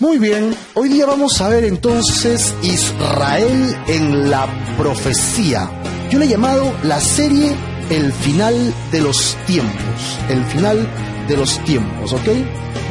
Muy 0.00 0.18
bien, 0.18 0.54
hoy 0.74 0.90
día 0.90 1.06
vamos 1.06 1.40
a 1.40 1.48
ver 1.48 1.64
entonces 1.64 2.54
Israel 2.62 3.76
en 3.88 4.30
la 4.30 4.46
profecía. 4.78 5.68
Yo 6.08 6.20
le 6.20 6.26
he 6.26 6.28
llamado 6.28 6.72
la 6.84 7.00
serie 7.00 7.56
El 7.90 8.12
final 8.12 8.72
de 8.92 9.00
los 9.00 9.36
tiempos. 9.48 10.18
El 10.28 10.44
final 10.44 10.88
de 11.26 11.36
los 11.36 11.58
tiempos, 11.64 12.12
¿ok? 12.12 12.28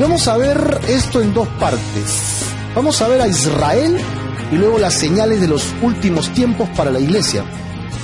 Vamos 0.02 0.28
a 0.28 0.36
ver 0.36 0.82
esto 0.90 1.22
en 1.22 1.34
dos 1.34 1.48
partes. 1.60 2.42
Vamos 2.76 3.02
a 3.02 3.08
ver 3.08 3.22
a 3.22 3.28
Israel 3.30 3.98
y 4.52 4.56
luego 4.58 4.78
las 4.78 4.96
señales 4.96 5.40
de 5.40 5.48
los 5.48 5.64
últimos 5.82 6.28
tiempos 6.34 6.68
para 6.76 6.92
la 6.92 7.00
iglesia. 7.00 7.46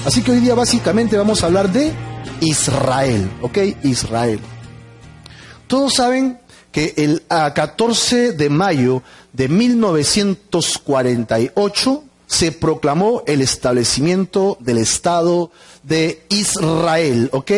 Así 0.06 0.22
que 0.22 0.32
hoy 0.32 0.40
día 0.40 0.56
básicamente 0.56 1.18
vamos 1.18 1.44
a 1.44 1.48
hablar 1.48 1.74
de 1.74 1.92
Israel, 2.40 3.30
¿ok? 3.42 3.58
Israel. 3.84 4.40
Todos 5.68 5.96
saben 5.96 6.40
que 6.74 6.94
el 6.98 7.24
14 7.30 8.34
de 8.34 8.50
mayo 8.50 9.02
de 9.32 9.48
1948 9.48 12.04
se 12.28 12.52
proclamó 12.52 13.24
el 13.28 13.42
establecimiento 13.42 14.58
del 14.60 14.80
Estado 14.80 15.52
de 15.84 16.26
Israel, 16.30 17.30
¿ok? 17.32 17.52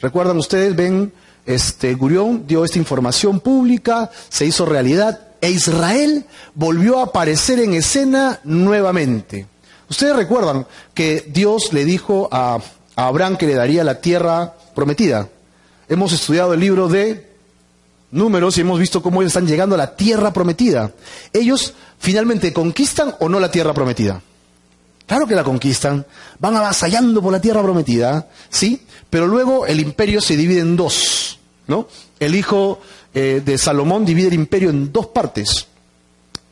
Recuerdan 0.00 0.38
ustedes, 0.38 0.74
ven, 0.74 1.12
este 1.44 1.92
Gurión 1.94 2.46
dio 2.46 2.64
esta 2.64 2.78
información 2.78 3.40
pública, 3.40 4.10
se 4.30 4.46
hizo 4.46 4.64
realidad 4.64 5.20
e 5.42 5.50
Israel 5.50 6.24
volvió 6.54 7.00
a 7.00 7.04
aparecer 7.04 7.60
en 7.60 7.74
escena 7.74 8.40
nuevamente. 8.44 9.46
Ustedes 9.90 10.16
recuerdan 10.16 10.66
que 10.94 11.22
Dios 11.28 11.74
le 11.74 11.84
dijo 11.84 12.30
a, 12.32 12.60
a 12.96 13.06
Abraham 13.06 13.36
que 13.36 13.46
le 13.46 13.52
daría 13.54 13.84
la 13.84 14.00
tierra 14.00 14.54
prometida. 14.74 15.28
Hemos 15.86 16.14
estudiado 16.14 16.54
el 16.54 16.60
libro 16.60 16.88
de 16.88 17.33
números 18.14 18.56
y 18.56 18.62
hemos 18.62 18.78
visto 18.78 19.02
cómo 19.02 19.20
ellos 19.20 19.30
están 19.30 19.46
llegando 19.46 19.74
a 19.74 19.78
la 19.78 19.96
tierra 19.96 20.32
prometida. 20.32 20.92
Ellos 21.32 21.74
finalmente 21.98 22.52
conquistan 22.52 23.14
o 23.20 23.28
no 23.28 23.40
la 23.40 23.50
tierra 23.50 23.74
prometida. 23.74 24.22
Claro 25.06 25.26
que 25.26 25.34
la 25.34 25.44
conquistan, 25.44 26.06
van 26.38 26.56
avasallando 26.56 27.20
por 27.20 27.32
la 27.32 27.40
tierra 27.40 27.62
prometida, 27.62 28.28
¿sí? 28.48 28.80
Pero 29.10 29.26
luego 29.26 29.66
el 29.66 29.80
imperio 29.80 30.20
se 30.20 30.36
divide 30.36 30.60
en 30.60 30.76
dos, 30.76 31.38
¿no? 31.66 31.88
El 32.18 32.34
hijo 32.34 32.80
eh, 33.12 33.42
de 33.44 33.58
Salomón 33.58 34.06
divide 34.06 34.28
el 34.28 34.34
imperio 34.34 34.70
en 34.70 34.92
dos 34.92 35.08
partes, 35.08 35.66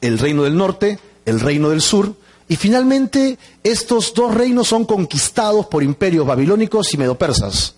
el 0.03 0.19
reino 0.19 0.43
del 0.43 0.57
norte, 0.57 0.99
el 1.25 1.41
reino 1.41 1.71
del 1.71 1.81
sur, 1.81 2.15
y 2.47 2.57
finalmente 2.57 3.39
estos 3.65 4.13
dos 4.13 4.35
reinos 4.35 4.69
son 4.69 4.85
conquistados 4.85 5.67
por 5.67 5.83
imperios 5.83 6.27
babilónicos 6.27 6.93
y 6.93 6.99
medopersas, 6.99 7.75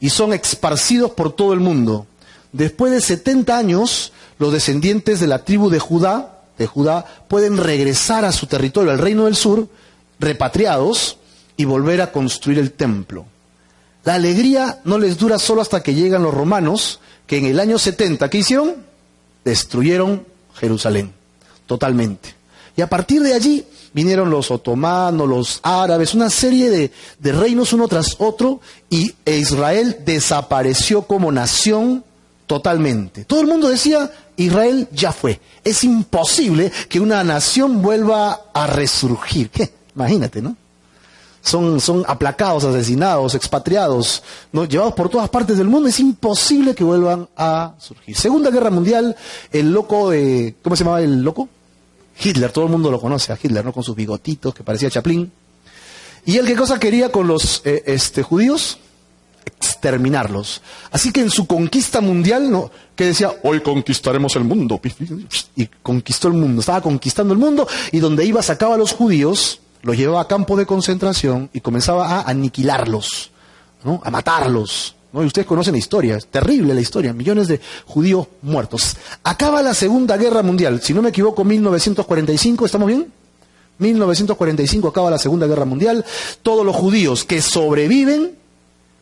y 0.00 0.10
son 0.10 0.34
esparcidos 0.34 1.12
por 1.12 1.32
todo 1.32 1.54
el 1.54 1.60
mundo. 1.60 2.06
Después 2.52 2.92
de 2.92 3.00
70 3.00 3.56
años, 3.56 4.12
los 4.38 4.52
descendientes 4.52 5.20
de 5.20 5.26
la 5.26 5.44
tribu 5.44 5.70
de 5.70 5.78
Judá, 5.78 6.40
de 6.58 6.66
Judá 6.66 7.06
pueden 7.28 7.56
regresar 7.56 8.24
a 8.24 8.32
su 8.32 8.46
territorio, 8.46 8.90
al 8.90 8.98
reino 8.98 9.26
del 9.26 9.36
sur, 9.36 9.68
repatriados 10.18 11.16
y 11.56 11.64
volver 11.64 12.00
a 12.00 12.12
construir 12.12 12.58
el 12.58 12.72
templo. 12.72 13.26
La 14.04 14.14
alegría 14.14 14.80
no 14.84 14.98
les 14.98 15.18
dura 15.18 15.38
solo 15.38 15.62
hasta 15.62 15.82
que 15.82 15.94
llegan 15.94 16.22
los 16.22 16.34
romanos, 16.34 17.00
que 17.26 17.38
en 17.38 17.46
el 17.46 17.60
año 17.60 17.78
70, 17.78 18.28
¿qué 18.28 18.38
hicieron? 18.38 18.76
Destruyeron 19.44 20.26
Jerusalén, 20.54 21.12
totalmente. 21.66 22.34
Y 22.76 22.82
a 22.82 22.88
partir 22.88 23.22
de 23.22 23.34
allí 23.34 23.64
vinieron 23.92 24.30
los 24.30 24.50
otomanos, 24.50 25.28
los 25.28 25.60
árabes, 25.62 26.14
una 26.14 26.30
serie 26.30 26.70
de, 26.70 26.90
de 27.18 27.32
reinos 27.32 27.72
uno 27.72 27.88
tras 27.88 28.16
otro, 28.18 28.60
y 28.88 29.14
Israel 29.26 29.98
desapareció 30.04 31.02
como 31.02 31.30
nación 31.30 32.04
totalmente. 32.50 33.24
Todo 33.26 33.42
el 33.42 33.46
mundo 33.46 33.68
decía, 33.68 34.10
Israel 34.34 34.88
ya 34.90 35.12
fue. 35.12 35.40
Es 35.62 35.84
imposible 35.84 36.72
que 36.88 36.98
una 36.98 37.22
nación 37.22 37.80
vuelva 37.80 38.46
a 38.52 38.66
resurgir. 38.66 39.50
¿Qué? 39.50 39.70
Imagínate, 39.94 40.42
¿no? 40.42 40.56
Son, 41.42 41.80
son 41.80 42.04
aplacados, 42.08 42.64
asesinados, 42.64 43.36
expatriados, 43.36 44.24
llevados 44.68 44.94
por 44.94 45.08
todas 45.08 45.28
partes 45.28 45.58
del 45.58 45.68
mundo. 45.68 45.88
Es 45.88 46.00
imposible 46.00 46.74
que 46.74 46.82
vuelvan 46.82 47.28
a 47.36 47.74
surgir. 47.78 48.16
Segunda 48.16 48.50
Guerra 48.50 48.70
Mundial, 48.70 49.14
el 49.52 49.70
loco 49.70 50.10
de... 50.10 50.56
¿Cómo 50.60 50.74
se 50.74 50.82
llamaba 50.82 51.02
el 51.02 51.22
loco? 51.22 51.48
Hitler, 52.20 52.50
todo 52.50 52.64
el 52.64 52.72
mundo 52.72 52.90
lo 52.90 53.00
conoce 53.00 53.32
a 53.32 53.38
Hitler, 53.40 53.64
¿no? 53.64 53.72
Con 53.72 53.84
sus 53.84 53.94
bigotitos, 53.94 54.52
que 54.52 54.64
parecía 54.64 54.90
Chaplin. 54.90 55.30
¿Y 56.26 56.36
él 56.36 56.46
qué 56.46 56.56
cosa 56.56 56.80
quería 56.80 57.12
con 57.12 57.28
los 57.28 57.62
eh, 57.64 57.84
este, 57.86 58.24
judíos? 58.24 58.80
Exterminarlos. 59.44 60.62
Así 60.90 61.12
que 61.12 61.20
en 61.20 61.30
su 61.30 61.46
conquista 61.46 62.00
mundial, 62.00 62.50
¿no? 62.50 62.70
que 62.94 63.06
decía, 63.06 63.32
hoy 63.42 63.60
conquistaremos 63.60 64.36
el 64.36 64.44
mundo, 64.44 64.80
y 65.56 65.66
conquistó 65.82 66.28
el 66.28 66.34
mundo, 66.34 66.60
estaba 66.60 66.82
conquistando 66.82 67.32
el 67.32 67.40
mundo, 67.40 67.66
y 67.92 67.98
donde 67.98 68.24
iba 68.24 68.42
sacaba 68.42 68.74
a 68.74 68.78
los 68.78 68.92
judíos, 68.92 69.60
los 69.82 69.96
llevaba 69.96 70.20
a 70.20 70.28
campo 70.28 70.56
de 70.56 70.66
concentración 70.66 71.48
y 71.52 71.60
comenzaba 71.60 72.06
a 72.06 72.22
aniquilarlos, 72.22 73.30
¿no? 73.84 74.02
a 74.04 74.10
matarlos. 74.10 74.96
¿no? 75.12 75.22
Y 75.22 75.26
ustedes 75.26 75.46
conocen 75.46 75.72
la 75.72 75.78
historia, 75.78 76.16
es 76.16 76.26
terrible 76.26 76.74
la 76.74 76.80
historia, 76.80 77.12
millones 77.12 77.48
de 77.48 77.60
judíos 77.86 78.28
muertos. 78.42 78.96
Acaba 79.22 79.62
la 79.62 79.72
Segunda 79.72 80.16
Guerra 80.16 80.42
Mundial, 80.42 80.82
si 80.82 80.92
no 80.92 81.00
me 81.00 81.08
equivoco, 81.08 81.42
1945, 81.42 82.66
¿estamos 82.66 82.88
bien? 82.88 83.10
1945 83.78 84.88
acaba 84.88 85.10
la 85.10 85.18
Segunda 85.18 85.46
Guerra 85.46 85.64
Mundial, 85.64 86.04
todos 86.42 86.66
los 86.66 86.76
judíos 86.76 87.24
que 87.24 87.40
sobreviven 87.40 88.39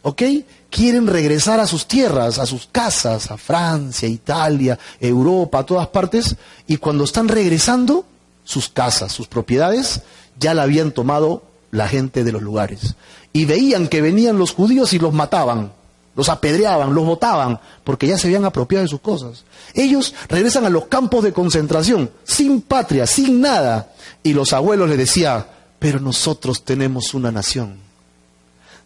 ¿ok? 0.02 0.22
Quieren 0.70 1.06
regresar 1.06 1.60
a 1.60 1.66
sus 1.66 1.86
tierras, 1.86 2.38
a 2.38 2.46
sus 2.46 2.68
casas, 2.70 3.30
a 3.30 3.36
Francia, 3.36 4.08
Italia, 4.08 4.78
Europa, 5.00 5.60
a 5.60 5.66
todas 5.66 5.88
partes, 5.88 6.36
y 6.66 6.76
cuando 6.76 7.04
están 7.04 7.28
regresando, 7.28 8.04
sus 8.44 8.68
casas, 8.68 9.12
sus 9.12 9.26
propiedades, 9.26 10.00
ya 10.38 10.54
la 10.54 10.62
habían 10.62 10.92
tomado 10.92 11.42
la 11.70 11.88
gente 11.88 12.24
de 12.24 12.32
los 12.32 12.42
lugares. 12.42 12.94
Y 13.32 13.44
veían 13.44 13.88
que 13.88 14.00
venían 14.00 14.38
los 14.38 14.52
judíos 14.52 14.92
y 14.94 14.98
los 14.98 15.12
mataban, 15.12 15.72
los 16.16 16.28
apedreaban, 16.28 16.94
los 16.94 17.04
botaban, 17.04 17.60
porque 17.84 18.06
ya 18.06 18.16
se 18.16 18.28
habían 18.28 18.46
apropiado 18.46 18.84
de 18.84 18.88
sus 18.88 19.00
cosas. 19.00 19.44
Ellos 19.74 20.14
regresan 20.28 20.64
a 20.64 20.70
los 20.70 20.86
campos 20.86 21.24
de 21.24 21.32
concentración, 21.32 22.10
sin 22.24 22.62
patria, 22.62 23.06
sin 23.06 23.40
nada. 23.40 23.92
Y 24.22 24.32
los 24.32 24.52
abuelos 24.54 24.88
les 24.88 24.98
decían, 24.98 25.44
pero 25.78 26.00
nosotros 26.00 26.64
tenemos 26.64 27.12
una 27.14 27.30
nación 27.30 27.87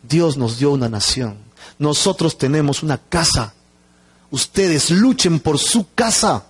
Dios 0.03 0.37
nos 0.37 0.59
dio 0.59 0.73
una 0.73 0.89
nación. 0.89 1.37
Nosotros 1.79 2.39
tenemos 2.39 2.83
una 2.83 2.99
casa. 2.99 3.55
Ustedes 4.31 4.91
luchen 4.91 5.41
por 5.41 5.59
su 5.59 5.87
casa. 5.95 6.45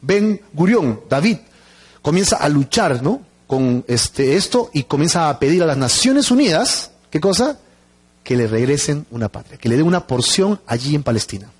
Ven 0.00 0.40
Gurión, 0.52 1.00
David, 1.08 1.38
comienza 2.02 2.36
a 2.36 2.48
luchar, 2.48 3.02
¿no? 3.02 3.22
Con 3.46 3.84
este, 3.86 4.36
esto 4.36 4.70
y 4.72 4.84
comienza 4.84 5.28
a 5.28 5.38
pedir 5.38 5.62
a 5.62 5.66
las 5.66 5.76
Naciones 5.76 6.30
Unidas, 6.30 6.90
¿qué 7.10 7.20
cosa? 7.20 7.58
Que 8.24 8.36
le 8.36 8.46
regresen 8.46 9.06
una 9.10 9.28
patria, 9.28 9.58
que 9.58 9.68
le 9.68 9.76
den 9.76 9.86
una 9.86 10.06
porción 10.06 10.60
allí 10.66 10.94
en 10.94 11.02
Palestina. 11.02 11.50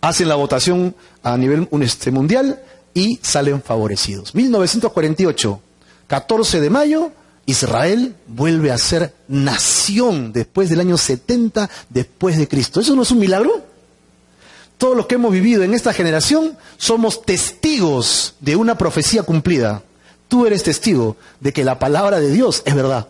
Hacen 0.00 0.28
la 0.28 0.34
votación 0.34 0.94
a 1.22 1.36
nivel 1.36 1.68
este, 1.80 2.10
mundial 2.10 2.62
y 2.92 3.18
salen 3.22 3.62
favorecidos. 3.62 4.34
1948, 4.34 5.60
14 6.06 6.60
de 6.60 6.70
mayo, 6.70 7.10
Israel 7.46 8.16
vuelve 8.26 8.70
a 8.70 8.78
ser 8.78 9.14
nación 9.28 10.32
después 10.32 10.70
del 10.70 10.80
año 10.80 10.96
70 10.96 11.68
después 11.90 12.38
de 12.38 12.48
Cristo. 12.48 12.80
¿Eso 12.80 12.96
no 12.96 13.02
es 13.02 13.10
un 13.10 13.18
milagro? 13.18 13.62
Todos 14.78 14.96
los 14.96 15.06
que 15.06 15.16
hemos 15.16 15.32
vivido 15.32 15.62
en 15.62 15.74
esta 15.74 15.92
generación 15.92 16.56
somos 16.78 17.22
testigos 17.22 18.34
de 18.40 18.56
una 18.56 18.76
profecía 18.76 19.22
cumplida. 19.22 19.82
Tú 20.28 20.46
eres 20.46 20.62
testigo 20.62 21.16
de 21.40 21.52
que 21.52 21.64
la 21.64 21.78
palabra 21.78 22.18
de 22.18 22.30
Dios 22.30 22.62
es 22.64 22.74
verdad. 22.74 23.08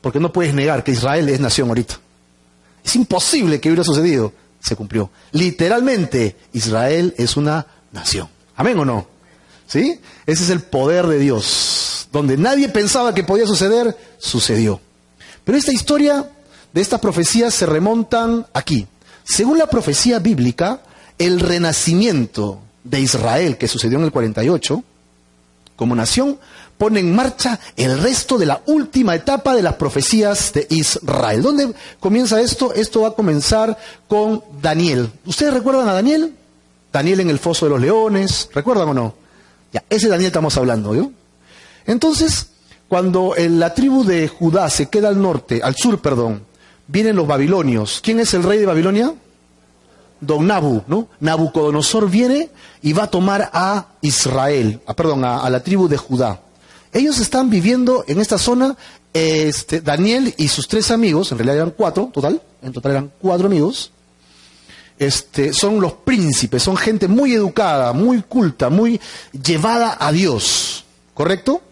Porque 0.00 0.20
no 0.20 0.32
puedes 0.32 0.54
negar 0.54 0.82
que 0.82 0.92
Israel 0.92 1.28
es 1.28 1.40
nación 1.40 1.68
ahorita. 1.68 1.98
Es 2.84 2.96
imposible 2.96 3.60
que 3.60 3.68
hubiera 3.68 3.84
sucedido. 3.84 4.32
Se 4.60 4.76
cumplió. 4.76 5.10
Literalmente, 5.32 6.36
Israel 6.52 7.14
es 7.16 7.36
una 7.36 7.66
nación. 7.92 8.28
¿Amén 8.56 8.78
o 8.78 8.84
no? 8.84 9.06
¿Sí? 9.66 10.00
Ese 10.26 10.44
es 10.44 10.50
el 10.50 10.60
poder 10.60 11.06
de 11.06 11.18
Dios 11.18 12.01
donde 12.12 12.36
nadie 12.36 12.68
pensaba 12.68 13.14
que 13.14 13.24
podía 13.24 13.46
suceder, 13.46 13.96
sucedió. 14.18 14.80
Pero 15.44 15.58
esta 15.58 15.72
historia 15.72 16.30
de 16.72 16.80
estas 16.80 17.00
profecías 17.00 17.54
se 17.54 17.66
remontan 17.66 18.46
aquí. 18.52 18.86
Según 19.24 19.58
la 19.58 19.66
profecía 19.66 20.18
bíblica, 20.18 20.82
el 21.18 21.40
renacimiento 21.40 22.60
de 22.84 23.00
Israel 23.00 23.56
que 23.56 23.68
sucedió 23.68 23.98
en 23.98 24.04
el 24.04 24.12
48, 24.12 24.84
como 25.76 25.96
nación, 25.96 26.38
pone 26.76 27.00
en 27.00 27.14
marcha 27.14 27.58
el 27.76 28.00
resto 28.00 28.38
de 28.38 28.46
la 28.46 28.60
última 28.66 29.14
etapa 29.14 29.54
de 29.54 29.62
las 29.62 29.74
profecías 29.74 30.52
de 30.52 30.66
Israel. 30.68 31.42
¿Dónde 31.42 31.74
comienza 31.98 32.40
esto? 32.40 32.74
Esto 32.74 33.02
va 33.02 33.08
a 33.08 33.12
comenzar 33.12 33.78
con 34.08 34.42
Daniel. 34.60 35.10
¿Ustedes 35.24 35.54
recuerdan 35.54 35.88
a 35.88 35.94
Daniel? 35.94 36.34
Daniel 36.92 37.20
en 37.20 37.30
el 37.30 37.38
foso 37.38 37.66
de 37.66 37.70
los 37.70 37.80
leones, 37.80 38.50
¿recuerdan 38.52 38.88
o 38.88 38.94
no? 38.94 39.14
Ya, 39.72 39.82
ese 39.88 40.08
Daniel 40.08 40.26
estamos 40.26 40.56
hablando, 40.56 40.94
¿yo? 40.94 41.10
Entonces, 41.86 42.48
cuando 42.88 43.34
la 43.36 43.74
tribu 43.74 44.04
de 44.04 44.28
Judá 44.28 44.68
se 44.70 44.86
queda 44.86 45.08
al 45.08 45.20
norte, 45.20 45.60
al 45.62 45.76
sur, 45.76 46.00
perdón, 46.00 46.44
vienen 46.86 47.16
los 47.16 47.26
babilonios. 47.26 48.00
¿Quién 48.02 48.20
es 48.20 48.34
el 48.34 48.42
rey 48.42 48.58
de 48.58 48.66
Babilonia? 48.66 49.14
don 50.22 50.46
Nabu, 50.46 50.82
¿no? 50.86 51.08
Nabucodonosor 51.20 52.08
viene 52.08 52.48
y 52.80 52.92
va 52.92 53.04
a 53.04 53.10
tomar 53.10 53.50
a 53.52 53.88
Israel, 54.00 54.80
perdón, 54.96 55.24
a, 55.24 55.50
la 55.50 55.62
tribu 55.62 55.88
de 55.88 55.96
Judá. 55.96 56.40
Ellos 56.92 57.18
están 57.18 57.50
viviendo 57.50 58.04
en 58.06 58.20
esta 58.20 58.38
zona, 58.38 58.76
este, 59.12 59.80
Daniel 59.80 60.32
y 60.38 60.48
sus 60.48 60.68
tres 60.68 60.90
amigos, 60.90 61.32
en 61.32 61.38
realidad 61.38 61.56
eran 61.56 61.74
cuatro, 61.76 62.10
total, 62.12 62.40
en 62.62 62.72
total 62.72 62.92
eran 62.92 63.12
cuatro 63.20 63.48
amigos, 63.48 63.90
este, 64.98 65.52
son 65.52 65.80
los 65.80 65.92
príncipes, 65.92 66.62
son 66.62 66.76
gente 66.76 67.08
muy 67.08 67.34
educada, 67.34 67.92
muy 67.92 68.22
culta, 68.22 68.70
muy 68.70 69.00
llevada 69.32 69.96
a 69.98 70.12
Dios, 70.12 70.84
¿correcto? 71.14 71.62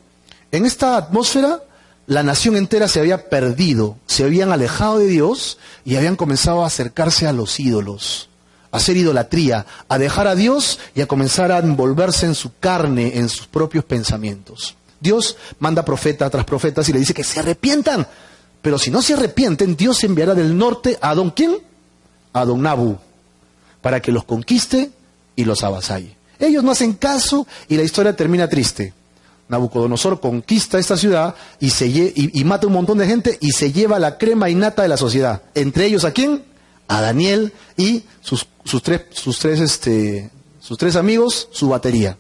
En 0.53 0.67
esta 0.67 0.97
atmósfera, 0.97 1.63
la 2.07 2.23
nación 2.23 2.57
entera 2.57 2.89
se 2.89 3.01
había 3.01 3.29
perdido, 3.29 3.97
se 4.07 4.25
habían 4.25 4.53
alejado 4.53 4.99
de 4.99 5.07
Dios 5.07 5.59
y 5.85 5.97
habían 5.97 6.17
comenzado 6.17 6.65
a 6.65 6.67
acercarse 6.67 7.27
a 7.27 7.33
los 7.33 7.61
ídolos 7.61 8.31
a 8.73 8.77
hacer 8.77 8.97
idolatría, 8.97 9.67
a 9.89 9.99
dejar 9.99 10.27
a 10.27 10.35
Dios 10.35 10.79
y 10.95 11.01
a 11.01 11.07
comenzar 11.07 11.53
a 11.53 11.59
envolverse 11.59 12.27
en 12.27 12.35
su 12.35 12.53
carne, 12.59 13.19
en 13.19 13.29
sus 13.29 13.47
propios 13.47 13.85
pensamientos. 13.85 14.77
Dios 15.01 15.37
manda 15.59 15.85
profeta 15.85 16.29
tras 16.31 16.45
profetas 16.45 16.89
y 16.89 16.93
le 16.93 17.01
dice 17.01 17.15
que 17.15 17.25
se 17.25 17.41
arrepientan. 17.41 18.07
Pero 18.63 18.79
si 18.79 18.91
no 18.91 19.03
se 19.03 19.15
arrepienten, 19.15 19.77
Dios 19.77 20.05
enviará 20.05 20.35
del 20.35 20.57
norte 20.57 20.99
a 21.01 21.15
don 21.15 21.31
quién? 21.31 21.57
A 22.33 22.45
don 22.45 22.63
Nabu, 22.63 22.99
para 23.81 24.01
que 24.01 24.13
los 24.13 24.25
conquiste 24.25 24.91
y 25.35 25.45
los 25.45 25.65
avasalle. 25.65 26.17
Ellos 26.39 26.63
no 26.63 26.71
hacen 26.71 26.93
caso 26.93 27.47
y 27.69 27.77
la 27.77 27.83
historia 27.83 28.15
termina 28.15 28.49
triste. 28.49 28.93
Nabucodonosor 29.51 30.21
conquista 30.21 30.79
esta 30.79 30.97
ciudad 30.97 31.35
y, 31.59 31.71
se 31.71 31.89
y, 31.89 32.45
mata 32.45 32.69
un 32.69 32.73
montón 32.73 32.99
de 32.99 33.07
gente 33.07 33.37
y 33.41 33.51
se 33.51 33.73
lleva 33.73 33.99
la 33.99 34.17
crema 34.17 34.49
innata 34.49 34.83
de 34.83 34.89
la 34.89 34.97
sociedad. 34.97 35.43
Entre 35.57 35.87
ellos, 35.87 36.05
¿a 36.05 36.13
quién? 36.13 36.45
A 36.87 37.01
Daniel 37.01 37.53
y 37.77 38.05
sus, 38.21 38.47
sus 38.65 38.81
tres, 38.81 39.03
sus 39.11 39.41
tres, 39.41 39.59
este, 39.59 40.31
sus 40.61 40.79
tres 40.79 40.95
amigos, 40.95 41.49
su 41.51 41.69
batería. 41.69 42.17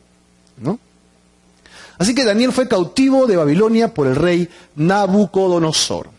¿no? 0.57 0.81
Así 1.99 2.17
que 2.17 2.25
Daniel 2.25 2.51
fue 2.51 2.67
cautivo 2.67 3.29
de 3.29 3.37
Babilonia 3.37 3.95
por 3.95 4.09
el 4.09 4.17
rey 4.17 4.49
Nabucodonosor. 4.75 6.11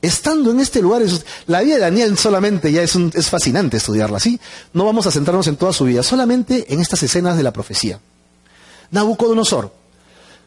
Estando 0.00 0.52
en 0.52 0.60
este 0.60 0.80
lugar, 0.80 1.02
la 1.48 1.62
vida 1.62 1.74
de 1.74 1.80
Daniel 1.80 2.16
solamente 2.16 2.70
ya 2.70 2.82
es, 2.82 2.94
es 2.94 3.30
fascinante 3.30 3.78
estudiarla, 3.78 4.20
¿sí? 4.20 4.38
No 4.74 4.84
vamos 4.84 5.08
a 5.08 5.10
centrarnos 5.10 5.48
en 5.48 5.56
toda 5.56 5.72
su 5.72 5.86
vida, 5.86 6.04
solamente 6.04 6.72
en 6.72 6.80
estas 6.80 7.02
escenas 7.02 7.36
de 7.36 7.42
la 7.42 7.52
profecía. 7.52 7.98
Nabucodonosor, 8.90 9.72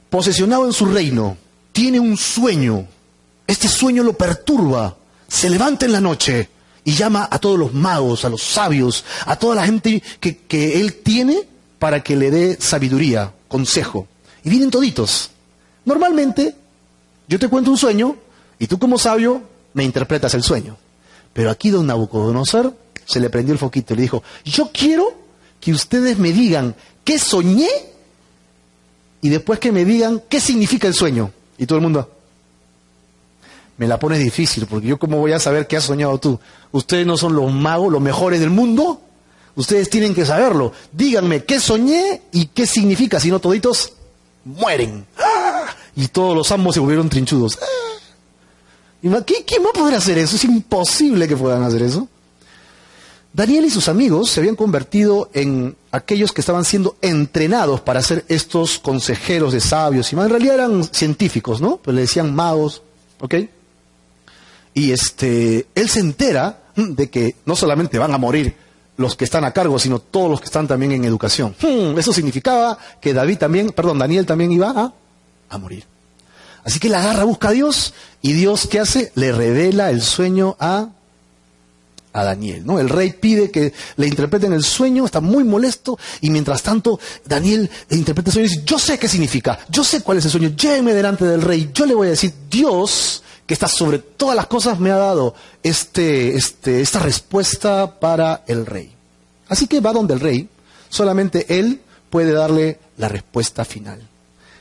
posesionado 0.09 0.65
en 0.65 0.73
su 0.73 0.85
reino, 0.85 1.37
tiene 1.71 1.99
un 1.99 2.17
sueño. 2.17 2.87
Este 3.45 3.67
sueño 3.67 4.03
lo 4.03 4.13
perturba. 4.13 4.95
Se 5.27 5.49
levanta 5.49 5.85
en 5.85 5.91
la 5.91 6.01
noche 6.01 6.49
y 6.83 6.93
llama 6.93 7.27
a 7.29 7.39
todos 7.39 7.59
los 7.59 7.73
magos, 7.73 8.23
a 8.25 8.29
los 8.29 8.41
sabios, 8.41 9.03
a 9.25 9.35
toda 9.35 9.55
la 9.55 9.65
gente 9.65 10.01
que, 10.19 10.37
que 10.37 10.79
él 10.79 10.95
tiene 10.95 11.43
para 11.79 12.01
que 12.01 12.15
le 12.15 12.31
dé 12.31 12.57
sabiduría, 12.59 13.33
consejo. 13.47 14.07
Y 14.43 14.49
vienen 14.49 14.71
toditos. 14.71 15.31
Normalmente, 15.85 16.55
yo 17.27 17.39
te 17.39 17.49
cuento 17.49 17.71
un 17.71 17.77
sueño 17.77 18.15
y 18.59 18.67
tú 18.67 18.79
como 18.79 18.97
sabio 18.97 19.41
me 19.73 19.83
interpretas 19.83 20.33
el 20.33 20.43
sueño. 20.43 20.77
Pero 21.33 21.51
aquí 21.51 21.69
don 21.69 21.85
Nabucodonosor 21.85 22.75
se 23.05 23.19
le 23.19 23.29
prendió 23.29 23.53
el 23.53 23.59
foquito 23.59 23.93
y 23.93 23.97
le 23.97 24.01
dijo, 24.03 24.23
yo 24.43 24.71
quiero 24.71 25.13
que 25.59 25.71
ustedes 25.71 26.17
me 26.17 26.31
digan 26.31 26.75
qué 27.03 27.19
soñé 27.19 27.69
y 29.21 29.29
después 29.29 29.59
que 29.59 29.71
me 29.71 29.85
digan 29.85 30.21
qué 30.29 30.39
significa 30.39 30.87
el 30.87 30.93
sueño. 30.93 31.31
Y 31.57 31.65
todo 31.65 31.77
el 31.77 31.83
mundo, 31.83 32.09
me 33.77 33.87
la 33.87 33.99
pones 33.99 34.19
difícil, 34.19 34.65
porque 34.65 34.87
yo 34.87 34.97
cómo 34.99 35.17
voy 35.17 35.33
a 35.33 35.39
saber 35.39 35.67
qué 35.67 35.77
has 35.77 35.85
soñado 35.85 36.17
tú. 36.19 36.39
Ustedes 36.71 37.05
no 37.05 37.17
son 37.17 37.35
los 37.35 37.51
magos, 37.51 37.91
los 37.91 38.01
mejores 38.01 38.39
del 38.39 38.49
mundo. 38.49 39.01
Ustedes 39.55 39.89
tienen 39.89 40.13
que 40.13 40.25
saberlo. 40.25 40.73
Díganme 40.91 41.43
qué 41.43 41.59
soñé 41.59 42.21
y 42.31 42.47
qué 42.47 42.67
significa, 42.67 43.19
si 43.19 43.31
no 43.31 43.39
toditos 43.39 43.93
mueren. 44.45 45.05
Y 45.95 46.07
todos 46.09 46.35
los 46.35 46.51
ambos 46.51 46.75
se 46.75 46.79
volvieron 46.79 47.09
trinchudos. 47.09 47.57
¿Quién 49.01 49.13
va 49.65 49.69
a 49.69 49.73
poder 49.73 49.95
hacer 49.95 50.17
eso? 50.17 50.35
Es 50.35 50.43
imposible 50.43 51.27
que 51.27 51.37
puedan 51.37 51.63
hacer 51.63 51.81
eso. 51.81 52.07
Daniel 53.37 53.65
y 53.65 53.69
sus 53.69 53.87
amigos 53.87 54.31
se 54.31 54.39
habían 54.39 54.55
convertido 54.55 55.29
en 55.31 55.75
aquellos 55.91 56.31
que 56.31 56.41
estaban 56.41 56.65
siendo 56.65 56.97
entrenados 57.03 57.81
para 57.81 58.01
ser 58.01 58.25
estos 58.29 58.79
consejeros 58.79 59.53
de 59.53 59.59
sabios 59.59 60.11
y 60.11 60.15
más. 60.15 60.25
En 60.25 60.31
realidad 60.31 60.55
eran 60.55 60.83
científicos, 60.83 61.61
¿no? 61.61 61.77
Pues 61.77 61.93
le 61.93 62.01
decían 62.01 62.33
magos, 62.33 62.81
¿ok? 63.19 63.35
Y 64.73 64.91
este, 64.91 65.67
él 65.75 65.87
se 65.87 65.99
entera 65.99 66.63
de 66.75 67.11
que 67.11 67.35
no 67.45 67.55
solamente 67.55 67.99
van 67.99 68.11
a 68.11 68.17
morir 68.17 68.55
los 68.95 69.15
que 69.15 69.25
están 69.25 69.45
a 69.45 69.51
cargo, 69.51 69.77
sino 69.77 69.99
todos 69.99 70.31
los 70.31 70.39
que 70.39 70.47
están 70.47 70.67
también 70.67 70.93
en 70.93 71.05
educación. 71.05 71.55
Hmm, 71.61 71.95
eso 71.99 72.11
significaba 72.13 72.79
que 72.99 73.13
David 73.13 73.37
también, 73.37 73.69
perdón, 73.69 73.99
Daniel 73.99 74.25
también 74.25 74.51
iba 74.51 74.95
a, 75.47 75.57
morir. 75.59 75.85
Así 76.63 76.79
que 76.79 76.89
la 76.89 77.01
agarra, 77.01 77.23
busca 77.23 77.49
a 77.49 77.51
Dios, 77.51 77.93
y 78.19 78.33
Dios, 78.33 78.65
¿qué 78.65 78.79
hace? 78.79 79.11
Le 79.13 79.31
revela 79.31 79.91
el 79.91 80.01
sueño 80.01 80.57
a, 80.59 80.89
a 82.17 82.23
Daniel, 82.23 82.65
¿no? 82.65 82.79
El 82.79 82.89
rey 82.89 83.13
pide 83.13 83.51
que 83.51 83.73
le 83.97 84.07
interpreten 84.07 84.53
el 84.53 84.63
sueño, 84.63 85.05
está 85.05 85.21
muy 85.21 85.43
molesto, 85.43 85.99
y 86.21 86.29
mientras 86.29 86.63
tanto 86.63 86.99
Daniel 87.25 87.69
le 87.89 87.97
interpreta 87.97 88.29
el 88.29 88.33
sueño 88.33 88.47
y 88.47 88.49
dice, 88.49 88.63
yo 88.65 88.79
sé 88.79 88.97
qué 88.97 89.07
significa, 89.07 89.59
yo 89.69 89.83
sé 89.83 90.01
cuál 90.01 90.17
es 90.17 90.25
el 90.25 90.31
sueño, 90.31 90.49
lléveme 90.49 90.93
delante 90.93 91.25
del 91.25 91.41
rey, 91.41 91.69
yo 91.73 91.85
le 91.85 91.93
voy 91.93 92.07
a 92.07 92.11
decir, 92.11 92.33
Dios 92.49 93.23
que 93.45 93.53
está 93.53 93.69
sobre 93.69 93.99
todas 93.99 94.35
las 94.35 94.47
cosas, 94.47 94.77
me 94.77 94.91
ha 94.91 94.97
dado 94.97 95.33
este, 95.63 96.35
este, 96.35 96.81
esta 96.81 96.99
respuesta 96.99 97.97
para 97.97 98.43
el 98.45 98.65
rey. 98.65 98.91
Así 99.47 99.67
que 99.67 99.79
va 99.79 99.93
donde 99.93 100.13
el 100.13 100.19
rey, 100.19 100.49
solamente 100.89 101.57
él 101.57 101.79
puede 102.09 102.33
darle 102.33 102.77
la 102.97 103.07
respuesta 103.07 103.63
final. 103.63 104.05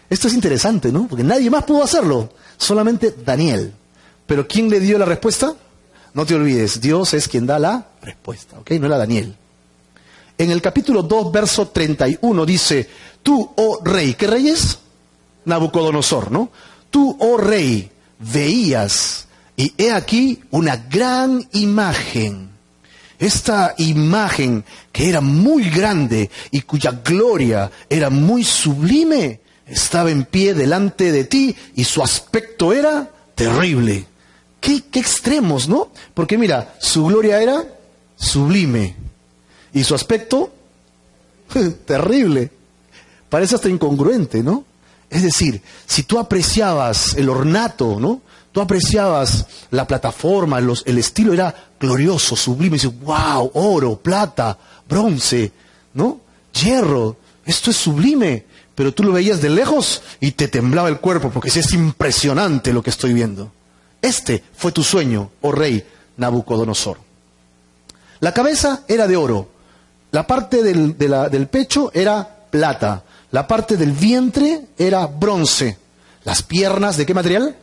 Esto 0.09 0.29
es 0.29 0.35
interesante, 0.35 0.93
¿no? 0.93 1.09
Porque 1.09 1.25
nadie 1.25 1.51
más 1.51 1.65
pudo 1.65 1.83
hacerlo, 1.83 2.33
solamente 2.59 3.13
Daniel. 3.25 3.73
Pero 4.27 4.47
¿quién 4.47 4.71
le 4.71 4.79
dio 4.79 4.99
la 4.99 5.05
respuesta? 5.05 5.55
No 6.17 6.25
te 6.25 6.35
olvides, 6.35 6.81
Dios 6.81 7.13
es 7.13 7.29
quien 7.29 7.45
da 7.45 7.59
la 7.59 7.89
respuesta, 8.01 8.59
¿ok? 8.59 8.71
No 8.81 8.87
era 8.87 8.97
Daniel. 8.97 9.37
En 10.39 10.51
el 10.51 10.63
capítulo 10.63 11.03
2, 11.03 11.31
verso 11.31 11.69
31 11.69 12.47
dice, 12.47 12.89
tú, 13.23 13.53
oh 13.55 13.81
rey, 13.85 14.15
¿qué 14.15 14.27
rey 14.27 14.49
es? 14.49 14.79
Nabucodonosor, 15.45 16.33
¿no? 16.33 16.49
Tú, 16.89 17.15
oh 17.21 17.37
rey, 17.37 17.91
veías, 18.19 19.27
y 19.59 19.75
he 19.77 19.93
aquí 19.93 20.41
una 20.53 20.77
gran 20.77 21.47
imagen. 21.53 22.49
Esta 23.19 23.75
imagen 23.77 24.65
que 24.93 25.11
era 25.11 25.21
muy 25.21 25.69
grande 25.69 26.31
y 26.51 26.63
cuya 26.63 26.93
gloria 26.93 27.71
era 27.91 28.09
muy 28.09 28.43
sublime, 28.43 29.41
estaba 29.67 30.11
en 30.11 30.25
pie 30.25 30.55
delante 30.55 31.13
de 31.13 31.25
ti 31.25 31.55
y 31.75 31.85
su 31.85 32.03
aspecto 32.03 32.73
era 32.73 33.11
terrible. 33.35 34.07
Qué, 34.61 34.83
extremos, 34.95 35.69
¿no? 35.69 35.89
Porque 36.15 36.39
mira, 36.39 36.75
su 36.81 37.05
gloria 37.07 37.41
era 37.41 37.65
sublime 38.17 38.97
y 39.73 39.85
su 39.85 39.95
aspecto 39.95 40.51
terrible. 41.87 42.51
Parece 43.29 43.57
hasta 43.57 43.69
incongruente, 43.69 44.43
¿no? 44.43 44.65
Es 45.11 45.23
decir, 45.23 45.63
si 45.87 46.03
tú 46.03 46.19
apreciabas 46.19 47.15
el 47.15 47.29
ornato, 47.29 48.01
¿no? 48.01 48.23
Tú 48.53 48.61
apreciabas 48.61 49.47
la 49.71 49.87
plataforma, 49.87 50.59
el 50.59 50.99
estilo 50.99 51.35
era 51.35 51.55
glorioso, 51.79 52.35
sublime, 52.37 52.77
dices, 52.77 52.93
wow, 53.01 53.51
oro, 53.55 53.97
plata, 53.97 54.59
bronce, 54.89 55.53
¿no? 55.93 56.21
Hierro, 56.53 57.17
esto 57.45 57.71
es 57.71 57.77
sublime, 57.77 58.47
pero 58.75 58.93
tú 58.93 59.03
lo 59.03 59.13
veías 59.13 59.43
de 59.43 59.51
lejos 59.51 60.03
y 60.21 60.33
te 60.33 60.49
temblaba 60.49 60.89
el 60.89 60.99
cuerpo 60.99 61.31
porque 61.31 61.49
es 61.49 61.73
impresionante 61.73 62.73
lo 62.73 62.83
que 62.83 62.91
estoy 62.91 63.13
viendo. 63.13 63.53
Este 64.07 64.45
fue 64.55 64.71
tu 64.71 64.85
sueño, 64.85 65.31
oh 65.41 65.51
rey 65.51 65.85
Nabucodonosor. 66.17 66.99
La 68.21 68.33
cabeza 68.33 68.85
era 68.87 69.09
de 69.09 69.17
oro, 69.17 69.49
la 70.13 70.29
parte 70.29 70.63
del, 70.63 70.97
del 70.97 71.49
pecho 71.49 71.91
era 71.93 72.47
plata, 72.49 73.03
la 73.33 73.49
parte 73.49 73.77
del 73.77 73.91
vientre 73.91 74.69
era 74.79 75.09
bronce. 75.09 75.77
Las 76.23 76.45
piernas, 76.45 76.97
¿de 76.97 77.05
qué 77.05 77.15
material? 77.15 77.57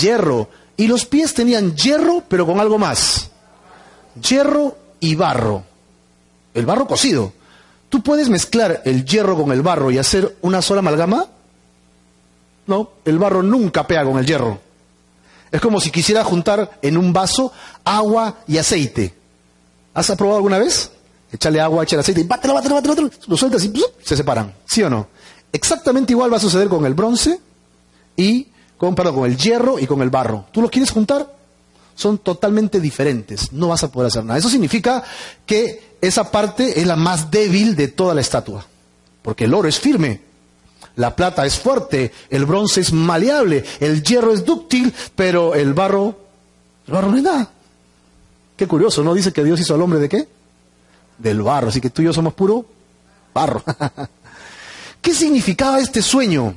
Hierro. 0.00 0.48
Y 0.76 0.86
los 0.86 1.06
pies 1.06 1.34
tenían 1.34 1.74
hierro, 1.74 2.22
pero 2.28 2.46
con 2.46 2.60
algo 2.60 2.78
más. 2.78 3.30
Hierro 4.28 4.76
y 5.00 5.16
barro. 5.16 5.64
El 6.54 6.66
barro 6.66 6.86
cocido. 6.86 7.32
¿Tú 7.88 8.00
puedes 8.00 8.28
mezclar 8.28 8.82
el 8.84 9.04
hierro 9.04 9.36
con 9.36 9.50
el 9.50 9.62
barro 9.62 9.90
y 9.90 9.98
hacer 9.98 10.36
una 10.40 10.62
sola 10.62 10.78
amalgama? 10.78 11.26
No, 12.68 12.90
el 13.04 13.18
barro 13.18 13.42
nunca 13.42 13.88
pega 13.88 14.04
con 14.04 14.18
el 14.18 14.26
hierro. 14.26 14.63
Es 15.54 15.60
como 15.60 15.80
si 15.80 15.92
quisiera 15.92 16.24
juntar 16.24 16.78
en 16.82 16.96
un 16.96 17.12
vaso 17.12 17.52
agua 17.84 18.38
y 18.48 18.58
aceite. 18.58 19.14
¿Has 19.94 20.10
probado 20.10 20.38
alguna 20.38 20.58
vez? 20.58 20.90
echarle 21.30 21.60
agua, 21.60 21.84
echar 21.84 22.00
aceite 22.00 22.22
y 22.22 22.24
bátelo, 22.24 22.54
bátelo, 22.54 22.74
bátelo, 22.74 23.10
lo 23.26 23.36
sueltas 23.36 23.64
y 23.64 23.72
se 24.02 24.16
separan. 24.16 24.52
¿Sí 24.66 24.82
o 24.82 24.90
no? 24.90 25.06
Exactamente 25.52 26.12
igual 26.12 26.32
va 26.32 26.38
a 26.38 26.40
suceder 26.40 26.68
con 26.68 26.84
el 26.86 26.94
bronce 26.94 27.38
y 28.16 28.48
con, 28.76 28.96
con 28.96 29.24
el 29.24 29.36
hierro 29.36 29.78
y 29.78 29.86
con 29.86 30.02
el 30.02 30.10
barro. 30.10 30.46
¿Tú 30.50 30.60
los 30.60 30.72
quieres 30.72 30.90
juntar? 30.90 31.32
son 31.94 32.18
totalmente 32.18 32.80
diferentes. 32.80 33.52
No 33.52 33.68
vas 33.68 33.84
a 33.84 33.92
poder 33.92 34.08
hacer 34.08 34.24
nada. 34.24 34.36
Eso 34.36 34.48
significa 34.48 35.04
que 35.46 35.96
esa 36.00 36.32
parte 36.32 36.80
es 36.80 36.86
la 36.86 36.96
más 36.96 37.30
débil 37.30 37.76
de 37.76 37.86
toda 37.86 38.14
la 38.14 38.20
estatua. 38.20 38.66
Porque 39.22 39.44
el 39.44 39.54
oro 39.54 39.68
es 39.68 39.78
firme, 39.78 40.20
la 40.96 41.16
plata 41.16 41.44
es 41.44 41.58
fuerte, 41.58 42.12
el 42.30 42.44
bronce 42.44 42.80
es 42.80 42.92
maleable, 42.92 43.64
el 43.80 44.02
hierro 44.02 44.32
es 44.32 44.44
dúctil, 44.44 44.92
pero 45.16 45.54
el 45.54 45.74
barro, 45.74 46.16
el 46.86 46.94
barro 46.94 47.10
no 47.10 47.16
es 47.16 47.22
nada. 47.22 47.50
Qué 48.56 48.68
curioso, 48.68 49.02
¿no? 49.02 49.14
Dice 49.14 49.32
que 49.32 49.42
Dios 49.42 49.60
hizo 49.60 49.74
al 49.74 49.82
hombre 49.82 49.98
de 49.98 50.08
qué? 50.08 50.28
Del 51.18 51.42
barro, 51.42 51.68
así 51.68 51.80
que 51.80 51.90
tú 51.90 52.02
y 52.02 52.04
yo 52.04 52.12
somos 52.12 52.34
puro 52.34 52.64
barro. 53.32 53.62
¿Qué 55.02 55.12
significaba 55.12 55.80
este 55.80 56.00
sueño? 56.00 56.54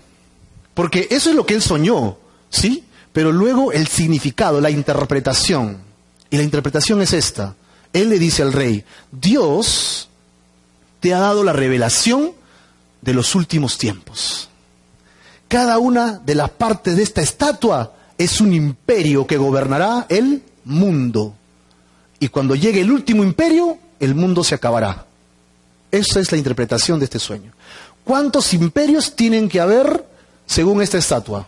Porque 0.73 1.07
eso 1.09 1.31
es 1.31 1.35
lo 1.35 1.45
que 1.45 1.55
él 1.55 1.61
soñó, 1.61 2.17
¿sí? 2.49 2.85
Pero 3.11 3.31
luego 3.31 3.71
el 3.71 3.87
significado, 3.87 4.61
la 4.61 4.69
interpretación. 4.69 5.79
Y 6.29 6.37
la 6.37 6.43
interpretación 6.43 7.01
es 7.01 7.13
esta. 7.13 7.55
Él 7.91 8.09
le 8.09 8.19
dice 8.19 8.43
al 8.43 8.53
rey, 8.53 8.85
Dios 9.11 10.09
te 10.99 11.13
ha 11.13 11.19
dado 11.19 11.43
la 11.43 11.53
revelación 11.53 12.36
de 13.07 13.13
los 13.13 13.35
últimos 13.35 13.77
tiempos. 13.77 14.49
Cada 15.47 15.79
una 15.79 16.19
de 16.19 16.35
las 16.35 16.49
partes 16.49 16.97
de 16.97 17.03
esta 17.03 17.21
estatua 17.21 17.93
es 18.17 18.41
un 18.41 18.51
imperio 18.51 19.25
que 19.25 19.37
gobernará 19.37 20.05
el 20.09 20.43
mundo. 20.65 21.33
Y 22.19 22.27
cuando 22.27 22.53
llegue 22.53 22.81
el 22.81 22.91
último 22.91 23.23
imperio, 23.23 23.77
el 24.01 24.13
mundo 24.13 24.43
se 24.43 24.55
acabará. 24.55 25.05
Esa 25.89 26.19
es 26.19 26.33
la 26.33 26.37
interpretación 26.37 26.99
de 26.99 27.05
este 27.05 27.17
sueño. 27.17 27.53
¿Cuántos 28.03 28.53
imperios 28.53 29.15
tienen 29.15 29.47
que 29.47 29.61
haber 29.61 30.05
según 30.45 30.81
esta 30.81 30.97
estatua? 30.97 31.47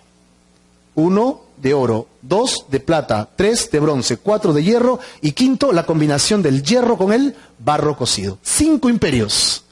Uno 0.96 1.42
de 1.58 1.74
oro, 1.74 2.08
dos 2.22 2.68
de 2.70 2.80
plata, 2.80 3.28
tres 3.36 3.70
de 3.70 3.82
bronce, 3.82 4.16
cuatro 4.16 4.54
de 4.54 4.63
hierro 4.63 5.01
y 5.20 5.34
quinto 5.34 5.74
la 5.74 5.86
combinación 5.86 6.42
del 6.42 6.63
hierro 6.63 6.98
con 6.98 7.12
el 7.12 7.36
barro 7.58 7.98
cocido. 7.98 8.38
Cinco 8.44 8.88
imperios. 8.88 9.66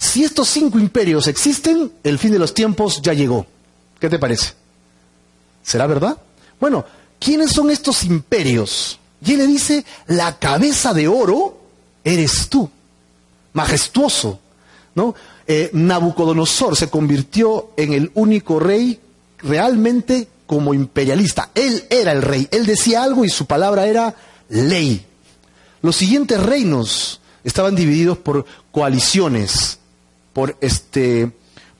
Si 0.00 0.24
estos 0.24 0.48
cinco 0.48 0.78
imperios 0.78 1.26
existen, 1.26 1.92
el 2.02 2.18
fin 2.18 2.32
de 2.32 2.38
los 2.38 2.54
tiempos 2.54 3.02
ya 3.02 3.12
llegó. 3.12 3.46
¿Qué 4.00 4.08
te 4.08 4.18
parece? 4.18 4.54
¿Será 5.62 5.86
verdad? 5.86 6.16
Bueno, 6.58 6.86
¿quiénes 7.18 7.52
son 7.52 7.70
estos 7.70 8.02
imperios? 8.04 8.98
Y 9.22 9.32
él 9.32 9.38
le 9.40 9.46
dice, 9.46 9.84
la 10.06 10.38
cabeza 10.38 10.94
de 10.94 11.06
oro 11.06 11.60
eres 12.02 12.48
tú, 12.48 12.70
majestuoso. 13.52 14.40
¿no? 14.94 15.14
Eh, 15.46 15.68
Nabucodonosor 15.74 16.76
se 16.76 16.88
convirtió 16.88 17.72
en 17.76 17.92
el 17.92 18.10
único 18.14 18.58
rey 18.58 18.98
realmente 19.38 20.28
como 20.46 20.72
imperialista. 20.72 21.50
Él 21.54 21.84
era 21.90 22.12
el 22.12 22.22
rey, 22.22 22.48
él 22.50 22.64
decía 22.64 23.02
algo 23.02 23.26
y 23.26 23.28
su 23.28 23.44
palabra 23.44 23.86
era 23.86 24.16
ley. 24.48 25.04
Los 25.82 25.96
siguientes 25.96 26.42
reinos 26.42 27.20
estaban 27.44 27.76
divididos 27.76 28.16
por 28.16 28.46
coaliciones, 28.72 29.79
por 30.32 30.56
este, 30.60 31.30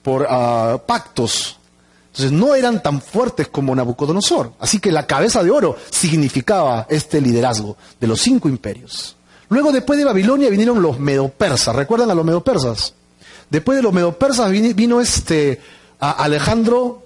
por 0.03 0.23
uh, 0.23 0.81
pactos. 0.87 1.59
Entonces 2.09 2.33
no 2.33 2.55
eran 2.55 2.83
tan 2.83 3.01
fuertes 3.01 3.49
como 3.49 3.75
Nabucodonosor. 3.75 4.53
Así 4.59 4.81
que 4.81 4.91
la 4.91 5.07
cabeza 5.07 5.43
de 5.45 5.51
oro 5.51 5.77
significaba 5.91 6.87
este 6.91 7.21
liderazgo 7.21 7.77
de 8.01 8.07
los 8.07 8.21
cinco 8.21 8.49
imperios. 8.49 9.17
Luego, 9.49 9.73
después 9.73 9.99
de 9.99 10.05
Babilonia, 10.05 10.51
vinieron 10.51 10.83
los 10.83 10.99
medopersas. 10.99 11.75
¿Recuerdan 11.75 12.11
a 12.11 12.15
los 12.15 12.25
medopersas? 12.25 12.95
Después 13.49 13.77
de 13.77 13.83
los 13.83 13.93
medopersas 13.93 14.51
vino 14.51 15.01
este 15.01 15.61
a 15.99 16.11
Alejandro 16.13 17.03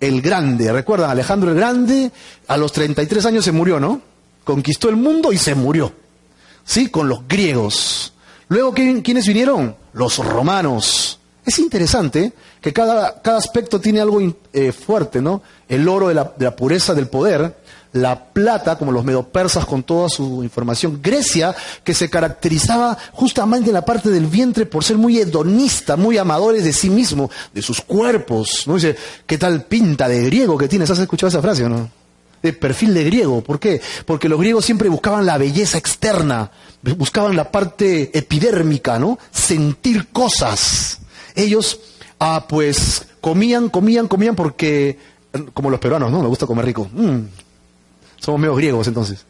el 0.00 0.20
Grande. 0.20 0.72
¿Recuerdan? 0.72 1.10
Alejandro 1.10 1.50
el 1.50 1.56
Grande 1.56 2.10
a 2.48 2.56
los 2.56 2.72
33 2.72 3.26
años 3.26 3.44
se 3.44 3.52
murió, 3.52 3.78
¿no? 3.78 4.00
Conquistó 4.44 4.88
el 4.88 4.96
mundo 4.96 5.32
y 5.32 5.38
se 5.38 5.54
murió. 5.54 5.92
¿Sí? 6.64 6.88
Con 6.88 7.08
los 7.08 7.28
griegos. 7.28 8.11
Luego, 8.52 8.74
¿quiénes 8.74 9.26
vinieron? 9.26 9.74
Los 9.94 10.18
romanos. 10.18 11.18
Es 11.42 11.58
interesante 11.58 12.34
que 12.60 12.70
cada, 12.70 13.22
cada 13.22 13.38
aspecto 13.38 13.80
tiene 13.80 13.98
algo 13.98 14.20
eh, 14.52 14.72
fuerte, 14.72 15.22
¿no? 15.22 15.40
El 15.70 15.88
oro 15.88 16.08
de 16.08 16.14
la, 16.14 16.54
pureza 16.54 16.92
del 16.92 17.08
poder, 17.08 17.56
la 17.94 18.26
plata, 18.26 18.76
como 18.76 18.92
los 18.92 19.06
medopersas 19.06 19.64
con 19.64 19.84
toda 19.84 20.10
su 20.10 20.44
información, 20.44 21.00
Grecia, 21.02 21.56
que 21.82 21.94
se 21.94 22.10
caracterizaba 22.10 22.98
justamente 23.12 23.70
en 23.70 23.74
la 23.74 23.86
parte 23.86 24.10
del 24.10 24.26
vientre 24.26 24.66
por 24.66 24.84
ser 24.84 24.98
muy 24.98 25.18
hedonista, 25.18 25.96
muy 25.96 26.18
amadores 26.18 26.62
de 26.62 26.74
sí 26.74 26.90
mismo, 26.90 27.30
de 27.54 27.62
sus 27.62 27.80
cuerpos. 27.80 28.64
¿no? 28.66 28.74
Dice, 28.74 28.94
¿qué 29.24 29.38
tal 29.38 29.64
pinta 29.64 30.08
de 30.08 30.24
griego 30.24 30.58
que 30.58 30.68
tienes? 30.68 30.90
¿Has 30.90 30.98
escuchado 30.98 31.28
esa 31.28 31.40
frase 31.40 31.64
o 31.64 31.70
no? 31.70 32.01
De 32.42 32.52
perfil 32.52 32.94
de 32.94 33.04
griego. 33.04 33.42
¿Por 33.42 33.60
qué? 33.60 33.80
Porque 34.04 34.28
los 34.28 34.40
griegos 34.40 34.64
siempre 34.64 34.88
buscaban 34.88 35.26
la 35.26 35.38
belleza 35.38 35.78
externa, 35.78 36.50
buscaban 36.96 37.36
la 37.36 37.50
parte 37.50 38.16
epidérmica, 38.16 38.98
¿no? 38.98 39.18
Sentir 39.30 40.08
cosas. 40.08 40.98
Ellos, 41.34 41.80
ah, 42.18 42.46
pues, 42.48 43.06
comían, 43.20 43.68
comían, 43.68 44.08
comían 44.08 44.34
porque, 44.34 44.98
como 45.54 45.70
los 45.70 45.80
peruanos, 45.80 46.10
¿no? 46.10 46.20
Me 46.20 46.28
gusta 46.28 46.46
comer 46.46 46.66
rico. 46.66 46.88
Mm, 46.92 47.20
somos 48.18 48.40
medio 48.40 48.54
griegos 48.54 48.86
entonces. 48.86 49.24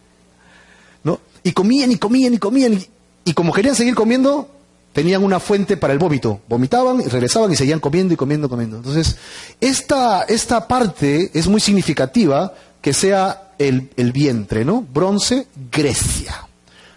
¿No? 1.05 1.21
Y 1.43 1.53
comían 1.53 1.93
y 1.93 1.97
comían 1.97 2.35
y 2.35 2.39
comían. 2.39 2.83
Y, 3.25 3.33
como 3.35 3.53
querían 3.53 3.75
seguir 3.75 3.95
comiendo, 3.95 4.49
tenían 4.93 5.25
una 5.25 5.41
fuente 5.41 5.77
para 5.77 5.93
el 5.93 5.99
vómito. 5.99 6.41
Vomitaban 6.49 7.01
y 7.01 7.05
regresaban 7.05 7.53
y 7.53 7.57
seguían 7.57 7.81
comiendo 7.81 8.15
y 8.15 8.17
comiendo 8.17 8.49
comiendo. 8.49 8.77
Entonces, 8.79 9.17
esta, 9.61 10.23
esta 10.23 10.69
parte 10.69 11.31
es 11.35 11.47
muy 11.49 11.61
significativa 11.61 12.55
que 12.83 12.93
sea 12.93 13.53
el, 13.59 13.91
el 13.97 14.13
vientre, 14.13 14.67
¿no? 14.67 14.83
Bronce, 14.83 15.47
Grecia. 15.71 16.47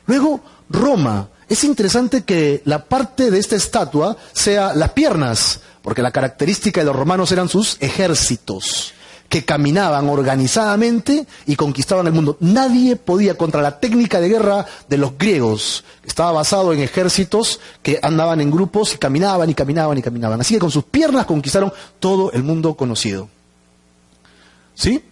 Luego, 0.07 0.41
Roma. 0.69 1.29
Es 1.47 1.63
interesante 1.63 2.23
que 2.23 2.63
la 2.65 2.85
parte 2.85 3.29
de 3.29 3.37
esta 3.37 3.55
estatua 3.55 4.17
sea 4.33 4.73
las 4.73 4.91
piernas, 4.93 5.59
porque 5.83 6.01
la 6.01 6.09
característica 6.09 6.81
de 6.81 6.87
los 6.87 6.95
romanos 6.95 7.31
eran 7.31 7.49
sus 7.49 7.77
ejércitos 7.81 8.93
que 9.29 9.45
caminaban 9.45 10.07
organizadamente 10.09 11.25
y 11.45 11.55
conquistaban 11.55 12.07
el 12.07 12.13
mundo. 12.13 12.37
Nadie 12.39 12.95
podía 12.95 13.37
contra 13.37 13.61
la 13.61 13.79
técnica 13.79 14.19
de 14.19 14.29
guerra 14.29 14.65
de 14.87 14.97
los 14.97 15.17
griegos, 15.17 15.83
que 16.01 16.07
estaba 16.07 16.31
basado 16.31 16.73
en 16.73 16.79
ejércitos 16.79 17.59
que 17.81 17.99
andaban 18.01 18.41
en 18.41 18.51
grupos 18.51 18.93
y 18.93 18.97
caminaban 18.97 19.49
y 19.49 19.53
caminaban 19.53 19.97
y 19.97 20.01
caminaban. 20.01 20.41
Así 20.41 20.55
que 20.55 20.59
con 20.59 20.71
sus 20.71 20.85
piernas 20.85 21.25
conquistaron 21.25 21.73
todo 21.99 22.31
el 22.31 22.43
mundo 22.43 22.75
conocido. 22.75 23.29
¿Sí? 24.73 25.03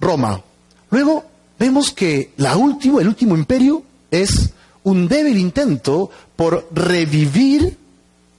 Roma. 0.00 0.42
Luego 0.90 1.24
vemos 1.58 1.92
que 1.92 2.32
la 2.36 2.56
última, 2.56 3.00
el 3.00 3.08
último 3.08 3.36
imperio 3.36 3.82
es 4.10 4.50
un 4.82 5.08
débil 5.08 5.38
intento 5.38 6.10
por 6.36 6.68
revivir 6.72 7.76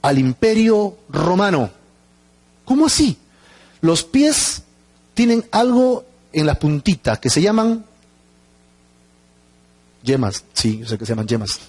al 0.02 0.18
imperio 0.18 0.96
romano. 1.08 1.70
¿Cómo 2.64 2.86
así? 2.86 3.16
Los 3.80 4.04
pies 4.04 4.62
tienen 5.14 5.44
algo 5.50 6.04
en 6.32 6.46
las 6.46 6.58
puntitas 6.58 7.18
que 7.18 7.30
se 7.30 7.42
llaman 7.42 7.84
yemas, 10.02 10.44
sí, 10.52 10.78
yo 10.78 10.88
sé 10.88 10.98
que 10.98 11.06
se 11.06 11.12
llaman 11.12 11.26
yemas, 11.26 11.60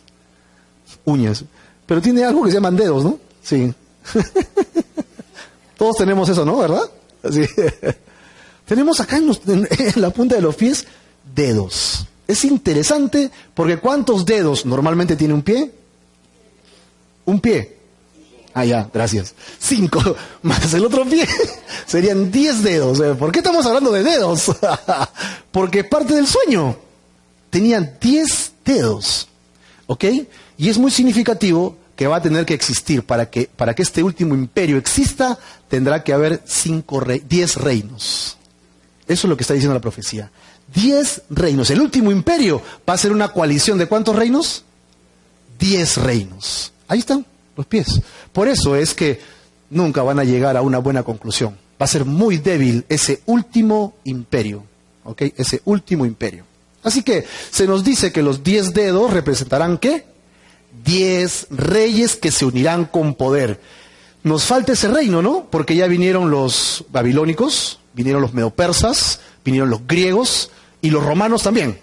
uñas, 1.06 1.44
pero 1.86 2.02
tiene 2.02 2.24
algo 2.24 2.44
que 2.44 2.50
se 2.50 2.56
llaman 2.56 2.76
dedos, 2.76 3.04
¿no? 3.04 3.20
Sí. 3.44 3.74
Todos 5.78 5.98
tenemos 5.98 6.30
eso, 6.30 6.46
¿no? 6.46 6.58
¿Verdad? 6.58 6.90
Sí. 7.32 7.46
tenemos 8.65 9.00
acá 9.00 9.17
en, 9.17 9.67
la 9.96 10.10
punta 10.12 10.36
de 10.36 10.41
los 10.41 10.55
pies 10.55 10.86
dedos. 11.36 12.05
Es 12.27 12.46
interesante 12.46 13.29
porque 13.53 13.77
¿cuántos 13.77 14.25
dedos 14.25 14.65
normalmente 14.65 15.15
tiene 15.15 15.34
un 15.34 15.41
pie? 15.41 15.72
Un 17.25 17.39
pie. 17.39 17.77
Ah, 18.53 18.65
ya, 18.65 18.89
gracias. 18.93 19.34
Cinco 19.60 20.00
más 20.43 20.74
el 20.74 20.86
otro 20.86 21.05
pie 21.05 21.27
serían 21.86 22.32
diez 22.32 22.63
dedos. 22.63 23.00
Eh, 23.00 23.15
¿Por 23.15 23.32
qué 23.32 23.39
estamos 23.39 23.65
hablando 23.65 23.91
de 23.91 24.03
dedos? 24.03 24.51
Porque 25.51 25.84
parte 25.84 26.15
del 26.15 26.27
sueño. 26.27 26.77
Tenían 27.50 27.98
diez 28.00 28.53
dedos. 28.63 29.27
¿Ok? 29.88 30.05
Y 30.58 30.70
es 30.70 30.77
muy 30.77 30.91
significativo 30.91 31.75
que 31.96 32.08
va 32.08 32.17
a 32.17 32.22
tener 32.22 32.46
que 32.46 32.53
existir 32.53 33.03
para 33.03 33.29
que, 33.29 33.50
para 33.55 33.75
que 33.75 33.84
este 33.84 34.01
último 34.01 34.34
imperio 34.34 34.77
exista, 34.77 35.38
tendrá 35.67 36.03
que 36.03 36.13
haber 36.13 36.41
cinco 36.46 37.03
diez 37.27 37.55
reinos. 37.55 38.38
Eso 39.07 39.27
es 39.27 39.29
lo 39.29 39.38
que 39.38 39.43
está 39.43 39.53
diciendo 39.53 39.74
la 39.74 39.81
profecía. 39.81 40.31
Diez 40.74 41.24
reinos. 41.29 41.69
El 41.69 41.81
último 41.81 42.12
imperio 42.12 42.62
va 42.88 42.93
a 42.93 42.98
ser 42.98 43.12
una 43.12 43.29
coalición 43.29 43.77
de 43.77 43.88
cuántos 43.88 44.15
reinos? 44.15 44.63
Diez 45.60 45.98
reinos. 45.98 46.72
Ahí 46.88 47.00
están 47.00 47.25
los 47.55 47.65
pies. 47.65 48.01
Por 48.31 48.48
eso 48.48 48.75
es 48.75 48.93
que 48.93 49.19
nunca 49.69 50.03
van 50.03 50.19
a 50.19 50.24
llegar 50.24 50.55
a 50.57 50.62
una 50.62 50.79
buena 50.79 51.03
conclusión. 51.03 51.57
Va 51.81 51.86
a 51.86 51.88
ser 51.88 52.05
muy 52.05 52.38
débil 52.38 52.86
ese 52.88 53.22
último 53.25 53.95
imperio, 54.05 54.63
¿ok? 55.03 55.24
Ese 55.36 55.62
último 55.65 56.05
imperio. 56.05 56.45
Así 56.83 57.03
que 57.03 57.25
se 57.50 57.67
nos 57.67 57.83
dice 57.83 58.12
que 58.12 58.22
los 58.22 58.43
diez 58.43 58.74
dedos 58.74 59.12
representarán 59.12 59.77
qué? 59.77 60.05
Diez 60.83 61.48
reyes 61.50 62.15
que 62.15 62.31
se 62.31 62.45
unirán 62.45 62.86
con 62.86 63.15
poder. 63.15 63.60
Nos 64.24 64.45
falta 64.45 64.74
ese 64.74 64.88
reino, 64.88 65.22
¿no? 65.22 65.48
Porque 65.50 65.75
ya 65.75 65.88
vinieron 65.88 66.31
los 66.31 66.86
babilónicos, 66.91 67.79
vinieron 67.94 68.22
los 68.22 68.34
medopersas, 68.34 69.20
vinieron 69.44 69.70
los 69.70 69.86
griegos 69.88 70.50
y 70.82 70.90
los 70.90 71.04
romanos 71.04 71.44
también. 71.44 71.80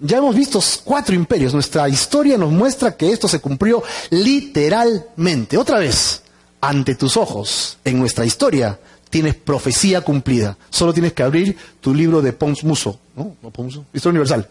Ya 0.00 0.18
hemos 0.18 0.34
visto 0.34 0.60
cuatro 0.84 1.14
imperios. 1.14 1.54
Nuestra 1.54 1.88
historia 1.88 2.36
nos 2.36 2.52
muestra 2.52 2.96
que 2.96 3.10
esto 3.10 3.28
se 3.28 3.40
cumplió 3.40 3.82
literalmente. 4.10 5.56
Otra 5.56 5.78
vez, 5.78 6.22
ante 6.60 6.94
tus 6.94 7.16
ojos, 7.16 7.78
en 7.84 7.98
nuestra 7.98 8.24
historia, 8.24 8.78
tienes 9.08 9.34
profecía 9.34 10.00
cumplida. 10.00 10.56
Solo 10.70 10.92
tienes 10.92 11.12
que 11.12 11.22
abrir 11.22 11.56
tu 11.80 11.94
libro 11.94 12.20
de 12.20 12.32
Pons 12.32 12.64
Muso, 12.64 12.98
¿no? 13.16 13.36
¿No 13.42 13.50
Pons 13.50 13.76
Muso? 13.76 13.86
Historia 13.92 14.20
Universal, 14.20 14.48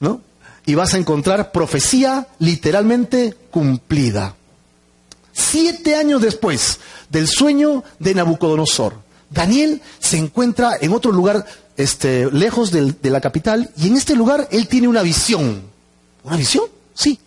¿no? 0.00 0.20
Y 0.66 0.74
vas 0.74 0.94
a 0.94 0.98
encontrar 0.98 1.52
profecía 1.52 2.26
literalmente 2.38 3.34
cumplida. 3.50 4.34
Siete 5.32 5.96
años 5.96 6.20
después 6.20 6.80
del 7.10 7.28
sueño 7.28 7.84
de 7.98 8.14
Nabucodonosor, 8.14 8.96
Daniel 9.32 9.80
se 9.98 10.18
encuentra 10.18 10.76
en 10.80 10.92
otro 10.92 11.12
lugar 11.12 11.46
este, 11.76 12.30
lejos 12.30 12.70
de 12.70 13.10
la 13.10 13.20
capital 13.20 13.70
y 13.76 13.88
en 13.88 13.96
este 13.96 14.14
lugar 14.14 14.48
él 14.50 14.68
tiene 14.68 14.88
una 14.88 15.02
visión. 15.02 15.62
¿Una 16.24 16.36
visión? 16.36 16.64
Sí. 16.94 17.18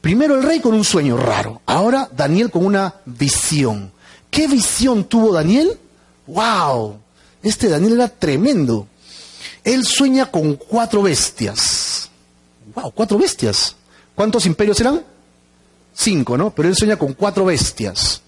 Primero 0.00 0.36
el 0.36 0.42
rey 0.42 0.60
con 0.60 0.74
un 0.74 0.84
sueño 0.84 1.16
raro, 1.16 1.62
ahora 1.64 2.08
Daniel 2.14 2.50
con 2.50 2.64
una 2.66 2.94
visión. 3.06 3.90
¿Qué 4.30 4.46
visión 4.46 5.04
tuvo 5.04 5.32
Daniel? 5.32 5.78
¡Wow! 6.26 6.98
Este 7.42 7.68
Daniel 7.68 7.94
era 7.94 8.08
tremendo. 8.08 8.86
Él 9.62 9.84
sueña 9.84 10.26
con 10.26 10.56
cuatro 10.56 11.02
bestias. 11.02 12.10
¡Wow! 12.74 12.90
Cuatro 12.92 13.18
bestias. 13.18 13.76
¿Cuántos 14.14 14.44
imperios 14.46 14.80
eran? 14.80 15.02
Cinco, 15.94 16.36
¿no? 16.36 16.50
Pero 16.50 16.68
él 16.68 16.76
sueña 16.76 16.96
con 16.96 17.14
cuatro 17.14 17.44
bestias. 17.46 18.20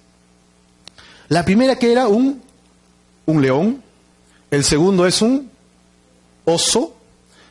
La 1.29 1.45
primera 1.45 1.77
que 1.77 1.93
era 1.93 2.07
un, 2.09 2.41
un 3.27 3.43
león, 3.43 3.83
el 4.51 4.65
segundo 4.65 5.07
es 5.07 5.21
un 5.21 5.51
oso, 6.45 6.95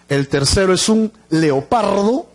el 0.10 0.28
tercero 0.28 0.74
es 0.74 0.90
un 0.90 1.12
leopardo 1.30 2.28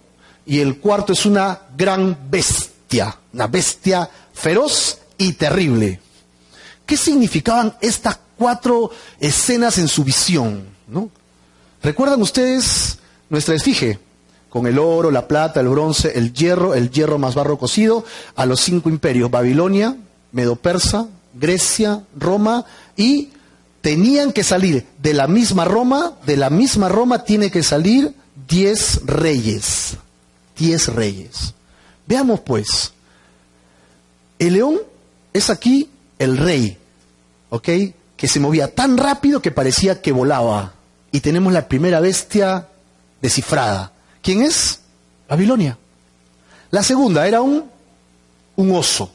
y 0.47 0.61
el 0.61 0.79
cuarto 0.79 1.13
es 1.13 1.27
una 1.27 1.61
gran 1.77 2.17
bestia, 2.31 3.17
una 3.33 3.47
bestia 3.47 4.09
feroz 4.33 4.99
y 5.19 5.33
terrible. 5.33 6.01
¿Qué 6.87 6.97
significaban 6.97 7.77
estas 7.81 8.19
cuatro 8.37 8.91
escenas 9.19 9.79
en 9.79 9.89
su 9.89 10.05
visión? 10.05 10.65
¿Recuerdan 11.83 12.21
ustedes 12.21 12.99
nuestra 13.29 13.55
esfinge? 13.55 13.99
Con 14.49 14.67
el 14.67 14.79
oro, 14.79 15.13
la 15.13 15.29
plata, 15.29 15.61
el 15.61 15.69
bronce, 15.69 16.19
el 16.19 16.33
hierro, 16.33 16.75
el 16.75 16.91
hierro 16.91 17.19
más 17.19 17.37
barro 17.37 17.57
cocido, 17.57 18.05
a 18.35 18.45
los 18.45 18.61
cinco 18.61 18.89
imperios, 18.89 19.31
Babilonia, 19.31 19.97
Medo-Persa, 20.33 21.07
Grecia, 21.35 22.03
Roma 22.19 22.65
y 23.01 23.31
tenían 23.81 24.31
que 24.31 24.45
salir 24.45 24.87
de 24.99 25.15
la 25.15 25.27
misma 25.27 25.65
Roma, 25.65 26.19
de 26.27 26.37
la 26.37 26.51
misma 26.51 26.91
Roma 26.91 27.25
tiene 27.25 27.51
que 27.51 27.63
salir 27.63 28.15
diez 28.47 29.01
reyes, 29.07 29.97
diez 30.55 30.89
reyes. 30.89 31.55
Veamos 32.07 32.41
pues, 32.41 32.93
el 34.39 34.53
león 34.53 34.81
es 35.33 35.49
aquí 35.49 35.89
el 36.19 36.37
rey, 36.37 36.77
¿ok? 37.49 37.69
Que 38.19 38.29
se 38.29 38.39
movía 38.39 38.75
tan 38.75 38.99
rápido 38.99 39.41
que 39.41 39.51
parecía 39.51 40.03
que 40.03 40.13
volaba. 40.13 40.75
Y 41.11 41.21
tenemos 41.21 41.55
la 41.55 41.69
primera 41.69 42.01
bestia 42.01 42.69
descifrada. 43.23 43.93
¿Quién 44.21 44.43
es? 44.43 44.81
Babilonia. 45.27 45.79
La 46.71 46.83
segunda 46.83 47.27
era 47.27 47.41
un, 47.41 47.65
un 48.57 48.75
oso. 48.75 49.11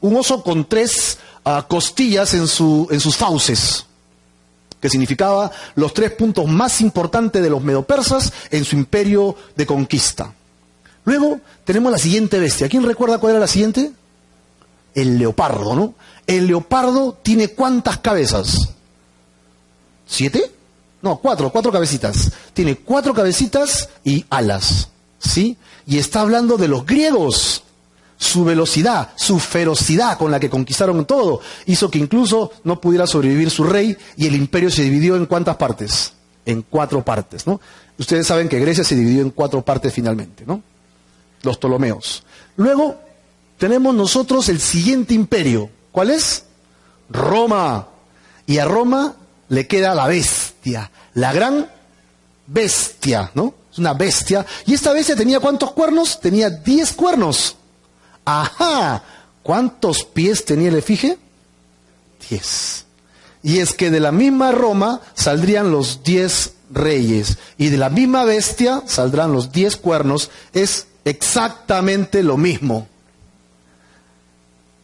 Un 0.00 0.16
oso 0.16 0.42
con 0.42 0.66
tres 0.66 1.18
ah, 1.46 1.64
costillas 1.66 2.34
en, 2.34 2.46
su, 2.46 2.86
en 2.90 3.00
sus 3.00 3.16
fauces 3.16 3.86
que 4.80 4.90
significaba 4.90 5.50
los 5.74 5.94
tres 5.94 6.12
puntos 6.12 6.46
más 6.46 6.80
importantes 6.80 7.42
de 7.42 7.50
los 7.50 7.62
medopersas 7.62 8.32
en 8.50 8.64
su 8.64 8.76
imperio 8.76 9.34
de 9.56 9.66
conquista. 9.66 10.34
Luego 11.04 11.40
tenemos 11.64 11.90
la 11.90 11.98
siguiente 11.98 12.38
bestia. 12.38 12.68
¿Quién 12.68 12.82
recuerda 12.82 13.18
cuál 13.18 13.32
era 13.32 13.40
la 13.40 13.46
siguiente? 13.46 13.92
El 14.94 15.18
leopardo, 15.18 15.74
¿no? 15.74 15.94
El 16.26 16.46
leopardo 16.46 17.18
tiene 17.22 17.48
cuántas 17.48 17.98
cabezas? 17.98 18.70
¿Siete? 20.06 20.52
No, 21.02 21.16
cuatro, 21.18 21.50
cuatro 21.50 21.70
cabecitas. 21.70 22.32
Tiene 22.52 22.76
cuatro 22.76 23.14
cabecitas 23.14 23.88
y 24.04 24.24
alas, 24.30 24.88
¿sí? 25.18 25.56
Y 25.86 25.98
está 25.98 26.20
hablando 26.20 26.56
de 26.56 26.68
los 26.68 26.84
griegos 26.84 27.62
su 28.16 28.44
velocidad, 28.44 29.10
su 29.16 29.38
ferocidad 29.38 30.18
con 30.18 30.30
la 30.30 30.40
que 30.40 30.50
conquistaron 30.50 31.04
todo, 31.04 31.40
hizo 31.66 31.90
que 31.90 31.98
incluso 31.98 32.52
no 32.64 32.80
pudiera 32.80 33.06
sobrevivir 33.06 33.50
su 33.50 33.64
rey 33.64 33.96
y 34.16 34.26
el 34.26 34.34
imperio 34.34 34.70
se 34.70 34.82
dividió 34.82 35.16
en 35.16 35.26
cuántas 35.26 35.56
partes? 35.56 36.12
En 36.44 36.62
cuatro 36.62 37.04
partes, 37.04 37.46
¿no? 37.46 37.60
Ustedes 37.98 38.26
saben 38.26 38.48
que 38.48 38.60
Grecia 38.60 38.84
se 38.84 38.94
dividió 38.94 39.22
en 39.22 39.30
cuatro 39.30 39.62
partes 39.62 39.92
finalmente, 39.92 40.44
¿no? 40.46 40.62
Los 41.42 41.58
Ptolomeos. 41.58 42.24
Luego 42.56 42.96
tenemos 43.58 43.94
nosotros 43.94 44.48
el 44.48 44.60
siguiente 44.60 45.14
imperio. 45.14 45.70
¿Cuál 45.92 46.10
es? 46.10 46.44
Roma. 47.10 47.88
Y 48.46 48.58
a 48.58 48.64
Roma 48.64 49.14
le 49.48 49.66
queda 49.66 49.94
la 49.94 50.06
bestia, 50.06 50.90
la 51.14 51.32
gran 51.32 51.68
bestia, 52.46 53.30
¿no? 53.34 53.54
Es 53.72 53.78
una 53.78 53.94
bestia. 53.94 54.46
Y 54.66 54.74
esta 54.74 54.92
bestia 54.92 55.16
tenía 55.16 55.40
cuántos 55.40 55.72
cuernos? 55.72 56.20
Tenía 56.20 56.50
diez 56.50 56.92
cuernos. 56.92 57.56
Ajá, 58.26 59.02
¿cuántos 59.42 60.04
pies 60.04 60.44
tenía 60.44 60.68
el 60.68 60.76
efigie? 60.76 61.16
Diez. 62.28 62.84
Y 63.42 63.60
es 63.60 63.72
que 63.72 63.90
de 63.90 64.00
la 64.00 64.12
misma 64.12 64.50
Roma 64.50 65.00
saldrían 65.14 65.70
los 65.70 66.02
diez 66.02 66.54
reyes 66.70 67.38
y 67.56 67.68
de 67.68 67.76
la 67.76 67.88
misma 67.88 68.24
bestia 68.24 68.82
saldrán 68.86 69.32
los 69.32 69.52
diez 69.52 69.76
cuernos. 69.76 70.30
Es 70.52 70.88
exactamente 71.04 72.24
lo 72.24 72.36
mismo. 72.36 72.88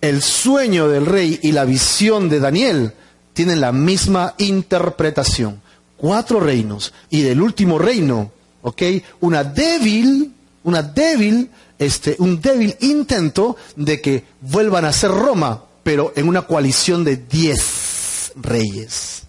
El 0.01 0.23
sueño 0.23 0.89
del 0.89 1.07
rey 1.07 1.41
y 1.43 1.51
la 1.51 1.65
visión 1.65 2.29
de 2.29 2.39
Daniel 2.39 2.95
tienen 3.33 3.61
la 3.61 3.73
misma 3.73 4.35
interpretación. 4.39 5.61
Cuatro 5.97 6.39
reinos 6.39 6.93
y 7.11 7.23
del 7.23 7.43
último 7.43 7.79
reino, 7.79 8.31
¿ok? 8.63 8.83
Una 9.21 9.43
débil, 9.43 10.33
una 10.65 10.83
débil 10.83 11.51
este, 11.83 12.17
un 12.21 12.41
débil 12.41 12.77
intento 12.81 13.57
de 13.75 14.01
que 14.01 14.25
vuelvan 14.41 14.85
a 14.85 14.93
ser 14.93 15.11
Roma, 15.11 15.65
pero 15.83 16.13
en 16.15 16.29
una 16.29 16.43
coalición 16.43 17.03
de 17.03 17.17
diez 17.17 18.33
reyes. 18.37 19.23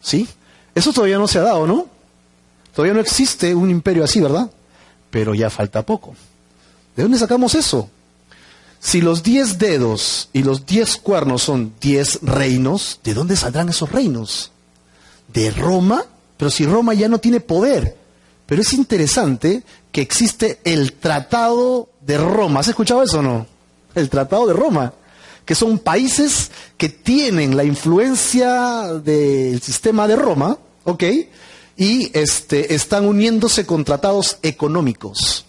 ¿Sí? 0.00 0.28
Eso 0.74 0.92
todavía 0.92 1.18
no 1.18 1.26
se 1.26 1.38
ha 1.38 1.42
dado, 1.42 1.66
¿no? 1.66 1.86
Todavía 2.74 2.94
no 2.94 3.00
existe 3.00 3.54
un 3.54 3.70
imperio 3.70 4.04
así, 4.04 4.20
¿verdad? 4.20 4.50
Pero 5.10 5.34
ya 5.34 5.48
falta 5.48 5.86
poco. 5.86 6.14
¿De 6.94 7.02
dónde 7.02 7.18
sacamos 7.18 7.54
eso? 7.54 7.88
Si 8.80 9.00
los 9.00 9.22
diez 9.22 9.58
dedos 9.58 10.28
y 10.34 10.42
los 10.42 10.66
diez 10.66 10.96
cuernos 10.96 11.42
son 11.42 11.72
diez 11.80 12.18
reinos, 12.20 13.00
¿de 13.02 13.14
dónde 13.14 13.36
saldrán 13.36 13.70
esos 13.70 13.90
reinos? 13.90 14.50
¿De 15.32 15.50
Roma? 15.50 16.04
Pero 16.36 16.50
si 16.50 16.66
Roma 16.66 16.92
ya 16.92 17.08
no 17.08 17.18
tiene 17.18 17.40
poder. 17.40 17.96
Pero 18.46 18.62
es 18.62 18.72
interesante 18.72 19.62
que 19.90 20.02
existe 20.02 20.60
el 20.64 20.92
Tratado 20.94 21.88
de 22.00 22.18
Roma. 22.18 22.60
¿Has 22.60 22.68
escuchado 22.68 23.02
eso 23.02 23.20
o 23.20 23.22
no? 23.22 23.46
El 23.94 24.10
Tratado 24.10 24.46
de 24.46 24.52
Roma, 24.52 24.92
que 25.44 25.54
son 25.54 25.78
países 25.78 26.50
que 26.76 26.88
tienen 26.88 27.56
la 27.56 27.64
influencia 27.64 28.92
del 28.94 29.60
sistema 29.62 30.06
de 30.06 30.16
Roma, 30.16 30.58
¿ok? 30.84 31.04
Y 31.76 32.10
este, 32.16 32.74
están 32.74 33.06
uniéndose 33.06 33.66
con 33.66 33.84
tratados 33.84 34.38
económicos. 34.42 35.46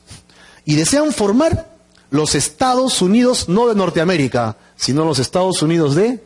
Y 0.64 0.76
desean 0.76 1.12
formar 1.12 1.76
los 2.10 2.36
Estados 2.36 3.02
Unidos, 3.02 3.50
no 3.50 3.68
de 3.68 3.76
Norteamérica, 3.76 4.58
sino 4.76 5.06
los 5.06 5.20
Estados 5.20 5.62
Unidos 5.62 5.96
de 5.96 6.24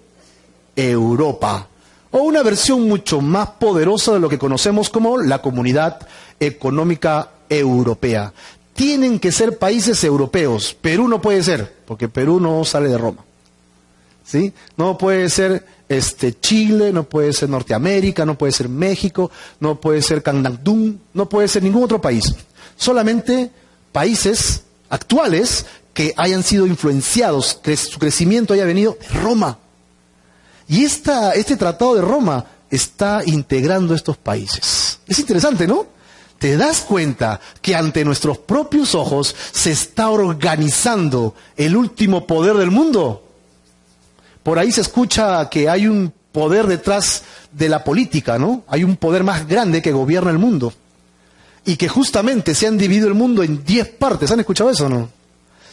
Europa. 0.76 1.68
O 2.12 2.20
una 2.20 2.42
versión 2.44 2.88
mucho 2.88 3.22
más 3.22 3.50
poderosa 3.52 4.14
de 4.14 4.20
lo 4.20 4.30
que 4.30 4.40
conocemos 4.40 4.90
como 4.90 5.18
la 5.18 5.42
Comunidad 5.42 6.08
europea. 6.40 8.34
Tienen 8.74 9.20
que 9.20 9.32
ser 9.32 9.58
países 9.58 10.04
europeos. 10.04 10.76
Perú 10.80 11.08
no 11.08 11.22
puede 11.22 11.44
ser, 11.44 11.76
porque 11.86 12.08
Perú 12.08 12.40
no 12.40 12.64
sale 12.64 12.90
de 12.90 12.98
Roma. 12.98 13.26
¿Sí? 14.24 14.54
No 14.78 14.98
puede 14.98 15.30
ser 15.30 15.66
este, 15.90 16.40
Chile, 16.40 16.94
no 16.94 17.04
puede 17.04 17.34
ser 17.34 17.50
Norteamérica, 17.50 18.26
no 18.26 18.38
puede 18.38 18.54
ser 18.54 18.70
México, 18.70 19.32
no 19.60 19.82
puede 19.82 20.04
ser 20.04 20.22
Candangdún, 20.22 21.02
no 21.14 21.28
puede 21.28 21.48
ser 21.48 21.64
ningún 21.64 21.84
otro 21.84 22.00
país. 22.00 22.36
Solamente 22.78 23.52
países 23.92 24.64
actuales 24.90 25.66
que 25.94 26.14
hayan 26.16 26.44
sido 26.44 26.68
influenciados, 26.68 27.60
que 27.62 27.76
su 27.76 27.98
crecimiento 28.00 28.54
haya 28.54 28.66
venido 28.66 28.98
de 29.02 29.08
Roma. 29.20 29.58
Y 30.68 30.86
esta, 30.86 31.32
este 31.34 31.58
tratado 31.58 31.96
de 31.96 32.02
Roma 32.02 32.46
está 32.70 33.24
integrando 33.26 33.96
estos 33.96 34.16
países. 34.16 35.00
Es 35.08 35.18
interesante, 35.20 35.68
¿no? 35.68 35.88
¿Te 36.40 36.58
das 36.58 36.82
cuenta 36.82 37.40
que 37.62 37.76
ante 37.76 38.04
nuestros 38.06 38.38
propios 38.38 38.96
ojos 38.96 39.36
se 39.52 39.72
está 39.72 40.10
organizando 40.10 41.36
el 41.58 41.76
último 41.76 42.26
poder 42.26 42.56
del 42.56 42.72
mundo? 42.72 43.24
Por 44.42 44.58
ahí 44.58 44.72
se 44.72 44.82
escucha 44.82 45.50
que 45.50 45.70
hay 45.70 45.86
un 45.86 46.14
poder 46.32 46.66
detrás 46.68 47.24
de 47.52 47.68
la 47.68 47.84
política, 47.84 48.40
¿no? 48.40 48.64
Hay 48.68 48.84
un 48.84 48.96
poder 48.96 49.24
más 49.24 49.48
grande 49.48 49.82
que 49.82 49.92
gobierna 49.92 50.32
el 50.32 50.40
mundo. 50.40 50.74
y 51.66 51.76
que 51.76 51.90
justamente 51.90 52.56
se 52.56 52.66
han 52.68 52.78
dividido 52.78 53.08
el 53.08 53.14
mundo 53.14 53.44
en 53.44 53.64
diez 53.64 53.88
partes. 53.88 54.32
¿Han 54.32 54.40
escuchado 54.40 54.70
eso 54.72 54.86
o 54.86 54.90
no? 54.90 55.10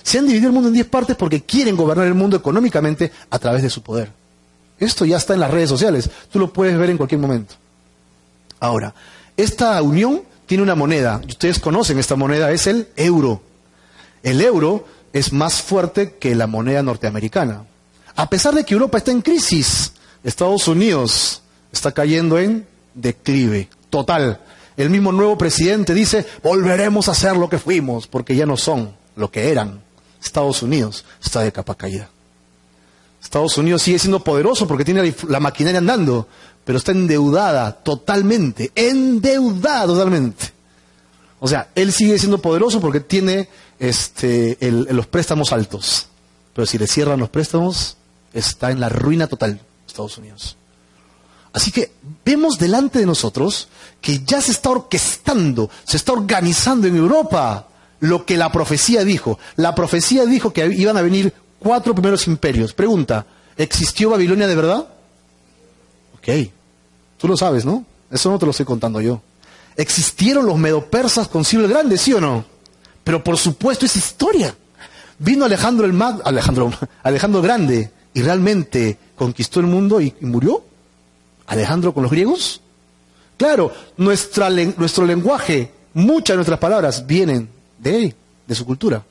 Se 0.02 0.18
han 0.18 0.26
dividido 0.26 0.48
el 0.48 0.52
mundo 0.52 0.68
en 0.68 0.74
diez 0.74 0.86
partes 0.86 1.16
porque 1.16 1.44
quieren 1.44 1.76
gobernar 1.76 2.06
el 2.06 2.12
mundo 2.14 2.36
económicamente 2.36 3.12
a 3.30 3.38
través 3.38 3.62
de 3.62 3.70
su 3.70 3.82
poder. 3.82 4.10
Esto 4.78 5.04
ya 5.04 5.16
está 5.16 5.32
en 5.34 5.40
las 5.40 5.50
redes 5.50 5.70
sociales, 5.70 6.10
tú 6.30 6.38
lo 6.38 6.52
puedes 6.52 6.76
ver 6.76 6.90
en 6.90 6.98
cualquier 6.98 7.20
momento. 7.20 7.54
Ahora, 8.60 8.94
esta 9.36 9.80
unión 9.80 10.22
tiene 10.46 10.62
una 10.62 10.74
moneda, 10.74 11.20
ustedes 11.28 11.58
conocen 11.58 11.98
esta 11.98 12.16
moneda, 12.16 12.50
es 12.52 12.66
el 12.66 12.88
euro. 12.96 13.42
El 14.22 14.40
euro 14.40 14.86
es 15.12 15.32
más 15.32 15.62
fuerte 15.62 16.14
que 16.14 16.34
la 16.34 16.46
moneda 16.46 16.82
norteamericana. 16.82 17.64
A 18.14 18.30
pesar 18.30 18.54
de 18.54 18.64
que 18.64 18.74
Europa 18.74 18.98
está 18.98 19.10
en 19.10 19.22
crisis, 19.22 19.92
Estados 20.24 20.66
Unidos 20.68 21.42
está 21.72 21.92
cayendo 21.92 22.38
en 22.38 22.66
declive 22.94 23.68
total. 23.90 24.40
El 24.76 24.90
mismo 24.90 25.12
nuevo 25.12 25.38
presidente 25.38 25.94
dice, 25.94 26.26
volveremos 26.42 27.08
a 27.08 27.14
ser 27.14 27.36
lo 27.36 27.48
que 27.48 27.58
fuimos, 27.58 28.06
porque 28.06 28.36
ya 28.36 28.46
no 28.46 28.56
son 28.56 28.94
lo 29.16 29.30
que 29.30 29.50
eran. 29.50 29.82
Estados 30.22 30.62
Unidos 30.62 31.04
está 31.22 31.40
de 31.40 31.52
capa 31.52 31.74
caída. 31.74 32.08
Estados 33.22 33.56
Unidos 33.58 33.82
sigue 33.82 33.98
siendo 33.98 34.22
poderoso 34.22 34.68
porque 34.68 34.84
tiene 34.84 35.14
la 35.28 35.40
maquinaria 35.40 35.78
andando, 35.78 36.28
pero 36.66 36.78
está 36.78 36.90
endeudada 36.90 37.70
totalmente, 37.70 38.72
endeudada 38.74 39.86
totalmente. 39.86 40.52
O 41.38 41.46
sea, 41.46 41.68
él 41.76 41.92
sigue 41.92 42.18
siendo 42.18 42.42
poderoso 42.42 42.80
porque 42.80 42.98
tiene 42.98 43.48
este, 43.78 44.58
los 44.60 45.06
préstamos 45.06 45.52
altos, 45.52 46.08
pero 46.52 46.66
si 46.66 46.76
le 46.76 46.88
cierran 46.88 47.20
los 47.20 47.28
préstamos, 47.28 47.96
está 48.34 48.72
en 48.72 48.80
la 48.80 48.88
ruina 48.88 49.28
total 49.28 49.60
Estados 49.86 50.18
Unidos. 50.18 50.56
Así 51.52 51.70
que 51.70 51.92
vemos 52.24 52.58
delante 52.58 52.98
de 52.98 53.06
nosotros 53.06 53.68
que 54.00 54.24
ya 54.24 54.40
se 54.40 54.50
está 54.50 54.70
orquestando, 54.70 55.70
se 55.84 55.98
está 55.98 56.14
organizando 56.14 56.88
en 56.88 56.96
Europa 56.96 57.68
lo 58.00 58.26
que 58.26 58.36
la 58.36 58.50
profecía 58.50 59.04
dijo. 59.04 59.38
La 59.54 59.72
profecía 59.76 60.26
dijo 60.26 60.52
que 60.52 60.66
iban 60.66 60.96
a 60.96 61.02
venir 61.02 61.32
cuatro 61.60 61.94
primeros 61.94 62.26
imperios. 62.26 62.74
Pregunta, 62.74 63.24
¿existió 63.56 64.10
Babilonia 64.10 64.48
de 64.48 64.56
verdad? 64.56 64.88
Ok, 66.18 66.55
tú 67.18 67.28
lo 67.28 67.36
sabes, 67.36 67.64
¿no? 67.64 67.84
Eso 68.10 68.30
no 68.30 68.38
te 68.38 68.46
lo 68.46 68.50
estoy 68.50 68.66
contando 68.66 69.00
yo. 69.00 69.20
¿Existieron 69.76 70.46
los 70.46 70.56
medopersas 70.56 71.28
con 71.28 71.44
Ciro 71.44 71.68
Grande, 71.68 71.98
sí 71.98 72.12
o 72.12 72.20
no? 72.20 72.44
Pero 73.04 73.22
por 73.22 73.36
supuesto 73.36 73.86
es 73.86 73.96
historia. 73.96 74.54
Vino 75.18 75.44
Alejandro 75.44 75.86
el 75.86 75.92
Mag, 75.92 76.20
Alejandro, 76.24 76.72
Alejandro 77.02 77.42
Grande 77.42 77.90
y 78.14 78.22
realmente 78.22 78.98
conquistó 79.16 79.60
el 79.60 79.66
mundo 79.66 80.00
y 80.00 80.14
murió. 80.20 80.64
Alejandro 81.46 81.94
con 81.94 82.02
los 82.02 82.12
griegos? 82.12 82.60
Claro, 83.36 83.72
nuestro 83.98 85.06
lenguaje, 85.06 85.70
muchas 85.94 86.34
de 86.34 86.36
nuestras 86.36 86.58
palabras 86.58 87.06
vienen 87.06 87.48
de 87.78 87.96
él, 87.96 88.14
de 88.46 88.54
su 88.54 88.64
cultura. 88.64 89.02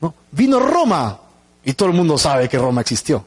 ¿No? 0.00 0.14
Vino 0.32 0.58
Roma 0.58 1.20
y 1.62 1.74
todo 1.74 1.90
el 1.90 1.94
mundo 1.94 2.16
sabe 2.16 2.48
que 2.48 2.58
Roma 2.58 2.80
existió. 2.80 3.24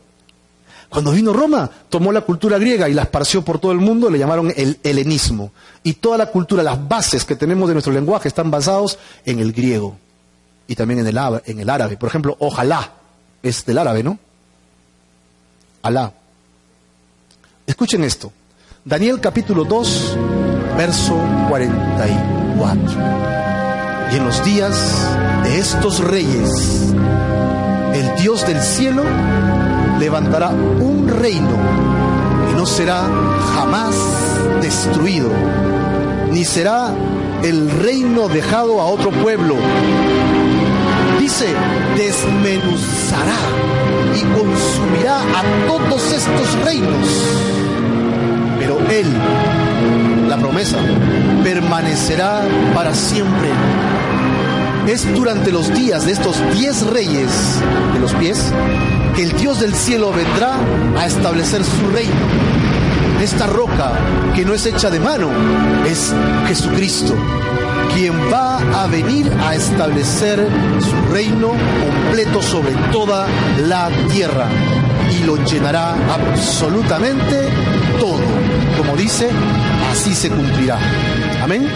Cuando 0.93 1.11
vino 1.11 1.33
Roma, 1.33 1.67
tomó 1.89 2.11
la 2.11 2.21
cultura 2.21 2.59
griega 2.59 2.87
y 2.87 2.93
la 2.93 3.01
esparció 3.01 3.43
por 3.43 3.57
todo 3.57 3.71
el 3.71 3.79
mundo, 3.79 4.11
le 4.11 4.19
llamaron 4.19 4.53
el 4.55 4.77
helenismo. 4.83 5.51
Y 5.81 5.93
toda 5.93 6.19
la 6.19 6.27
cultura, 6.27 6.61
las 6.61 6.87
bases 6.87 7.25
que 7.25 7.35
tenemos 7.35 7.67
de 7.67 7.73
nuestro 7.73 7.91
lenguaje 7.91 8.27
están 8.27 8.51
basados 8.51 8.99
en 9.25 9.39
el 9.39 9.53
griego 9.53 9.97
y 10.67 10.75
también 10.75 10.99
en 10.99 11.07
el, 11.07 11.19
en 11.47 11.59
el 11.59 11.69
árabe. 11.71 11.97
Por 11.97 12.09
ejemplo, 12.09 12.37
ojalá 12.37 12.93
es 13.41 13.65
del 13.65 13.79
árabe, 13.79 14.03
¿no? 14.03 14.19
Alá. 15.81 16.13
Escuchen 17.65 18.03
esto. 18.03 18.31
Daniel 18.85 19.19
capítulo 19.19 19.63
2, 19.63 20.15
verso 20.77 21.19
44. 21.49 22.93
Y 24.11 24.15
en 24.17 24.25
los 24.25 24.45
días 24.45 25.07
de 25.43 25.57
estos 25.57 26.01
reyes, 26.01 26.93
el 27.95 28.15
Dios 28.21 28.45
del 28.45 28.61
cielo 28.61 29.03
levantará 29.99 30.49
un 30.49 31.07
reino 31.07 31.57
y 32.51 32.55
no 32.55 32.65
será 32.65 33.03
jamás 33.55 33.95
destruido, 34.61 35.29
ni 36.31 36.45
será 36.45 36.91
el 37.43 37.69
reino 37.69 38.27
dejado 38.29 38.79
a 38.81 38.85
otro 38.85 39.11
pueblo. 39.11 39.55
Dice, 41.19 41.47
desmenuzará 41.95 43.37
y 44.15 44.21
consumirá 44.37 45.19
a 45.19 45.67
todos 45.67 46.11
estos 46.11 46.63
reinos. 46.63 47.07
Pero 48.59 48.79
Él, 48.89 49.07
la 50.27 50.37
promesa, 50.37 50.77
permanecerá 51.43 52.41
para 52.73 52.93
siempre. 52.93 53.49
Es 54.87 55.13
durante 55.15 55.51
los 55.51 55.73
días 55.73 56.05
de 56.05 56.11
estos 56.11 56.37
diez 56.53 56.85
reyes 56.87 57.61
de 57.93 57.99
los 57.99 58.13
pies 58.15 58.51
que 59.15 59.23
el 59.23 59.33
Dios 59.37 59.59
del 59.59 59.73
cielo 59.73 60.11
vendrá 60.11 60.55
a 60.97 61.05
establecer 61.05 61.63
su 61.63 61.87
reino. 61.91 62.13
Esta 63.21 63.47
roca 63.47 63.91
que 64.35 64.43
no 64.43 64.53
es 64.53 64.65
hecha 64.65 64.89
de 64.89 64.99
mano 64.99 65.29
es 65.85 66.13
Jesucristo, 66.47 67.15
quien 67.93 68.13
va 68.31 68.57
a 68.83 68.87
venir 68.87 69.31
a 69.45 69.55
establecer 69.55 70.45
su 70.79 71.13
reino 71.13 71.49
completo 71.49 72.41
sobre 72.41 72.73
toda 72.91 73.27
la 73.67 73.89
tierra 74.11 74.47
y 75.11 75.23
lo 75.23 75.37
llenará 75.45 75.95
absolutamente 76.13 77.49
todo. 77.99 78.19
Como 78.77 78.95
dice, 78.95 79.29
así 79.91 80.15
se 80.15 80.29
cumplirá. 80.29 80.79
Amén. 81.43 81.67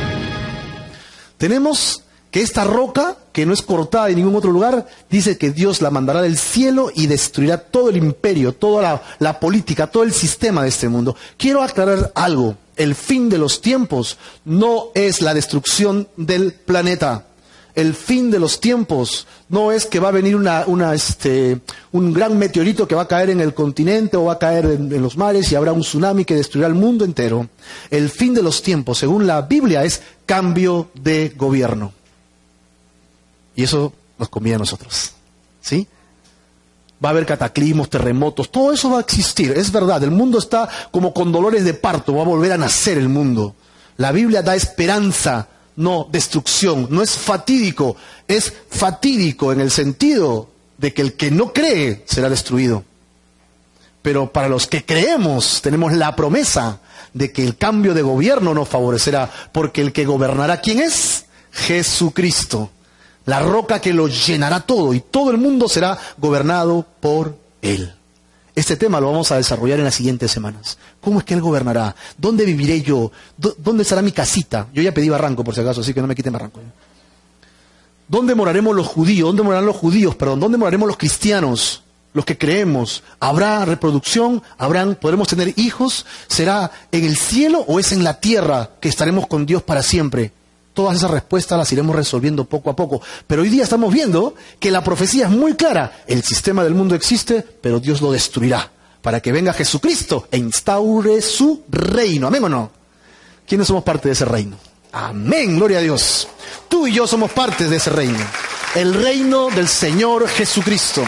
Tenemos 1.37 2.03
esta 2.41 2.63
roca, 2.63 3.17
que 3.31 3.45
no 3.45 3.53
es 3.53 3.61
cortada 3.61 4.09
en 4.09 4.17
ningún 4.17 4.35
otro 4.35 4.51
lugar, 4.51 4.87
dice 5.09 5.37
que 5.37 5.51
Dios 5.51 5.81
la 5.81 5.91
mandará 5.91 6.21
del 6.21 6.37
cielo 6.37 6.91
y 6.93 7.07
destruirá 7.07 7.57
todo 7.57 7.89
el 7.89 7.97
imperio, 7.97 8.53
toda 8.53 9.01
la, 9.19 9.39
política, 9.39 9.87
todo 9.87 10.03
el 10.03 10.13
sistema 10.13 10.63
de 10.63 10.69
este 10.69 10.89
mundo. 10.89 11.15
Quiero 11.37 11.61
aclarar 11.61 12.11
algo. 12.15 12.55
El 12.75 12.95
fin 12.95 13.29
de 13.29 13.37
los 13.37 13.61
tiempos 13.61 14.17
no 14.45 14.89
es 14.93 15.21
la 15.21 15.33
destrucción 15.33 16.07
del 16.15 16.53
planeta 16.53 17.25
el 17.77 17.93
fin 17.93 18.31
de 18.31 18.39
los 18.39 18.59
tiempos 18.59 19.27
no 19.49 19.71
es 19.71 19.85
que 19.85 19.99
va 19.99 20.07
a 20.07 20.11
venir 20.11 20.35
este, 20.95 21.59
un 21.91 22.11
gran 22.11 22.35
meteorito 22.35 22.87
que 22.87 22.95
va 22.95 23.03
a 23.03 23.07
caer 23.07 23.29
en 23.29 23.39
el 23.39 23.53
continente 23.53 24.17
o 24.17 24.25
va 24.25 24.33
a 24.33 24.39
caer 24.39 24.65
en, 24.65 24.99
los 24.99 25.15
mares 25.15 25.51
y 25.51 25.55
habrá 25.55 25.73
un 25.73 25.81
tsunami 25.81 26.25
que 26.25 26.33
destruirá 26.33 26.67
el 26.67 26.73
mundo 26.73 27.05
entero. 27.05 27.47
El 27.91 28.09
fin 28.09 28.33
de 28.33 28.41
los 28.41 28.63
tiempos, 28.63 28.97
según 28.97 29.27
la 29.27 29.43
Biblia, 29.43 29.83
es 29.83 30.01
cambio 30.25 30.89
de 30.95 31.31
gobierno. 31.37 31.93
Y 33.57 33.63
eso 33.63 33.91
nos 34.17 34.29
conviene 34.29 34.55
a 34.55 34.59
nosotros. 34.59 35.11
¿Sí? 35.59 35.85
Va 37.03 37.09
a 37.09 37.11
haber 37.11 37.25
cataclismos, 37.25 37.89
terremotos, 37.89 38.49
todo 38.49 38.71
eso 38.71 38.91
va 38.91 38.99
a 38.99 39.01
existir. 39.01 39.51
Es 39.51 39.71
verdad, 39.71 40.01
el 40.03 40.11
mundo 40.11 40.37
está 40.37 40.69
como 40.91 41.13
con 41.13 41.31
dolores 41.31 41.65
de 41.65 41.73
parto, 41.73 42.15
va 42.15 42.21
a 42.21 42.25
volver 42.25 42.53
a 42.53 42.57
nacer 42.57 42.97
el 42.97 43.09
mundo. 43.09 43.55
La 43.97 44.11
Biblia 44.11 44.43
da 44.43 44.55
esperanza 44.55 45.49
no 45.75 46.07
destrucción, 46.11 46.87
no 46.89 47.01
es 47.01 47.11
fatídico, 47.11 47.95
es 48.27 48.53
fatídico 48.69 49.51
en 49.51 49.61
el 49.61 49.71
sentido 49.71 50.49
de 50.77 50.93
que 50.93 51.01
el 51.01 51.13
que 51.13 51.31
no 51.31 51.53
cree 51.53 52.03
será 52.07 52.29
destruido. 52.29 52.83
Pero 54.03 54.31
para 54.31 54.49
los 54.49 54.67
que 54.67 54.85
creemos 54.85 55.61
tenemos 55.61 55.93
la 55.93 56.15
promesa 56.15 56.79
de 57.13 57.31
que 57.31 57.43
el 57.43 57.57
cambio 57.57 57.93
de 57.95 58.03
gobierno 58.03 58.53
nos 58.53 58.69
favorecerá, 58.69 59.31
porque 59.51 59.81
el 59.81 59.93
que 59.93 60.05
gobernará, 60.05 60.61
¿quién 60.61 60.79
es? 60.79 61.25
Jesucristo, 61.51 62.69
la 63.27 63.41
roca 63.41 63.79
que 63.79 63.93
lo 63.93 64.07
llenará 64.07 64.61
todo 64.61 64.93
y 64.93 65.01
todo 65.01 65.31
el 65.31 65.37
mundo 65.37 65.67
será 65.67 65.97
gobernado 66.17 66.85
por 67.01 67.37
Él. 67.61 67.93
Este 68.55 68.77
tema 68.77 69.01
lo 69.01 69.11
vamos 69.11 69.31
a 69.31 69.35
desarrollar 69.35 69.77
en 69.77 69.83
las 69.83 69.95
siguientes 69.95 70.31
semanas. 70.31 70.77
¿Cómo 71.01 71.19
es 71.19 71.25
que 71.25 71.33
Él 71.33 71.41
gobernará? 71.41 71.93
¿Dónde 72.17 72.45
viviré 72.45 72.81
yo? 72.81 73.11
¿Dónde 73.37 73.83
estará 73.83 74.01
mi 74.01 74.13
casita? 74.13 74.67
Yo 74.73 74.81
ya 74.81 74.93
pedí 74.93 75.09
barranco, 75.09 75.43
por 75.43 75.53
si 75.53 75.59
acaso, 75.59 75.81
así 75.81 75.93
que 75.93 76.01
no 76.01 76.07
me 76.07 76.15
quiten 76.15 76.31
barranco. 76.31 76.61
¿Dónde 78.07 78.33
moraremos 78.33 78.73
los 78.73 78.87
judíos? 78.87 79.27
¿Dónde 79.27 79.43
morarán 79.43 79.65
los 79.65 79.75
judíos? 79.75 80.15
Perdón, 80.15 80.39
¿dónde 80.39 80.57
moraremos 80.57 80.87
los 80.87 80.97
cristianos? 80.97 81.83
Los 82.13 82.23
que 82.23 82.37
creemos. 82.37 83.03
¿Habrá 83.19 83.65
reproducción? 83.65 84.41
¿Habrán, 84.57 84.95
podremos 84.95 85.27
tener 85.27 85.53
hijos? 85.57 86.05
¿Será 86.27 86.71
en 86.93 87.03
el 87.03 87.17
cielo 87.17 87.59
o 87.67 87.77
es 87.77 87.91
en 87.91 88.05
la 88.05 88.21
tierra 88.21 88.69
que 88.79 88.87
estaremos 88.87 89.27
con 89.27 89.45
Dios 89.45 89.63
para 89.63 89.83
siempre? 89.83 90.31
Todas 90.77 90.97
esas 90.97 91.09
respuestas 91.09 91.57
las 91.57 91.71
iremos 91.73 91.95
resolviendo 91.95 92.45
poco 92.45 92.69
a 92.69 92.75
poco. 92.75 93.01
Pero 93.25 93.41
hoy 93.41 93.49
día 93.49 93.63
estamos 93.63 93.91
viendo 93.91 94.35
que 94.59 94.69
la 94.69 94.83
profecía 94.83 95.25
es 95.25 95.31
muy 95.31 95.55
clara. 95.55 96.03
El 96.05 96.21
sistema 96.21 96.63
del 96.63 96.75
mundo 96.75 96.93
existe, 96.93 97.41
pero 97.41 97.79
Dios 97.79 97.99
lo 97.99 98.11
destruirá 98.11 98.69
para 99.01 99.19
que 99.19 99.31
venga 99.31 99.53
Jesucristo 99.53 100.27
e 100.29 100.37
instaure 100.37 101.19
su 101.23 101.63
reino. 101.67 102.27
¿Amén 102.27 102.43
o 102.43 102.49
no? 102.49 102.71
¿Quiénes 103.47 103.65
somos 103.65 103.83
parte 103.83 104.09
de 104.09 104.13
ese 104.13 104.25
reino? 104.25 104.55
Amén, 104.91 105.57
gloria 105.57 105.79
a 105.79 105.81
Dios. 105.81 106.27
Tú 106.69 106.85
y 106.85 106.93
yo 106.93 107.07
somos 107.07 107.31
parte 107.31 107.67
de 107.67 107.77
ese 107.77 107.89
reino. 107.89 108.23
El 108.75 108.93
reino 108.93 109.49
del 109.49 109.67
Señor 109.67 110.27
Jesucristo. 110.27 111.03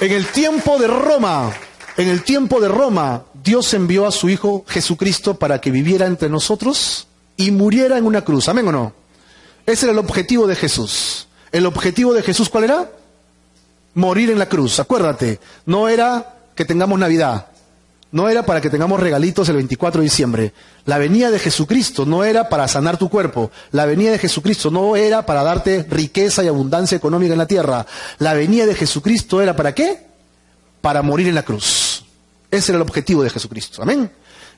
En 0.00 0.10
el 0.10 0.26
tiempo 0.28 0.78
de 0.78 0.86
Roma, 0.86 1.52
en 1.98 2.08
el 2.08 2.22
tiempo 2.22 2.62
de 2.62 2.68
Roma, 2.68 3.24
Dios 3.34 3.74
envió 3.74 4.06
a 4.06 4.10
su 4.10 4.30
Hijo 4.30 4.64
Jesucristo 4.68 5.34
para 5.34 5.60
que 5.60 5.70
viviera 5.70 6.06
entre 6.06 6.30
nosotros 6.30 7.07
y 7.38 7.50
muriera 7.52 7.96
en 7.96 8.04
una 8.04 8.22
cruz. 8.22 8.50
¿Amén 8.50 8.68
o 8.68 8.72
no? 8.72 8.92
Ese 9.64 9.86
era 9.86 9.92
el 9.92 9.98
objetivo 9.98 10.46
de 10.46 10.56
Jesús. 10.56 11.28
¿El 11.50 11.64
objetivo 11.64 12.12
de 12.12 12.22
Jesús 12.22 12.50
cuál 12.50 12.64
era? 12.64 12.90
Morir 13.94 14.30
en 14.30 14.38
la 14.38 14.48
cruz. 14.48 14.78
Acuérdate, 14.80 15.40
no 15.64 15.88
era 15.88 16.40
que 16.54 16.66
tengamos 16.66 16.98
Navidad, 16.98 17.46
no 18.10 18.28
era 18.28 18.44
para 18.44 18.60
que 18.60 18.70
tengamos 18.70 18.98
regalitos 18.98 19.48
el 19.48 19.56
24 19.56 20.00
de 20.00 20.04
diciembre. 20.04 20.52
La 20.84 20.98
venida 20.98 21.30
de 21.30 21.38
Jesucristo 21.38 22.04
no 22.06 22.24
era 22.24 22.48
para 22.48 22.66
sanar 22.66 22.96
tu 22.96 23.08
cuerpo. 23.08 23.50
La 23.70 23.86
venida 23.86 24.10
de 24.10 24.18
Jesucristo 24.18 24.70
no 24.70 24.96
era 24.96 25.24
para 25.24 25.42
darte 25.42 25.86
riqueza 25.88 26.42
y 26.42 26.48
abundancia 26.48 26.96
económica 26.96 27.32
en 27.34 27.38
la 27.38 27.46
tierra. 27.46 27.86
La 28.18 28.34
venida 28.34 28.66
de 28.66 28.74
Jesucristo 28.74 29.40
era 29.40 29.54
para 29.54 29.74
qué? 29.74 30.06
Para 30.80 31.02
morir 31.02 31.28
en 31.28 31.34
la 31.34 31.42
cruz. 31.44 32.04
Ese 32.50 32.72
era 32.72 32.76
el 32.76 32.82
objetivo 32.82 33.22
de 33.22 33.30
Jesucristo. 33.30 33.82
Amén. 33.82 34.10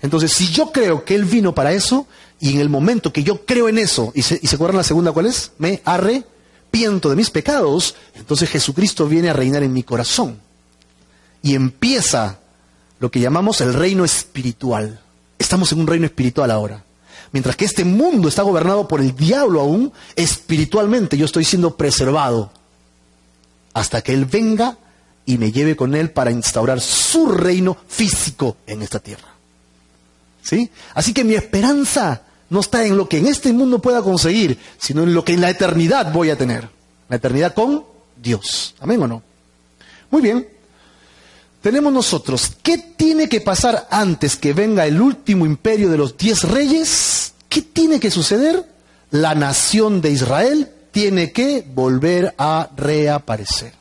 Entonces, 0.03 0.33
si 0.33 0.49
yo 0.49 0.73
creo 0.73 1.05
que 1.05 1.15
Él 1.15 1.25
vino 1.25 1.55
para 1.55 1.73
eso, 1.73 2.07
y 2.39 2.55
en 2.55 2.61
el 2.61 2.69
momento 2.69 3.13
que 3.13 3.23
yo 3.23 3.45
creo 3.45 3.69
en 3.69 3.79
eso, 3.79 4.13
y 4.15 4.23
se, 4.23 4.39
y 4.43 4.47
se 4.47 4.55
acuerdan 4.55 4.79
la 4.79 4.85
segunda 4.85 5.13
cuál 5.13 5.27
es, 5.27 5.53
me 5.59 5.83
arrepiento 5.85 7.11
de 7.11 7.17
mis 7.17 7.31
pecados, 7.31 7.95
entonces 8.15 8.49
Jesucristo 8.49 9.07
viene 9.07 9.29
a 9.29 9.35
reinar 9.35 9.63
en 9.63 9.73
mi 9.73 9.83
corazón. 9.83 10.41
Y 11.43 11.55
empieza 11.55 12.39
lo 12.99 13.11
que 13.11 13.21
llamamos 13.21 13.61
el 13.61 13.75
reino 13.75 14.05
espiritual. 14.05 15.01
Estamos 15.39 15.73
en 15.73 15.81
un 15.81 15.87
reino 15.87 16.07
espiritual 16.07 16.51
ahora. 16.51 16.85
Mientras 17.33 17.57
que 17.57 17.65
este 17.65 17.85
mundo 17.85 18.29
está 18.29 18.43
gobernado 18.43 18.89
por 18.89 19.01
el 19.01 19.15
diablo 19.15 19.61
aún, 19.61 19.93
espiritualmente 20.17 21.17
yo 21.17 21.25
estoy 21.25 21.45
siendo 21.45 21.77
preservado 21.77 22.51
hasta 23.73 24.03
que 24.03 24.13
Él 24.13 24.25
venga 24.25 24.79
y 25.25 25.39
me 25.39 25.53
lleve 25.53 25.77
con 25.77 25.95
Él 25.95 26.11
para 26.11 26.31
instaurar 26.31 26.81
su 26.81 27.27
reino 27.27 27.77
físico 27.87 28.57
en 28.67 28.83
esta 28.83 28.99
tierra. 28.99 29.30
¿Sí? 30.43 30.71
Así 30.95 31.13
que 31.13 31.25
mi 31.25 31.35
esperanza 31.35 32.23
no 32.49 32.61
está 32.61 32.85
en 32.85 32.97
lo 32.97 33.09
que 33.09 33.19
en 33.19 33.27
este 33.27 33.53
mundo 33.53 33.81
pueda 33.81 34.03
conseguir, 34.03 34.59
sino 34.79 35.03
en 35.03 35.15
lo 35.15 35.25
que 35.25 35.35
en 35.35 35.41
la 35.41 35.51
eternidad 35.51 36.13
voy 36.13 36.31
a 36.31 36.37
tener. 36.37 36.69
La 37.09 37.17
eternidad 37.17 37.55
con 37.55 37.85
Dios. 38.21 38.75
¿Amén 38.81 39.03
o 39.03 39.07
no? 39.07 39.23
Muy 40.11 40.23
bien 40.23 40.47
tenemos 41.61 41.93
nosotros, 41.93 42.53
¿qué 42.63 42.79
tiene 42.79 43.29
que 43.29 43.43
pasar 43.43 43.87
antes 43.91 44.37
que 44.37 44.55
venga 44.55 44.87
el 44.87 45.01
último 45.01 45.45
imperio 45.45 45.91
de 45.91 45.99
los 45.99 46.17
diez 46.17 46.45
reyes? 46.45 47.35
¿Qué 47.51 47.61
tiene 47.61 48.01
que 48.01 48.11
suceder? 48.11 48.65
La 49.11 49.35
nación 49.35 50.01
de 50.01 50.11
Israel 50.11 50.71
tiene 50.91 51.33
que 51.33 51.65
volver 51.75 52.35
a 52.39 52.71
reaparecer. 52.77 53.75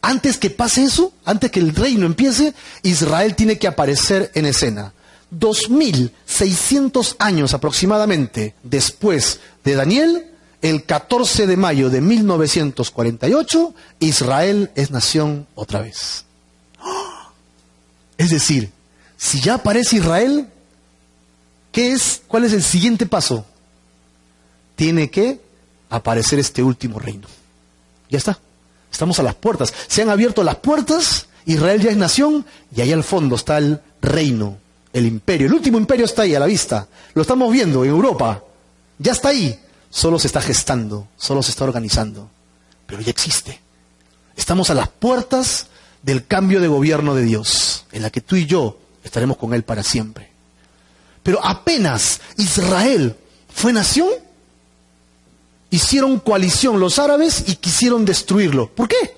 Antes 0.00 0.38
que 0.38 0.50
pase 0.50 0.84
eso, 0.84 1.12
antes 1.24 1.50
que 1.50 1.58
el 1.58 1.74
reino 1.74 2.06
empiece, 2.06 2.54
Israel 2.84 3.34
tiene 3.34 3.58
que 3.58 3.66
aparecer 3.66 4.30
en 4.34 4.46
escena. 4.46 4.92
2600 5.30 7.16
años 7.18 7.54
aproximadamente 7.54 8.54
después 8.62 9.40
de 9.64 9.74
Daniel, 9.74 10.26
el 10.62 10.84
14 10.84 11.46
de 11.46 11.56
mayo 11.56 11.90
de 11.90 12.00
1948, 12.00 13.74
Israel 14.00 14.70
es 14.74 14.90
nación 14.90 15.46
otra 15.54 15.80
vez. 15.80 16.24
Es 18.16 18.30
decir, 18.30 18.72
si 19.16 19.40
ya 19.40 19.54
aparece 19.54 19.96
Israel, 19.96 20.48
¿qué 21.70 21.92
es? 21.92 22.22
¿Cuál 22.26 22.44
es 22.44 22.52
el 22.52 22.62
siguiente 22.62 23.06
paso? 23.06 23.46
Tiene 24.76 25.10
que 25.10 25.40
aparecer 25.90 26.38
este 26.38 26.62
último 26.62 26.98
reino. 26.98 27.28
Ya 28.10 28.18
está. 28.18 28.38
Estamos 28.90 29.18
a 29.18 29.22
las 29.22 29.34
puertas. 29.34 29.72
Se 29.86 30.02
han 30.02 30.10
abierto 30.10 30.42
las 30.42 30.56
puertas, 30.56 31.26
Israel 31.46 31.80
ya 31.80 31.90
es 31.90 31.96
nación 31.96 32.44
y 32.74 32.80
ahí 32.80 32.92
al 32.92 33.04
fondo 33.04 33.36
está 33.36 33.58
el 33.58 33.80
reino, 34.00 34.58
el 34.92 35.06
imperio. 35.06 35.46
El 35.46 35.54
último 35.54 35.78
imperio 35.78 36.04
está 36.04 36.22
ahí 36.22 36.34
a 36.34 36.40
la 36.40 36.46
vista. 36.46 36.88
Lo 37.14 37.22
estamos 37.22 37.52
viendo 37.52 37.84
en 37.84 37.90
Europa. 37.90 38.42
Ya 38.98 39.12
está 39.12 39.28
ahí. 39.28 39.58
Solo 39.90 40.18
se 40.18 40.26
está 40.26 40.40
gestando, 40.40 41.08
solo 41.16 41.42
se 41.42 41.50
está 41.50 41.64
organizando. 41.64 42.28
Pero 42.86 43.00
ya 43.00 43.10
existe. 43.10 43.60
Estamos 44.36 44.70
a 44.70 44.74
las 44.74 44.88
puertas 44.88 45.66
del 46.02 46.26
cambio 46.26 46.60
de 46.60 46.68
gobierno 46.68 47.14
de 47.14 47.22
Dios, 47.22 47.84
en 47.92 48.02
la 48.02 48.10
que 48.10 48.20
tú 48.20 48.36
y 48.36 48.46
yo 48.46 48.78
estaremos 49.02 49.36
con 49.36 49.54
Él 49.54 49.62
para 49.64 49.82
siempre. 49.82 50.30
Pero 51.22 51.44
apenas 51.44 52.20
Israel 52.36 53.16
fue 53.52 53.72
nación, 53.72 54.08
hicieron 55.70 56.20
coalición 56.20 56.78
los 56.80 56.98
árabes 56.98 57.44
y 57.46 57.56
quisieron 57.56 58.04
destruirlo. 58.04 58.70
¿Por 58.70 58.88
qué? 58.88 59.16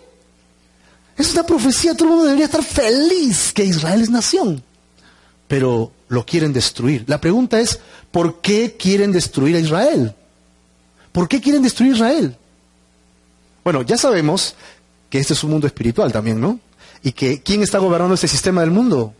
Es 1.17 1.33
una 1.33 1.45
profecía, 1.45 1.95
todo 1.95 2.05
el 2.05 2.11
mundo 2.11 2.25
debería 2.25 2.47
estar 2.47 2.65
feliz 2.65 3.53
que 3.53 3.65
Israel 3.65 4.01
es 4.01 4.11
nación. 4.11 4.63
Pero 5.51 5.91
lo 6.09 6.25
quieren 6.25 6.53
destruir. 6.55 7.05
La 7.09 7.21
pregunta 7.21 7.59
es, 7.59 7.81
¿por 8.13 8.41
qué 8.41 8.77
quieren 8.79 9.11
destruir 9.11 9.57
a 9.57 9.61
Israel? 9.61 10.15
¿Por 11.11 11.27
qué 11.29 11.41
quieren 11.41 11.63
destruir 11.63 11.93
a 11.93 11.97
Israel? 11.97 12.37
Bueno, 13.65 13.83
ya 13.83 13.99
sabemos 13.99 14.55
que 15.11 15.19
este 15.19 15.35
es 15.35 15.43
un 15.43 15.51
mundo 15.51 15.67
espiritual 15.67 16.13
también, 16.13 16.41
¿no? 16.41 16.61
y 17.03 17.13
que 17.13 17.43
¿quién 17.43 17.63
está 17.63 17.79
gobernando 17.79 18.15
este 18.15 18.29
sistema 18.29 18.61
del 18.61 18.71
mundo? 18.71 19.15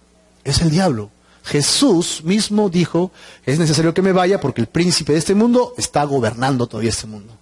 Es 0.45 0.61
el 0.61 0.71
diablo. 0.71 1.11
Jesús 1.45 2.23
mismo 2.23 2.69
dijo, 2.69 3.13
es 3.47 3.59
necesario 3.59 3.95
que 3.95 4.03
me 4.03 4.13
vaya 4.13 4.41
porque 4.41 4.61
el 4.61 4.67
príncipe 4.67 5.13
de 5.13 5.19
este 5.19 5.35
mundo 5.35 5.75
está 5.79 6.05
gobernando 6.05 6.67
todavía 6.67 6.91
este 6.91 7.07
mundo. 7.07 7.33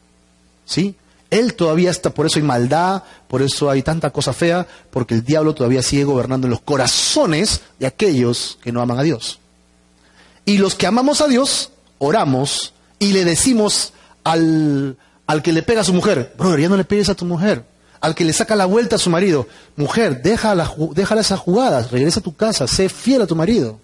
¿Sí? 0.64 0.94
Él 1.30 1.54
todavía 1.54 1.90
está, 1.90 2.10
por 2.10 2.26
eso 2.26 2.38
hay 2.38 2.44
maldad, 2.44 3.02
por 3.28 3.42
eso 3.42 3.68
hay 3.68 3.82
tanta 3.82 4.10
cosa 4.10 4.32
fea, 4.32 4.66
porque 4.90 5.14
el 5.14 5.24
diablo 5.24 5.54
todavía 5.54 5.82
sigue 5.82 6.04
gobernando 6.04 6.46
en 6.46 6.52
los 6.52 6.60
corazones 6.60 7.60
de 7.78 7.86
aquellos 7.86 8.58
que 8.62 8.72
no 8.72 8.80
aman 8.80 8.98
a 8.98 9.02
Dios. 9.02 9.38
Y 10.46 10.56
los 10.58 10.74
que 10.74 10.86
amamos 10.86 11.20
a 11.20 11.28
Dios, 11.28 11.70
oramos 11.98 12.72
y 12.98 13.12
le 13.12 13.26
decimos 13.26 13.92
al, 14.24 14.96
al 15.26 15.42
que 15.42 15.52
le 15.52 15.62
pega 15.62 15.82
a 15.82 15.84
su 15.84 15.92
mujer, 15.92 16.34
brother, 16.38 16.60
ya 16.60 16.68
no 16.70 16.78
le 16.78 16.84
pegues 16.84 17.10
a 17.10 17.14
tu 17.14 17.26
mujer, 17.26 17.64
al 18.00 18.14
que 18.14 18.24
le 18.24 18.32
saca 18.32 18.56
la 18.56 18.64
vuelta 18.64 18.96
a 18.96 18.98
su 18.98 19.10
marido, 19.10 19.46
mujer, 19.76 20.22
déjala, 20.22 20.72
déjala 20.94 21.20
esas 21.20 21.40
jugadas, 21.40 21.90
regresa 21.90 22.20
a 22.20 22.22
tu 22.22 22.34
casa, 22.34 22.66
sé 22.66 22.88
fiel 22.88 23.20
a 23.22 23.26
tu 23.26 23.36
marido. 23.36 23.78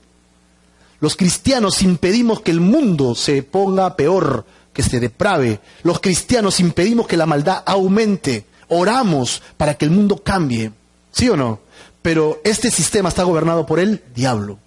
Los 1.01 1.17
cristianos 1.17 1.83
impedimos 1.83 2.41
que 2.41 2.51
el 2.51 2.61
mundo 2.61 3.15
se 3.15 3.43
ponga 3.43 3.95
peor, 3.95 4.47
que 4.75 4.83
se 4.83 5.01
deprave. 5.01 5.61
Los 5.83 6.01
cristianos 6.01 6.61
impedimos 6.61 7.07
que 7.07 7.17
la 7.17 7.25
maldad 7.25 7.63
aumente. 7.65 8.45
Oramos 8.69 9.43
para 9.57 9.75
que 9.75 9.87
el 9.87 9.91
mundo 9.91 10.23
cambie. 10.23 10.73
¿Sí 11.13 11.31
o 11.31 11.37
no? 11.37 11.61
Pero 12.03 12.43
este 12.45 12.71
sistema 12.71 13.09
está 13.09 13.23
gobernado 13.23 13.65
por 13.65 13.81
el 13.81 14.03
diablo. 14.15 14.59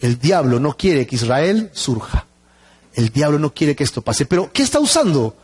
El 0.00 0.18
diablo 0.18 0.58
no 0.58 0.76
quiere 0.76 1.06
que 1.06 1.16
Israel 1.16 1.70
surja. 1.74 2.26
El 2.94 3.10
diablo 3.10 3.38
no 3.38 3.52
quiere 3.52 3.76
que 3.76 3.84
esto 3.84 4.00
pase. 4.00 4.24
Pero, 4.24 4.50
¿qué 4.52 4.62
está 4.62 4.80
usando? 4.80 5.36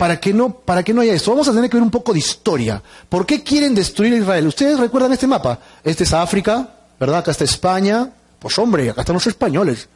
para 0.00 0.18
que 0.18 0.32
no, 0.32 0.50
para 0.50 0.82
que 0.82 0.94
no 0.94 1.02
haya 1.02 1.12
esto. 1.12 1.30
Vamos 1.30 1.46
a 1.48 1.52
tener 1.52 1.68
que 1.68 1.76
ver 1.76 1.84
un 1.84 1.90
poco 1.90 2.14
de 2.14 2.18
historia. 2.18 2.82
¿Por 3.06 3.26
qué 3.26 3.42
quieren 3.42 3.74
destruir 3.74 4.14
a 4.14 4.16
Israel? 4.16 4.46
¿Ustedes 4.46 4.80
recuerdan 4.80 5.12
este 5.12 5.26
mapa? 5.26 5.58
Este 5.84 6.04
es 6.04 6.14
África, 6.14 6.70
¿verdad? 6.98 7.18
Acá 7.18 7.32
está 7.32 7.44
España. 7.44 8.10
Pues 8.38 8.58
hombre, 8.58 8.88
acá 8.88 9.02
están 9.02 9.12
los 9.12 9.26
españoles. 9.26 9.90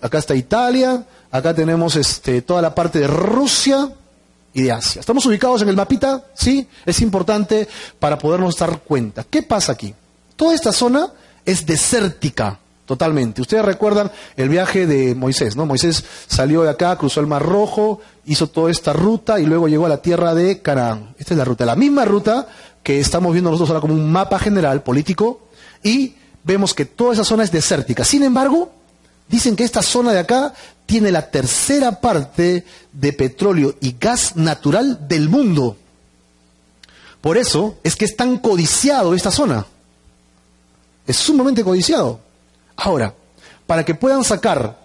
Acá 0.00 0.18
está 0.18 0.34
Italia, 0.34 1.04
acá 1.30 1.54
tenemos 1.54 1.94
este, 1.96 2.42
toda 2.42 2.60
la 2.60 2.74
parte 2.74 2.98
de 2.98 3.06
Rusia 3.06 3.88
y 4.52 4.62
de 4.62 4.72
Asia. 4.72 5.00
¿Estamos 5.00 5.24
ubicados 5.26 5.62
en 5.62 5.68
el 5.68 5.76
mapita? 5.76 6.24
Sí, 6.34 6.66
es 6.84 7.00
importante 7.00 7.68
para 7.98 8.18
podernos 8.18 8.56
dar 8.56 8.80
cuenta. 8.80 9.24
¿Qué 9.24 9.42
pasa 9.42 9.72
aquí? 9.72 9.94
Toda 10.34 10.54
esta 10.54 10.72
zona 10.72 11.08
es 11.44 11.64
desértica. 11.64 12.58
Totalmente. 12.86 13.42
Ustedes 13.42 13.66
recuerdan 13.66 14.10
el 14.34 14.48
viaje 14.48 14.86
de 14.86 15.14
Moisés, 15.14 15.56
¿no? 15.56 15.66
Moisés 15.66 16.02
salió 16.26 16.62
de 16.62 16.70
acá, 16.70 16.96
cruzó 16.96 17.20
el 17.20 17.26
Mar 17.26 17.42
Rojo, 17.42 18.00
hizo 18.24 18.46
toda 18.46 18.70
esta 18.70 18.94
ruta 18.94 19.38
y 19.38 19.44
luego 19.44 19.68
llegó 19.68 19.84
a 19.84 19.90
la 19.90 20.00
tierra 20.00 20.34
de 20.34 20.62
Canaán. 20.62 21.14
Esta 21.18 21.34
es 21.34 21.38
la 21.38 21.44
ruta, 21.44 21.66
la 21.66 21.76
misma 21.76 22.06
ruta 22.06 22.48
que 22.82 22.98
estamos 22.98 23.32
viendo 23.34 23.50
nosotros 23.50 23.68
ahora 23.68 23.82
como 23.82 23.92
un 23.92 24.10
mapa 24.10 24.38
general 24.38 24.82
político 24.82 25.48
y 25.82 26.14
vemos 26.44 26.72
que 26.72 26.86
toda 26.86 27.12
esa 27.12 27.24
zona 27.24 27.44
es 27.44 27.52
desértica. 27.52 28.04
Sin 28.04 28.22
embargo, 28.22 28.72
dicen 29.28 29.56
que 29.56 29.64
esta 29.64 29.82
zona 29.82 30.12
de 30.12 30.20
acá 30.20 30.54
tiene 30.86 31.12
la 31.12 31.30
tercera 31.30 32.00
parte 32.00 32.64
de 32.92 33.12
petróleo 33.12 33.74
y 33.80 33.96
gas 34.00 34.36
natural 34.36 35.06
del 35.06 35.28
mundo. 35.28 35.76
Por 37.20 37.36
eso 37.36 37.76
es 37.82 37.96
que 37.96 38.04
es 38.04 38.16
tan 38.16 38.38
codiciado 38.38 39.14
esta 39.14 39.30
zona. 39.30 39.66
Es 41.06 41.16
sumamente 41.16 41.64
codiciado. 41.64 42.20
Ahora, 42.76 43.14
para 43.66 43.84
que 43.84 43.94
puedan 43.94 44.24
sacar 44.24 44.78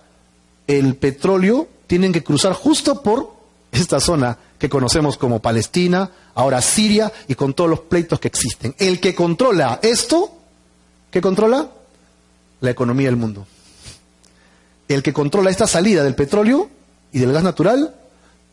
el 0.68 0.96
petróleo, 0.96 1.68
tienen 1.88 2.12
que 2.12 2.24
cruzar 2.24 2.54
justo 2.54 3.02
por 3.02 3.34
esta 3.72 4.00
zona 4.00 4.38
que 4.58 4.70
conocemos 4.70 5.18
como 5.18 5.42
Palestina, 5.42 6.10
ahora 6.36 6.62
Siria 6.62 7.12
y 7.28 7.36
con 7.36 7.54
todos 7.54 7.70
los 7.70 7.80
pleitos 7.82 8.20
que 8.20 8.28
existen. 8.28 8.76
El 8.78 9.00
que 9.00 9.16
controla 9.16 9.80
esto, 9.82 10.32
¿qué 11.12 11.22
controla? 11.22 11.70
La 12.62 12.72
economía 12.72 13.08
del 13.08 13.16
mundo. 13.16 13.46
El 14.88 15.04
que 15.04 15.14
controla 15.14 15.50
esta 15.50 15.68
salida 15.68 16.04
del 16.04 16.16
petróleo 16.16 16.70
y 17.12 17.20
del 17.20 17.32
gas 17.32 17.44
natural 17.44 17.96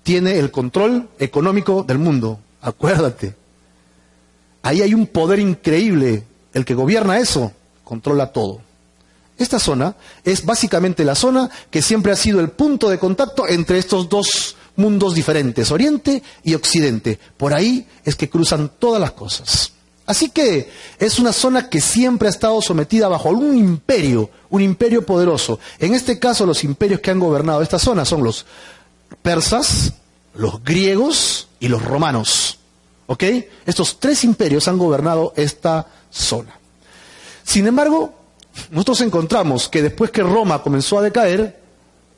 tiene 0.02 0.38
el 0.38 0.50
control 0.50 1.08
económico 1.18 1.82
del 1.82 1.98
mundo. 1.98 2.38
Acuérdate. 2.62 3.34
Ahí 4.62 4.82
hay 4.82 4.94
un 4.94 5.06
poder 5.06 5.38
increíble. 5.38 6.24
El 6.52 6.64
que 6.64 6.74
gobierna 6.74 7.18
eso 7.18 7.52
controla 7.84 8.32
todo 8.32 8.60
Esta 9.38 9.58
zona 9.60 9.94
es 10.24 10.44
básicamente 10.44 11.04
la 11.04 11.14
zona 11.14 11.48
que 11.70 11.80
siempre 11.80 12.12
ha 12.12 12.16
sido 12.16 12.40
el 12.40 12.50
punto 12.50 12.90
de 12.90 12.98
contacto 12.98 13.48
entre 13.48 13.78
estos 13.78 14.08
dos 14.08 14.56
mundos 14.76 15.14
diferentes, 15.14 15.70
Oriente 15.70 16.22
y 16.42 16.54
Occidente. 16.54 17.18
Por 17.36 17.54
ahí 17.54 17.86
es 18.04 18.16
que 18.16 18.28
cruzan 18.28 18.70
todas 18.78 19.00
las 19.00 19.12
cosas. 19.12 19.72
Así 20.06 20.30
que 20.30 20.70
es 20.98 21.18
una 21.18 21.32
zona 21.32 21.68
que 21.68 21.80
siempre 21.80 22.28
ha 22.28 22.30
estado 22.30 22.60
sometida 22.60 23.08
bajo 23.08 23.28
un 23.28 23.56
imperio, 23.56 24.30
un 24.50 24.60
imperio 24.60 25.06
poderoso. 25.06 25.60
En 25.78 25.94
este 25.94 26.18
caso 26.18 26.46
los 26.46 26.64
imperios 26.64 27.00
que 27.00 27.10
han 27.10 27.20
gobernado 27.20 27.62
esta 27.62 27.78
zona 27.78 28.04
son 28.04 28.24
los 28.24 28.44
persas, 29.22 29.92
los 30.34 30.64
griegos 30.64 31.48
y 31.60 31.68
los 31.68 31.84
romanos. 31.84 32.58
¿Ok? 33.06 33.24
Estos 33.66 33.98
tres 33.98 34.24
imperios 34.24 34.68
han 34.68 34.78
gobernado 34.78 35.32
esta 35.36 35.86
zona. 36.10 36.58
Sin 37.44 37.66
embargo, 37.66 38.14
nosotros 38.70 39.00
encontramos 39.00 39.68
que 39.68 39.82
después 39.82 40.10
que 40.10 40.22
Roma 40.22 40.62
comenzó 40.62 40.98
a 40.98 41.02
decaer, 41.02 41.60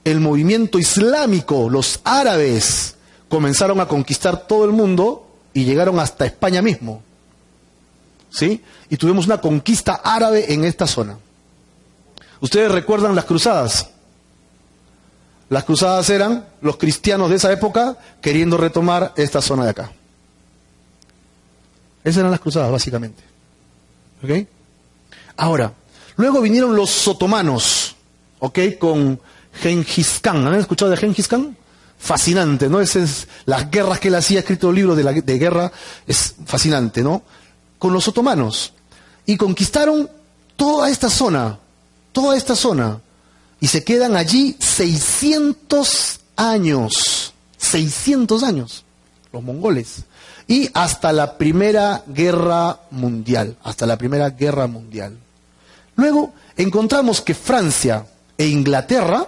el 0.05 0.21
movimiento 0.21 0.79
islámico, 0.79 1.71
los 1.71 2.01
árabes, 2.05 2.97
comenzaron 3.29 3.81
a 3.81 3.89
conquistar 3.89 4.47
todo 4.47 4.65
el 4.65 4.73
mundo 4.73 5.27
y 5.55 5.65
llegaron 5.65 5.99
hasta 6.01 6.27
España 6.27 6.61
mismo. 6.61 7.03
¿Sí? 8.33 8.63
Y 8.89 8.97
tuvimos 8.97 9.27
una 9.27 9.41
conquista 9.41 10.01
árabe 10.03 10.53
en 10.53 10.65
esta 10.65 10.87
zona. 10.87 11.19
¿Ustedes 12.41 12.73
recuerdan 12.73 13.15
las 13.15 13.27
cruzadas? 13.27 13.91
Las 15.49 15.65
cruzadas 15.65 16.09
eran 16.09 16.47
los 16.63 16.77
cristianos 16.79 17.29
de 17.29 17.37
esa 17.37 17.53
época 17.53 17.99
queriendo 18.21 18.57
retomar 18.57 19.13
esta 19.17 19.43
zona 19.43 19.65
de 19.65 19.71
acá. 19.71 19.93
Esas 22.03 22.19
eran 22.21 22.31
las 22.31 22.41
cruzadas, 22.41 22.73
básicamente. 22.73 23.23
¿Ok? 24.23 24.47
Ahora, 25.37 25.73
Luego 26.17 26.41
vinieron 26.41 26.77
los 26.77 27.09
otomanos, 27.09 27.97
¿ok? 28.39 28.59
Con 28.79 29.21
Genghis 29.55 30.21
Khan. 30.21 30.47
¿Han 30.47 30.55
escuchado 30.55 30.91
de 30.91 30.97
Genghis 30.97 31.29
Khan? 31.29 31.57
Fascinante, 31.99 32.69
¿no? 32.69 32.81
Esas 32.81 33.03
es 33.03 33.29
las 33.47 33.71
guerras 33.71 34.01
que 34.01 34.09
él 34.09 34.15
hacía, 34.17 34.41
escrito 34.41 34.73
libros 34.73 34.97
de, 34.97 35.23
de 35.23 35.39
guerra, 35.39 35.73
es 36.07 36.35
fascinante, 36.45 37.03
¿no? 37.03 37.23
Con 37.83 37.93
los 37.93 38.07
otomanos. 38.07 38.75
Y 39.27 39.37
conquistaron 39.37 40.09
toda 40.55 40.89
esta 40.89 41.11
zona, 41.11 41.59
toda 42.13 42.37
esta 42.37 42.55
zona. 42.55 43.01
Y 43.59 43.67
se 43.67 43.83
quedan 43.83 44.15
allí 44.15 44.55
600 44.61 46.21
años, 46.37 47.35
600 47.57 48.45
años, 48.45 48.85
los 49.33 49.43
mongoles. 49.43 50.05
Y 50.47 50.71
hasta 50.75 51.13
la 51.13 51.37
Primera 51.37 52.05
Guerra 52.07 52.79
Mundial, 52.93 53.57
hasta 53.65 53.85
la 53.85 53.99
Primera 53.99 54.31
Guerra 54.31 54.69
Mundial. 54.69 55.19
Luego 55.97 56.35
encontramos 56.57 57.21
que 57.21 57.35
Francia 57.35 58.07
e 58.39 58.47
Inglaterra 58.47 59.27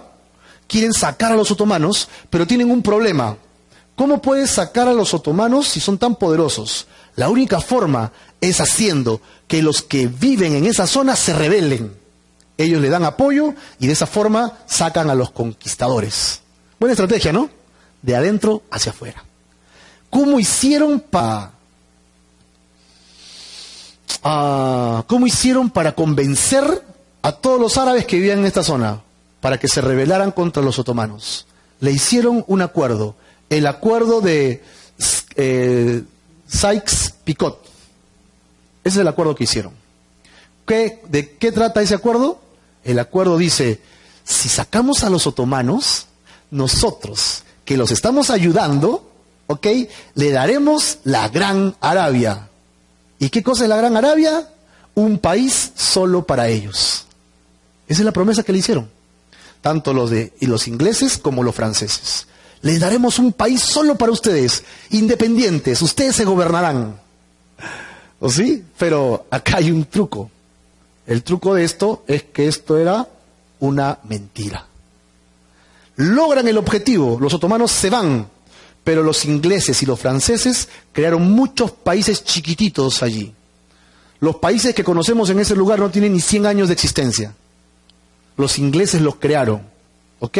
quieren 0.65 0.93
sacar 0.93 1.33
a 1.33 1.35
los 1.35 1.51
otomanos, 1.51 2.07
pero 2.29 2.47
tienen 2.47 2.71
un 2.71 2.81
problema. 2.81 3.35
¿Cómo 3.95 4.21
puedes 4.21 4.51
sacar 4.51 4.87
a 4.87 4.93
los 4.93 5.13
otomanos 5.13 5.67
si 5.67 5.79
son 5.79 5.97
tan 5.97 6.15
poderosos? 6.15 6.87
La 7.15 7.29
única 7.29 7.61
forma 7.61 8.11
es 8.41 8.59
haciendo 8.59 9.21
que 9.47 9.61
los 9.61 9.81
que 9.81 10.07
viven 10.07 10.55
en 10.55 10.65
esa 10.65 10.87
zona 10.87 11.15
se 11.15 11.33
rebelen. 11.33 11.95
Ellos 12.57 12.81
le 12.81 12.89
dan 12.89 13.05
apoyo 13.05 13.53
y 13.79 13.87
de 13.87 13.93
esa 13.93 14.05
forma 14.05 14.59
sacan 14.65 15.09
a 15.09 15.15
los 15.15 15.31
conquistadores. 15.31 16.41
Buena 16.79 16.93
estrategia, 16.93 17.31
¿no? 17.31 17.49
De 18.01 18.15
adentro 18.15 18.63
hacia 18.71 18.91
afuera. 18.91 19.23
¿Cómo 20.09 20.39
hicieron 20.39 20.99
para 20.99 21.51
cómo 25.07 25.27
hicieron 25.27 25.69
para 25.69 25.93
convencer 25.93 26.83
a 27.21 27.31
todos 27.31 27.59
los 27.59 27.77
árabes 27.77 28.05
que 28.05 28.15
vivían 28.15 28.39
en 28.39 28.45
esta 28.45 28.63
zona 28.63 29.01
para 29.39 29.59
que 29.59 29.67
se 29.67 29.81
rebelaran 29.81 30.31
contra 30.31 30.63
los 30.63 30.79
otomanos. 30.79 31.45
Le 31.79 31.91
hicieron 31.91 32.43
un 32.47 32.61
acuerdo, 32.63 33.15
el 33.49 33.67
acuerdo 33.67 34.21
de 34.21 34.63
eh, 35.35 36.03
Sykes-Picot. 36.49 37.57
Ese 38.83 38.97
es 38.97 39.01
el 39.01 39.07
acuerdo 39.07 39.35
que 39.35 39.45
hicieron. 39.45 39.73
¿De 40.67 41.37
qué 41.39 41.51
trata 41.51 41.81
ese 41.81 41.95
acuerdo? 41.95 42.39
El 42.83 42.99
acuerdo 42.99 43.37
dice, 43.37 43.79
si 44.23 44.49
sacamos 44.49 45.03
a 45.03 45.09
los 45.09 45.27
otomanos, 45.27 46.07
nosotros, 46.51 47.43
que 47.65 47.77
los 47.77 47.91
estamos 47.91 48.29
ayudando, 48.29 49.09
¿ok? 49.47 49.67
Le 50.15 50.31
daremos 50.31 50.99
la 51.03 51.29
Gran 51.29 51.75
Arabia. 51.81 52.49
¿Y 53.19 53.29
qué 53.29 53.43
cosa 53.43 53.63
es 53.63 53.69
la 53.69 53.77
Gran 53.77 53.95
Arabia? 53.95 54.49
Un 54.95 55.19
país 55.19 55.71
solo 55.75 56.25
para 56.25 56.47
ellos. 56.47 57.05
Esa 57.87 58.01
es 58.01 58.05
la 58.05 58.11
promesa 58.11 58.43
que 58.43 58.53
le 58.53 58.59
hicieron. 58.59 58.89
Tanto 59.61 59.93
los, 59.93 60.09
de, 60.09 60.33
y 60.39 60.47
los 60.47 60.67
ingleses 60.67 61.17
como 61.17 61.43
los 61.43 61.55
franceses. 61.55 62.27
Les 62.61 62.79
daremos 62.79 63.19
un 63.19 63.33
país 63.33 63.61
solo 63.61 63.95
para 63.95 64.11
ustedes, 64.11 64.63
independientes, 64.91 65.81
ustedes 65.81 66.15
se 66.15 66.25
gobernarán. 66.25 66.99
¿O 68.19 68.29
sí? 68.29 68.63
Pero 68.77 69.27
acá 69.29 69.57
hay 69.57 69.71
un 69.71 69.85
truco. 69.85 70.31
El 71.05 71.23
truco 71.23 71.53
de 71.53 71.63
esto 71.63 72.03
es 72.07 72.23
que 72.23 72.47
esto 72.47 72.77
era 72.77 73.07
una 73.59 73.99
mentira. 74.03 74.65
Logran 75.97 76.47
el 76.47 76.57
objetivo, 76.57 77.17
los 77.19 77.33
otomanos 77.33 77.71
se 77.71 77.89
van, 77.89 78.27
pero 78.83 79.03
los 79.03 79.25
ingleses 79.25 79.81
y 79.81 79.85
los 79.85 79.99
franceses 79.99 80.67
crearon 80.91 81.31
muchos 81.31 81.71
países 81.71 82.23
chiquititos 82.23 83.01
allí. 83.03 83.33
Los 84.19 84.37
países 84.37 84.73
que 84.73 84.83
conocemos 84.83 85.29
en 85.29 85.39
ese 85.39 85.55
lugar 85.55 85.79
no 85.79 85.89
tienen 85.89 86.13
ni 86.13 86.21
100 86.21 86.45
años 86.45 86.67
de 86.67 86.73
existencia. 86.73 87.33
Los 88.37 88.57
ingleses 88.57 89.01
los 89.01 89.15
crearon. 89.15 89.61
¿Ok? 90.19 90.37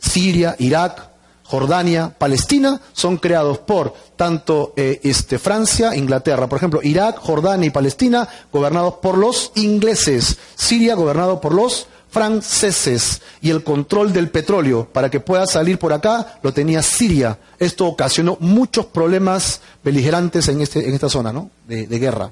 Siria, 0.00 0.56
Irak, 0.58 1.10
Jordania, 1.46 2.12
Palestina 2.18 2.80
son 2.92 3.18
creados 3.18 3.58
por 3.58 3.94
tanto 4.16 4.72
eh, 4.76 5.00
este, 5.04 5.38
Francia, 5.38 5.94
Inglaterra. 5.94 6.48
Por 6.48 6.58
ejemplo, 6.58 6.80
Irak, 6.82 7.18
Jordania 7.18 7.68
y 7.68 7.70
Palestina 7.70 8.28
gobernados 8.52 8.94
por 8.94 9.16
los 9.16 9.52
ingleses. 9.54 10.38
Siria 10.56 10.94
gobernado 10.94 11.40
por 11.40 11.54
los 11.54 11.86
franceses 12.10 13.20
y 13.42 13.50
el 13.50 13.62
control 13.62 14.12
del 14.12 14.30
petróleo 14.30 14.88
para 14.90 15.10
que 15.10 15.20
pueda 15.20 15.46
salir 15.46 15.78
por 15.78 15.92
acá 15.92 16.38
lo 16.42 16.52
tenía 16.52 16.82
Siria. 16.82 17.38
Esto 17.58 17.86
ocasionó 17.86 18.38
muchos 18.40 18.86
problemas 18.86 19.60
beligerantes 19.84 20.48
en, 20.48 20.62
este, 20.62 20.88
en 20.88 20.94
esta 20.94 21.08
zona 21.08 21.32
¿no? 21.32 21.50
de, 21.68 21.86
de 21.86 21.98
guerra. 21.98 22.30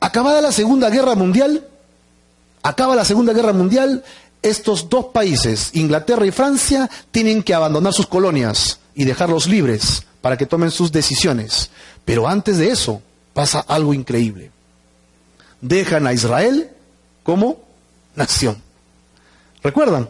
Acabada 0.00 0.40
la 0.40 0.52
Segunda 0.52 0.90
Guerra 0.90 1.14
Mundial, 1.14 1.66
acaba 2.62 2.94
la 2.94 3.04
Segunda 3.04 3.32
Guerra 3.32 3.52
Mundial, 3.52 4.04
estos 4.42 4.88
dos 4.88 5.06
países, 5.06 5.70
Inglaterra 5.74 6.26
y 6.26 6.30
Francia, 6.30 6.88
tienen 7.10 7.42
que 7.42 7.54
abandonar 7.54 7.92
sus 7.92 8.06
colonias 8.06 8.78
y 8.94 9.04
dejarlos 9.04 9.46
libres 9.46 10.04
para 10.20 10.36
que 10.36 10.46
tomen 10.46 10.70
sus 10.70 10.92
decisiones. 10.92 11.70
Pero 12.04 12.28
antes 12.28 12.58
de 12.58 12.70
eso 12.70 13.02
pasa 13.32 13.60
algo 13.60 13.94
increíble. 13.94 14.50
Dejan 15.60 16.06
a 16.06 16.12
Israel 16.12 16.70
como 17.22 17.58
nación. 18.14 18.62
¿Recuerdan? 19.62 20.08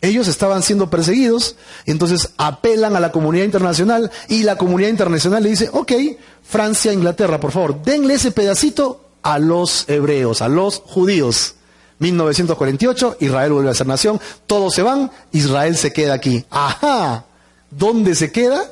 Ellos 0.00 0.28
estaban 0.28 0.62
siendo 0.62 0.90
perseguidos, 0.90 1.56
entonces 1.86 2.30
apelan 2.36 2.96
a 2.96 3.00
la 3.00 3.12
comunidad 3.12 3.44
internacional 3.44 4.10
y 4.28 4.42
la 4.42 4.56
comunidad 4.56 4.90
internacional 4.90 5.42
le 5.42 5.50
dice, 5.50 5.70
ok, 5.72 5.92
Francia, 6.42 6.92
Inglaterra, 6.92 7.40
por 7.40 7.50
favor, 7.50 7.82
denle 7.82 8.14
ese 8.14 8.30
pedacito 8.30 9.04
a 9.22 9.38
los 9.38 9.88
hebreos, 9.88 10.42
a 10.42 10.48
los 10.48 10.80
judíos. 10.80 11.54
1948, 11.98 13.16
Israel 13.20 13.52
vuelve 13.52 13.70
a 13.70 13.74
ser 13.74 13.86
nación, 13.86 14.20
todos 14.46 14.74
se 14.74 14.82
van, 14.82 15.10
Israel 15.32 15.76
se 15.76 15.92
queda 15.92 16.14
aquí. 16.14 16.44
Ajá, 16.50 17.24
¿dónde 17.70 18.14
se 18.14 18.30
queda? 18.30 18.70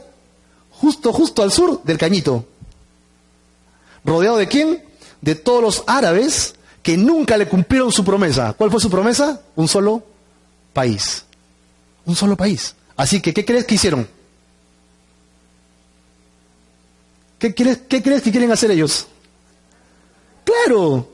Justo, 0.70 1.12
justo 1.12 1.42
al 1.42 1.50
sur 1.50 1.82
del 1.84 1.98
Cañito. 1.98 2.44
¿Rodeado 4.04 4.36
de 4.36 4.48
quién? 4.48 4.84
De 5.22 5.34
todos 5.34 5.62
los 5.62 5.84
árabes 5.86 6.54
que 6.82 6.98
nunca 6.98 7.38
le 7.38 7.48
cumplieron 7.48 7.90
su 7.90 8.04
promesa. 8.04 8.52
¿Cuál 8.52 8.70
fue 8.70 8.80
su 8.80 8.90
promesa? 8.90 9.40
Un 9.56 9.68
solo 9.68 10.02
país. 10.74 11.24
Un 12.04 12.14
solo 12.14 12.36
país. 12.36 12.74
Así 12.96 13.22
que, 13.22 13.32
¿qué 13.32 13.44
crees 13.44 13.64
que 13.64 13.76
hicieron? 13.76 14.06
¿Qué 17.38 17.54
crees, 17.54 17.78
¿Qué 17.88 18.02
crees 18.02 18.22
que 18.22 18.30
quieren 18.30 18.52
hacer 18.52 18.70
ellos? 18.70 19.06
Claro, 20.44 21.08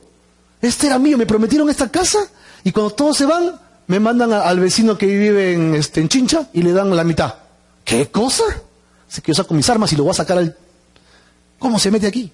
este 0.63 0.87
era 0.87 0.99
mío, 0.99 1.17
me 1.17 1.27
prometieron 1.27 1.69
esta 1.71 1.89
casa 1.89 2.19
y 2.65 2.73
cuando 2.73 2.93
todos 2.93 3.17
se 3.17 3.27
van, 3.27 3.59
me 3.87 3.99
mandan 3.99 4.33
al 4.33 4.61
vecino 4.61 4.97
que 4.97 5.07
vive 5.07 5.55
en, 5.55 5.75
este, 5.75 6.07
Chincha 6.07 6.49
y 6.53 6.63
le 6.63 6.73
dan 6.73 6.95
la 6.95 7.05
mitad. 7.05 7.35
¿Qué 7.85 8.11
cosa? 8.11 8.45
Así 9.11 9.21
que 9.23 9.33
yo 9.33 9.37
saco 9.37 9.55
mis 9.55 9.69
armas 9.69 9.93
y 9.93 9.97
lo 9.97 10.05
voy 10.05 10.13
a 10.13 10.15
sacar 10.15 10.39
al... 10.39 10.57
¿Cómo 11.59 11.79
se 11.79 11.91
mete 11.91 12.07
aquí? 12.07 12.31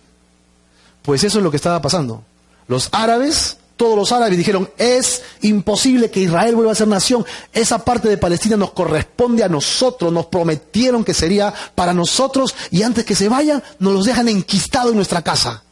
Pues 1.02 1.24
eso 1.24 1.38
es 1.38 1.44
lo 1.44 1.50
que 1.50 1.56
estaba 1.56 1.80
pasando. 1.80 2.22
Los 2.68 2.88
árabes, 2.92 3.56
todos 3.76 3.96
los 3.96 4.12
árabes 4.12 4.36
dijeron, 4.36 4.68
es 4.76 5.22
imposible 5.40 6.10
que 6.10 6.20
Israel 6.20 6.56
vuelva 6.56 6.72
a 6.72 6.76
ser 6.76 6.88
nación. 6.88 7.24
Esa 7.52 7.84
parte 7.84 8.08
de 8.08 8.18
Palestina 8.18 8.56
nos 8.56 8.72
corresponde 8.72 9.44
a 9.44 9.48
nosotros. 9.48 10.12
Nos 10.12 10.26
prometieron 10.26 11.04
que 11.04 11.14
sería 11.14 11.54
para 11.74 11.94
nosotros 11.94 12.54
y 12.70 12.82
antes 12.82 13.04
que 13.04 13.14
se 13.14 13.28
vayan 13.28 13.62
nos 13.78 13.94
los 13.94 14.04
dejan 14.04 14.28
enquistados 14.28 14.90
en 14.90 14.96
nuestra 14.96 15.22
casa. 15.22 15.62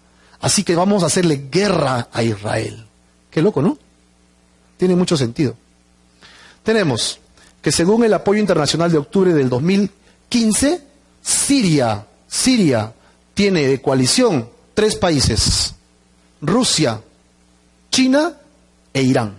Así 0.45 0.63
que 0.63 0.77
vamos 0.77 1.03
a 1.03 1.07
hacerle 1.07 1.47
guerra 1.51 2.09
a 2.13 2.23
Israel. 2.23 2.85
Qué 3.31 3.41
loco, 3.41 3.63
¿no? 3.63 3.79
Tiene 4.77 4.95
mucho 4.95 5.17
sentido. 5.17 5.57
Tenemos 6.63 7.19
que 7.63 7.73
según 7.73 8.05
el 8.05 8.13
apoyo 8.13 8.41
internacional 8.41 8.93
de 8.93 8.99
octubre 8.99 9.33
del 9.33 9.49
2015, 9.49 10.83
Siria, 11.23 12.05
Siria 12.29 12.93
tiene 13.33 13.67
de 13.67 13.81
coalición 13.81 14.51
tres 14.75 14.97
países, 14.97 15.77
Rusia, 16.43 17.01
China 17.91 18.37
e 18.93 19.01
Irán. 19.01 19.37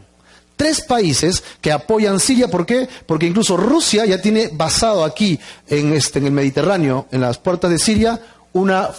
Tres 0.55 0.81
países 0.81 1.43
que 1.61 1.71
apoyan 1.71 2.19
Siria, 2.19 2.47
¿por 2.47 2.65
qué? 2.65 2.89
Porque 3.05 3.27
incluso 3.27 3.57
Rusia 3.57 4.07
ya 4.07 4.19
tiene 4.19 4.49
basado 4.51 5.03
aquí 5.03 5.39
en, 5.67 5.93
este, 5.93 6.17
en 6.17 6.25
el 6.25 6.31
Mediterráneo, 6.31 7.05
en 7.11 7.21
las 7.21 7.37
puertas 7.37 7.69
de 7.69 7.77
Siria, 7.77 8.19
una, 8.55 8.89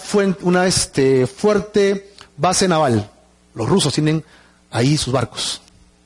una 0.43 0.67
este, 0.67 1.27
fuerte 1.27 2.13
base 2.37 2.69
naval. 2.69 3.11
Los 3.55 3.67
rusos 3.67 3.95
tienen 3.95 4.23
ahí 4.71 4.99
sus 4.99 5.15
barcos, 5.15 5.63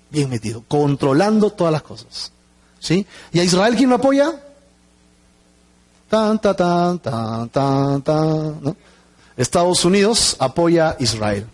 bien 0.08 0.30
metidos, 0.30 0.62
controlando 0.68 1.50
todas 1.50 1.72
las 1.72 1.82
cosas. 1.82 2.32
¿Sí? 2.78 3.04
¿Y 3.32 3.40
a 3.40 3.44
Israel 3.44 3.74
quién 3.76 3.90
lo 3.90 3.96
apoya? 3.96 4.32
Tan, 6.08 6.38
tan, 6.40 6.56
tan, 6.56 7.48
tan, 7.48 8.02
tan, 8.02 8.76
Estados 9.36 9.84
Unidos 9.84 10.36
apoya 10.38 10.90
a 10.90 10.96
Israel. 11.00 11.46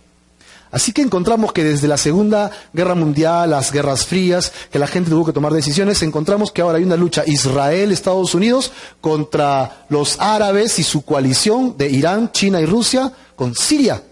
Así 0.71 0.91
que 0.91 1.01
encontramos 1.01 1.53
que 1.53 1.63
desde 1.63 1.87
la 1.87 1.97
Segunda 1.97 2.51
Guerra 2.73 2.93
Mundial, 2.93 3.51
las 3.51 3.71
guerras 3.71 4.05
frías, 4.05 4.51
que 4.69 4.79
la 4.79 4.87
gente 4.87 5.09
tuvo 5.09 5.25
que 5.25 5.31
tomar 5.31 5.53
decisiones, 5.53 6.03
encontramos 6.03 6.51
que 6.51 6.61
ahora 6.61 6.77
hay 6.77 6.83
una 6.83 6.97
lucha 6.97 7.23
Israel-Estados 7.25 8.35
Unidos 8.35 8.71
contra 8.99 9.85
los 9.89 10.19
árabes 10.19 10.77
y 10.79 10.83
su 10.83 11.03
coalición 11.03 11.77
de 11.77 11.89
Irán, 11.89 12.31
China 12.31 12.59
y 12.59 12.65
Rusia 12.65 13.11
con 13.35 13.55
Siria 13.55 14.03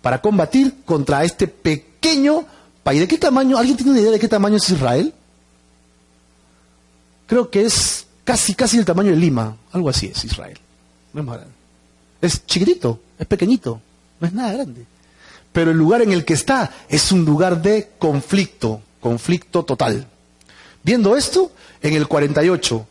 para 0.00 0.22
combatir 0.22 0.82
contra 0.84 1.24
este 1.24 1.46
pequeño 1.46 2.44
país. 2.82 3.00
¿De 3.00 3.08
qué 3.08 3.18
tamaño? 3.18 3.58
¿Alguien 3.58 3.76
tiene 3.76 3.92
una 3.92 4.00
idea 4.00 4.12
de 4.12 4.18
qué 4.18 4.28
tamaño 4.28 4.56
es 4.56 4.70
Israel? 4.70 5.12
Creo 7.26 7.50
que 7.50 7.64
es 7.64 8.06
casi, 8.24 8.54
casi 8.54 8.78
el 8.78 8.84
tamaño 8.84 9.10
de 9.10 9.16
Lima. 9.16 9.56
Algo 9.72 9.90
así 9.90 10.06
es 10.06 10.24
Israel. 10.24 10.58
No 11.12 11.20
es 11.20 11.26
más 11.26 11.36
grande. 11.36 11.54
Es 12.22 12.46
chiquitito, 12.46 12.98
es 13.18 13.26
pequeñito, 13.26 13.80
no 14.20 14.26
es 14.26 14.32
nada 14.32 14.54
grande 14.54 14.86
pero 15.56 15.70
el 15.70 15.78
lugar 15.78 16.02
en 16.02 16.12
el 16.12 16.26
que 16.26 16.34
está 16.34 16.70
es 16.86 17.12
un 17.12 17.24
lugar 17.24 17.62
de 17.62 17.88
conflicto, 17.98 18.82
conflicto 19.00 19.64
total. 19.64 20.06
Viendo 20.82 21.16
esto, 21.16 21.50
en 21.80 21.94
el 21.94 22.06
48, 22.06 22.86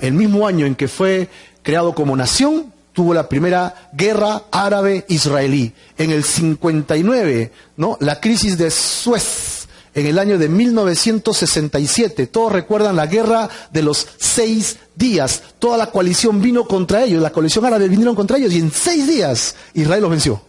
el 0.00 0.14
mismo 0.14 0.46
año 0.46 0.64
en 0.64 0.76
que 0.76 0.88
fue 0.88 1.28
creado 1.62 1.94
como 1.94 2.16
nación, 2.16 2.72
tuvo 2.94 3.12
la 3.12 3.28
primera 3.28 3.90
guerra 3.92 4.44
árabe-israelí. 4.50 5.74
En 5.98 6.10
el 6.10 6.24
59, 6.24 7.52
¿no? 7.76 7.98
la 8.00 8.18
crisis 8.18 8.56
de 8.56 8.70
Suez, 8.70 9.68
en 9.94 10.06
el 10.06 10.18
año 10.18 10.38
de 10.38 10.48
1967. 10.48 12.28
Todos 12.28 12.50
recuerdan 12.50 12.96
la 12.96 13.08
guerra 13.08 13.50
de 13.70 13.82
los 13.82 14.08
seis 14.16 14.78
días. 14.94 15.42
Toda 15.58 15.76
la 15.76 15.90
coalición 15.90 16.40
vino 16.40 16.66
contra 16.66 17.04
ellos, 17.04 17.20
la 17.20 17.30
coalición 17.30 17.66
árabe 17.66 17.90
vinieron 17.90 18.14
contra 18.14 18.38
ellos 18.38 18.54
y 18.54 18.60
en 18.60 18.72
seis 18.72 19.06
días 19.06 19.54
Israel 19.74 20.00
los 20.00 20.10
venció. 20.10 20.45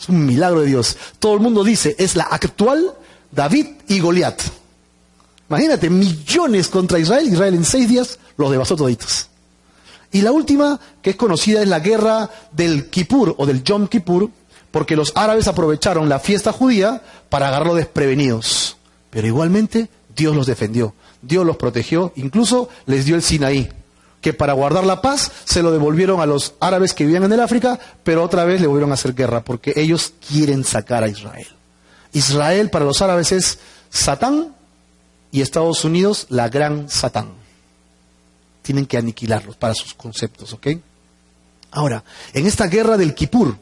Es 0.00 0.08
un 0.08 0.24
milagro 0.24 0.60
de 0.60 0.66
Dios. 0.66 0.96
Todo 1.18 1.34
el 1.34 1.40
mundo 1.40 1.64
dice, 1.64 1.96
es 1.98 2.16
la 2.16 2.24
actual 2.24 2.94
David 3.30 3.66
y 3.88 4.00
Goliat. 4.00 4.40
Imagínate, 5.48 5.90
millones 5.90 6.68
contra 6.68 6.98
Israel. 6.98 7.28
Israel 7.28 7.54
en 7.54 7.64
seis 7.64 7.88
días 7.88 8.18
los 8.36 8.50
devastó 8.50 8.76
toditos. 8.76 9.28
Y 10.12 10.22
la 10.22 10.32
última, 10.32 10.78
que 11.02 11.10
es 11.10 11.16
conocida, 11.16 11.62
es 11.62 11.68
la 11.68 11.80
guerra 11.80 12.30
del 12.52 12.88
Kippur 12.88 13.34
o 13.38 13.46
del 13.46 13.62
Yom 13.62 13.88
Kippur, 13.88 14.30
porque 14.70 14.96
los 14.96 15.12
árabes 15.16 15.48
aprovecharon 15.48 16.08
la 16.08 16.18
fiesta 16.18 16.52
judía 16.52 17.02
para 17.28 17.48
agarrarlos 17.48 17.76
desprevenidos. 17.76 18.76
Pero 19.10 19.26
igualmente 19.26 19.88
Dios 20.14 20.34
los 20.36 20.46
defendió, 20.46 20.94
Dios 21.22 21.44
los 21.44 21.56
protegió, 21.56 22.12
incluso 22.16 22.68
les 22.86 23.04
dio 23.04 23.16
el 23.16 23.22
Sinaí 23.22 23.68
que 24.20 24.32
para 24.32 24.52
guardar 24.52 24.84
la 24.84 25.00
paz 25.00 25.30
se 25.44 25.62
lo 25.62 25.70
devolvieron 25.70 26.20
a 26.20 26.26
los 26.26 26.54
árabes 26.60 26.94
que 26.94 27.04
vivían 27.04 27.24
en 27.24 27.32
el 27.32 27.40
África, 27.40 27.78
pero 28.02 28.22
otra 28.22 28.44
vez 28.44 28.60
le 28.60 28.66
volvieron 28.66 28.90
a 28.90 28.94
hacer 28.94 29.14
guerra, 29.14 29.44
porque 29.44 29.72
ellos 29.76 30.12
quieren 30.26 30.64
sacar 30.64 31.04
a 31.04 31.08
Israel. 31.08 31.46
Israel 32.12 32.70
para 32.70 32.84
los 32.84 33.00
árabes 33.02 33.32
es 33.32 33.58
Satán 33.90 34.54
y 35.30 35.40
Estados 35.40 35.84
Unidos 35.84 36.26
la 36.30 36.48
gran 36.48 36.88
Satán. 36.88 37.28
Tienen 38.62 38.86
que 38.86 38.98
aniquilarlos 38.98 39.56
para 39.56 39.74
sus 39.74 39.94
conceptos, 39.94 40.52
¿ok? 40.52 40.68
Ahora, 41.70 42.02
en 42.32 42.46
esta 42.46 42.66
guerra 42.66 42.96
del 42.96 43.14
Kippur, 43.14 43.56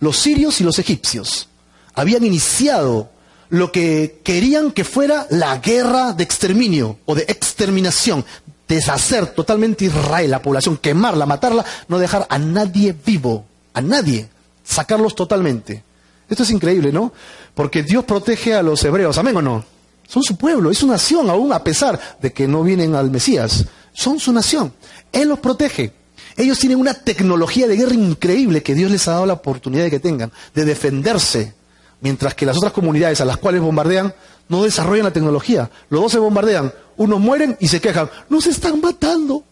los 0.00 0.16
sirios 0.16 0.60
y 0.60 0.64
los 0.64 0.78
egipcios 0.78 1.48
habían 1.94 2.24
iniciado 2.24 3.10
lo 3.48 3.70
que 3.70 4.20
querían 4.24 4.72
que 4.72 4.84
fuera 4.84 5.26
la 5.30 5.58
guerra 5.58 6.12
de 6.12 6.24
exterminio 6.24 6.98
o 7.06 7.14
de 7.14 7.22
exterminación, 7.22 8.24
deshacer 8.68 9.26
totalmente 9.26 9.84
Israel, 9.84 10.30
la 10.30 10.42
población, 10.42 10.76
quemarla, 10.76 11.26
matarla, 11.26 11.64
no 11.88 11.98
dejar 11.98 12.26
a 12.28 12.38
nadie 12.38 12.94
vivo, 13.04 13.44
a 13.74 13.80
nadie, 13.80 14.28
sacarlos 14.64 15.14
totalmente. 15.14 15.82
Esto 16.28 16.42
es 16.42 16.50
increíble, 16.50 16.92
¿no? 16.92 17.12
Porque 17.54 17.82
Dios 17.82 18.04
protege 18.04 18.54
a 18.54 18.62
los 18.62 18.82
hebreos, 18.84 19.16
amén 19.18 19.36
o 19.36 19.42
no. 19.42 19.64
Son 20.08 20.22
su 20.22 20.36
pueblo, 20.36 20.70
es 20.70 20.78
su 20.78 20.86
nación, 20.86 21.30
aún 21.30 21.52
a 21.52 21.64
pesar 21.64 21.98
de 22.20 22.32
que 22.32 22.46
no 22.46 22.62
vienen 22.62 22.94
al 22.94 23.10
Mesías. 23.10 23.64
Son 23.92 24.20
su 24.20 24.32
nación. 24.32 24.72
Él 25.12 25.28
los 25.28 25.38
protege. 25.38 25.92
Ellos 26.36 26.58
tienen 26.58 26.78
una 26.78 26.94
tecnología 26.94 27.66
de 27.66 27.76
guerra 27.76 27.94
increíble 27.94 28.62
que 28.62 28.74
Dios 28.74 28.90
les 28.90 29.08
ha 29.08 29.12
dado 29.12 29.26
la 29.26 29.32
oportunidad 29.34 29.84
de 29.84 29.90
que 29.90 30.00
tengan, 30.00 30.32
de 30.54 30.64
defenderse, 30.64 31.54
mientras 32.00 32.34
que 32.34 32.46
las 32.46 32.56
otras 32.56 32.72
comunidades 32.72 33.20
a 33.20 33.24
las 33.24 33.38
cuales 33.38 33.62
bombardean 33.62 34.14
no 34.48 34.62
desarrollan 34.62 35.06
la 35.06 35.12
tecnología. 35.12 35.70
Los 35.88 36.02
dos 36.02 36.12
se 36.12 36.18
bombardean, 36.18 36.72
unos 36.96 37.20
mueren 37.20 37.56
y 37.60 37.68
se 37.68 37.80
quejan, 37.80 38.10
nos 38.28 38.46
están 38.46 38.80
matando, 38.80 39.42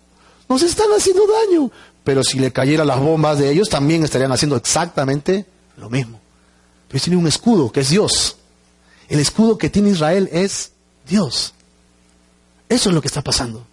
nos 0.49 0.62
están 0.62 0.88
haciendo 0.97 1.22
daño. 1.26 1.70
Pero 2.03 2.22
si 2.22 2.38
le 2.38 2.53
cayeran 2.53 2.86
las 2.86 3.01
bombas 3.01 3.38
de 3.38 3.51
ellos, 3.51 3.68
también 3.68 4.05
estarían 4.05 4.32
haciendo 4.32 4.57
exactamente 4.57 5.47
lo 5.76 5.88
mismo. 5.88 6.20
Pero 6.88 7.03
tiene 7.03 7.16
un 7.18 7.26
escudo, 7.26 7.72
que 7.72 7.80
es 7.80 7.88
Dios. 7.88 8.36
El 9.09 9.20
escudo 9.20 9.59
que 9.59 9.70
tiene 9.70 9.90
Israel 9.90 10.28
es 10.32 10.72
Dios. 11.09 11.55
Eso 12.68 12.88
es 12.88 12.95
lo 12.95 13.01
que 13.01 13.09
está 13.09 13.22
pasando. 13.22 13.66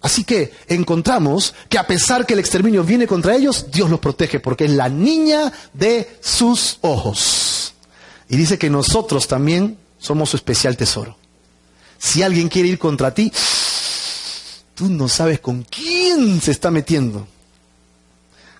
Así 0.00 0.24
que 0.24 0.52
encontramos 0.66 1.54
que 1.68 1.78
a 1.78 1.86
pesar 1.86 2.26
que 2.26 2.34
el 2.34 2.40
exterminio 2.40 2.82
viene 2.82 3.06
contra 3.06 3.36
ellos, 3.36 3.66
Dios 3.70 3.88
los 3.88 4.00
protege 4.00 4.40
porque 4.40 4.64
es 4.64 4.72
la 4.72 4.88
niña 4.88 5.52
de 5.72 6.18
sus 6.20 6.78
ojos. 6.80 7.74
Y 8.28 8.36
dice 8.36 8.58
que 8.58 8.68
nosotros 8.68 9.28
también 9.28 9.78
somos 9.98 10.30
su 10.30 10.36
especial 10.36 10.76
tesoro. 10.76 11.16
Si 12.02 12.20
alguien 12.20 12.48
quiere 12.48 12.68
ir 12.68 12.80
contra 12.80 13.14
ti, 13.14 13.32
tú 14.74 14.88
no 14.88 15.08
sabes 15.08 15.38
con 15.38 15.62
quién 15.62 16.40
se 16.40 16.50
está 16.50 16.68
metiendo. 16.68 17.28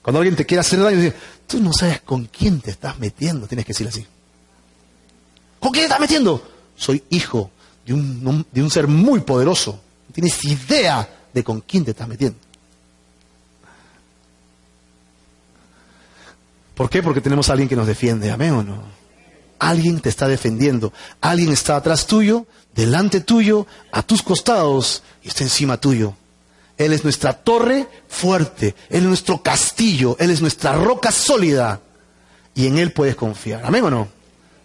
Cuando 0.00 0.20
alguien 0.20 0.36
te 0.36 0.46
quiere 0.46 0.60
hacer 0.60 0.80
daño, 0.80 1.12
tú 1.48 1.60
no 1.60 1.72
sabes 1.72 2.02
con 2.02 2.26
quién 2.26 2.60
te 2.60 2.70
estás 2.70 3.00
metiendo. 3.00 3.48
Tienes 3.48 3.66
que 3.66 3.72
decir 3.72 3.88
así. 3.88 4.06
¿Con 5.58 5.72
quién 5.72 5.82
te 5.82 5.86
estás 5.86 5.98
metiendo? 5.98 6.48
Soy 6.76 7.02
hijo 7.10 7.50
de 7.84 7.94
un, 7.94 8.46
de 8.52 8.62
un 8.62 8.70
ser 8.70 8.86
muy 8.86 9.20
poderoso. 9.22 9.72
No 10.08 10.14
tienes 10.14 10.42
idea 10.44 11.26
de 11.34 11.42
con 11.42 11.62
quién 11.62 11.84
te 11.84 11.90
estás 11.90 12.06
metiendo. 12.06 12.38
¿Por 16.76 16.88
qué? 16.88 17.02
Porque 17.02 17.20
tenemos 17.20 17.48
a 17.48 17.52
alguien 17.52 17.68
que 17.68 17.76
nos 17.76 17.88
defiende. 17.88 18.30
Amén 18.30 18.52
o 18.52 18.62
no. 18.62 19.01
Alguien 19.62 20.00
te 20.00 20.08
está 20.08 20.26
defendiendo. 20.26 20.92
Alguien 21.20 21.52
está 21.52 21.76
atrás 21.76 22.08
tuyo, 22.08 22.46
delante 22.74 23.20
tuyo, 23.20 23.68
a 23.92 24.02
tus 24.02 24.20
costados 24.20 25.04
y 25.22 25.28
está 25.28 25.44
encima 25.44 25.76
tuyo. 25.76 26.16
Él 26.76 26.92
es 26.92 27.04
nuestra 27.04 27.32
torre 27.32 27.86
fuerte, 28.08 28.74
Él 28.90 29.02
es 29.02 29.08
nuestro 29.08 29.40
castillo, 29.40 30.16
Él 30.18 30.30
es 30.30 30.40
nuestra 30.40 30.72
roca 30.72 31.12
sólida 31.12 31.80
y 32.56 32.66
en 32.66 32.76
Él 32.76 32.90
puedes 32.90 33.14
confiar. 33.14 33.64
Amén 33.64 33.84
o 33.84 33.90
no? 33.90 34.08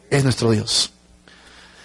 Es 0.09 0.23
nuestro 0.23 0.49
Dios. 0.49 0.91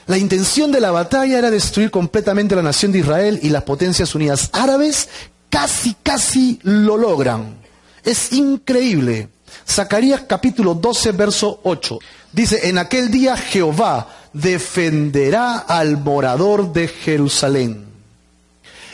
La 0.07 0.17
intención 0.17 0.73
de 0.73 0.81
la 0.81 0.91
batalla 0.91 1.39
era 1.39 1.51
destruir 1.51 1.91
completamente 1.91 2.57
la 2.57 2.63
nación 2.63 2.93
de 2.93 3.01
Israel 3.01 3.41
y 3.43 3.51
las 3.51 3.65
potencias 3.65 4.15
unidas 4.15 4.49
árabes 4.55 5.11
casi, 5.51 5.95
casi 6.03 6.61
lo 6.63 6.97
logran. 6.97 7.57
Es 8.05 8.33
increíble. 8.33 9.29
Zacarías 9.69 10.23
capítulo 10.29 10.75
12, 10.75 11.13
verso 11.13 11.61
8. 11.63 11.99
Dice, 12.33 12.69
en 12.69 12.79
aquel 12.79 13.11
día 13.11 13.37
Jehová 13.37 14.09
defenderá 14.33 15.59
al 15.59 15.99
morador 15.99 16.73
de 16.73 16.89
Jerusalén. 16.89 17.87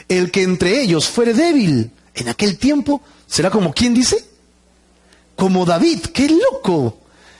El 0.09 0.31
que 0.31 0.43
entre 0.43 0.81
ellos 0.81 1.09
fuere 1.09 1.35
débil 1.35 1.91
en 2.14 2.29
aquel 2.29 2.59
tiempo 2.59 3.03
será 3.27 3.51
como 3.51 3.73
quien 3.73 3.95
dice, 3.95 4.25
como 5.37 5.64
David, 5.64 6.01
qué 6.12 6.29
loco. 6.29 6.99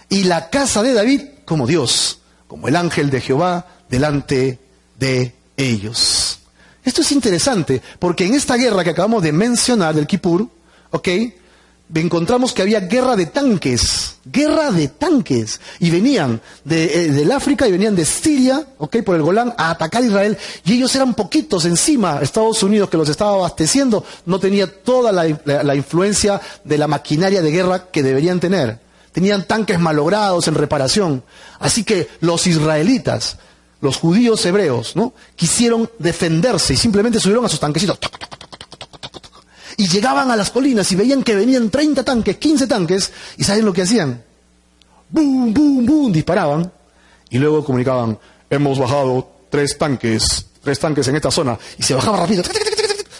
Y 0.09 0.25
la 0.25 0.51
casa 0.51 0.83
de 0.83 0.93
David 0.93 1.23
como 1.45 1.67
Dios, 1.67 2.21
como 2.47 2.69
el 2.69 2.77
ángel 2.77 3.11
de 3.11 3.21
Jehová 3.21 3.67
delante 3.89 4.59
de 4.99 5.35
ellos. 5.57 6.39
Esto 6.85 7.03
es 7.03 7.13
interesante, 7.13 7.83
porque 7.99 8.25
en 8.25 8.35
esta 8.35 8.57
guerra 8.57 8.85
que 8.85 8.91
acabamos 8.91 9.23
de 9.23 9.33
mencionar 9.33 9.95
del 9.95 10.07
Kippur, 10.07 10.49
¿ok? 10.91 11.09
Encontramos 11.95 12.53
que 12.53 12.63
había 12.63 12.81
guerra 12.81 13.17
de 13.17 13.27
tanques, 13.27 14.17
guerra 14.25 14.71
de 14.71 14.89
tanques, 14.89 15.61
y 15.79 15.91
venían 15.91 16.41
de, 16.65 16.85
eh, 16.85 17.11
del 17.11 17.33
África 17.33 17.67
y 17.67 17.73
venían 17.73 17.97
de 17.97 18.05
Siria, 18.05 18.67
ok, 18.79 18.99
por 19.05 19.17
el 19.17 19.23
Golán, 19.23 19.55
a 19.57 19.71
atacar 19.71 20.03
a 20.03 20.07
Israel, 20.07 20.39
y 20.65 20.75
ellos 20.75 20.95
eran 20.95 21.15
poquitos 21.15 21.65
encima, 21.65 22.21
Estados 22.21 22.63
Unidos 22.63 22.91
que 22.91 22.99
los 22.99 23.09
estaba 23.09 23.33
abasteciendo, 23.33 24.05
no 24.27 24.39
tenía 24.39 24.67
toda 24.67 25.13
la, 25.13 25.75
influencia 25.75 26.41
de 26.65 26.79
la 26.79 26.87
maquinaria 26.87 27.41
de 27.41 27.51
guerra 27.51 27.91
que 27.91 28.03
deberían 28.03 28.41
tener, 28.41 28.79
tenían 29.13 29.45
tanques 29.47 29.79
malogrados 29.79 30.47
en 30.49 30.55
reparación, 30.55 31.23
así 31.59 31.85
que 31.85 32.09
los 32.21 32.47
israelitas, 32.47 33.39
los 33.81 33.97
judíos 33.97 34.45
hebreos, 34.45 34.97
¿no? 34.97 35.15
Quisieron 35.37 35.89
defenderse 35.99 36.75
y 36.75 36.77
simplemente 36.77 37.21
subieron 37.21 37.45
a 37.45 37.49
sus 37.49 37.61
tanquecitos 37.61 37.99
y 39.79 39.87
llegaban 39.87 40.31
a 40.31 40.37
las 40.37 40.51
colinas 40.51 40.91
y 40.91 40.97
veían 40.97 41.23
que 41.23 41.37
venían 41.37 41.71
30 41.71 42.05
tanques, 42.05 42.37
15 42.37 42.67
tanques, 42.67 43.13
y 43.39 43.45
¿saben 43.45 43.65
lo 43.65 43.73
que 43.73 43.83
hacían? 43.83 44.23
¡Bum, 45.09 45.55
bum, 45.55 45.87
bum! 45.87 46.13
Disparaban 46.13 46.71
y 47.31 47.39
luego 47.39 47.65
comunicaban, 47.65 48.19
hemos 48.51 48.79
bajado 48.79 49.31
tres 49.49 49.79
tanques, 49.79 50.47
tres 50.63 50.81
tanques 50.81 51.07
en 51.07 51.17
esta 51.17 51.31
zona, 51.31 51.57
y 51.79 51.83
se 51.85 51.95
bajaba 51.95 52.19
rápido, 52.19 52.43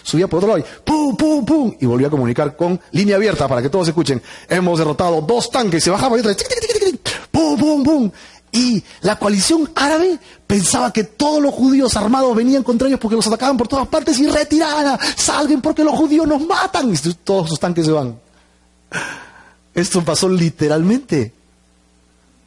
subía 0.03 0.27
por 0.27 0.39
otro 0.39 0.49
lado 0.49 0.59
y 0.59 0.81
¡pum, 0.83 1.15
pum, 1.15 1.45
pum! 1.45 1.75
Y 1.79 1.85
volvía 1.85 2.07
a 2.07 2.11
comunicar 2.11 2.55
con 2.57 2.79
línea 2.91 3.15
abierta 3.15 3.47
para 3.47 3.61
que 3.61 3.69
todos 3.69 3.87
escuchen, 3.87 4.21
hemos 4.49 4.79
derrotado 4.79 5.21
dos 5.21 5.49
tanques, 5.49 5.81
se 5.81 5.89
bajaba 5.89 6.17
y 6.17 6.19
otra 6.19 6.33
vez, 6.33 6.45
¡pum, 7.31 7.57
pum, 7.57 7.83
pum! 7.83 8.11
Y 8.51 8.83
la 9.01 9.17
coalición 9.17 9.69
árabe 9.75 10.19
pensaba 10.47 10.91
que 10.91 11.03
todos 11.03 11.41
los 11.41 11.53
judíos 11.53 11.95
armados 11.95 12.35
venían 12.35 12.63
contra 12.63 12.87
ellos 12.87 12.99
porque 12.99 13.15
los 13.15 13.27
atacaban 13.27 13.57
por 13.57 13.67
todas 13.67 13.87
partes 13.87 14.17
y 14.19 14.27
retirada, 14.27 14.99
salgan 15.15 15.61
porque 15.61 15.83
los 15.83 15.95
judíos 15.95 16.27
nos 16.27 16.45
matan. 16.45 16.93
Y 16.93 16.97
todos 17.23 17.49
sus 17.49 17.59
tanques 17.59 17.85
se 17.85 17.91
van. 17.91 18.19
Esto 19.73 20.03
pasó 20.03 20.29
literalmente. 20.29 21.33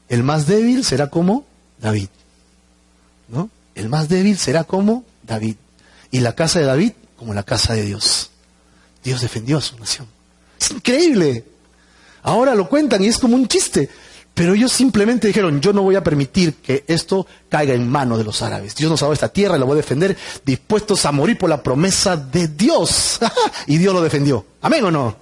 El 0.09 0.23
más 0.25 0.47
débil 0.47 0.85
será 0.85 1.09
como 1.09 1.45
David. 1.81 2.09
¿No? 3.29 3.49
El 3.75 3.89
más 3.89 4.09
débil 4.09 4.37
será 4.37 4.65
como 4.65 5.05
David. 5.23 5.57
Y 6.11 6.21
la 6.21 6.35
casa 6.35 6.59
de 6.59 6.67
David 6.67 6.93
como 7.17 7.35
la 7.35 7.45
casa 7.45 7.75
de 7.75 7.85
Dios. 7.85 8.31
Dios 9.05 9.21
defendió 9.21 9.59
a 9.59 9.61
su 9.61 9.79
nación. 9.79 10.07
Es 10.61 10.71
increíble. 10.71 11.45
Ahora 12.23 12.55
lo 12.55 12.69
cuentan 12.69 13.03
y 13.03 13.07
es 13.07 13.19
como 13.19 13.37
un 13.37 13.49
chiste. 13.49 13.89
Pero 14.35 14.55
ellos 14.55 14.73
simplemente 14.73 15.27
dijeron, 15.27 15.61
yo 15.61 15.73
no 15.73 15.83
voy 15.83 15.95
a 15.95 16.03
permitir 16.03 16.55
que 16.55 16.85
esto 16.87 17.27
caiga 17.51 17.75
en 17.75 17.89
manos 17.89 18.17
de 18.19 18.25
los 18.25 18.41
árabes. 18.41 18.75
Dios 18.75 18.91
nos 18.91 19.03
ha 19.03 19.05
dado 19.05 19.13
esta 19.13 19.29
tierra 19.29 19.57
y 19.57 19.59
la 19.59 19.67
voy 19.67 19.75
a 19.75 19.77
defender, 19.77 20.17
dispuestos 20.45 21.05
a 21.05 21.13
morir 21.13 21.37
por 21.37 21.51
la 21.51 21.63
promesa 21.63 22.17
de 22.17 22.49
Dios. 22.49 23.21
y 23.67 23.77
Dios 23.77 23.93
lo 23.93 24.01
defendió. 24.01 24.47
¿Amén 24.63 24.85
o 24.85 24.91
no? 24.91 25.17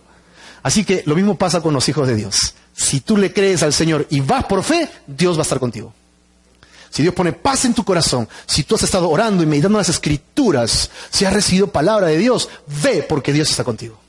Así 0.62 0.84
que 0.84 1.02
lo 1.06 1.16
mismo 1.16 1.36
pasa 1.36 1.60
con 1.60 1.74
los 1.74 1.88
hijos 1.88 2.06
de 2.06 2.14
Dios. 2.14 2.54
Si 2.72 3.00
tú 3.00 3.16
le 3.16 3.32
crees 3.32 3.62
al 3.62 3.72
Señor 3.72 4.06
y 4.10 4.20
vas 4.20 4.44
por 4.44 4.62
fe, 4.62 4.88
Dios 5.06 5.36
va 5.36 5.40
a 5.40 5.42
estar 5.42 5.58
contigo. 5.58 5.92
Si 6.90 7.02
Dios 7.02 7.14
pone 7.14 7.32
paz 7.32 7.64
en 7.64 7.74
tu 7.74 7.84
corazón, 7.84 8.28
si 8.46 8.64
tú 8.64 8.74
has 8.74 8.82
estado 8.82 9.08
orando 9.08 9.42
y 9.42 9.46
meditando 9.46 9.78
las 9.78 9.88
escrituras, 9.88 10.90
si 11.10 11.24
has 11.24 11.32
recibido 11.32 11.68
palabra 11.68 12.08
de 12.08 12.18
Dios, 12.18 12.48
ve 12.82 13.04
porque 13.08 13.32
Dios 13.32 13.50
está 13.50 13.64
contigo. 13.64 13.99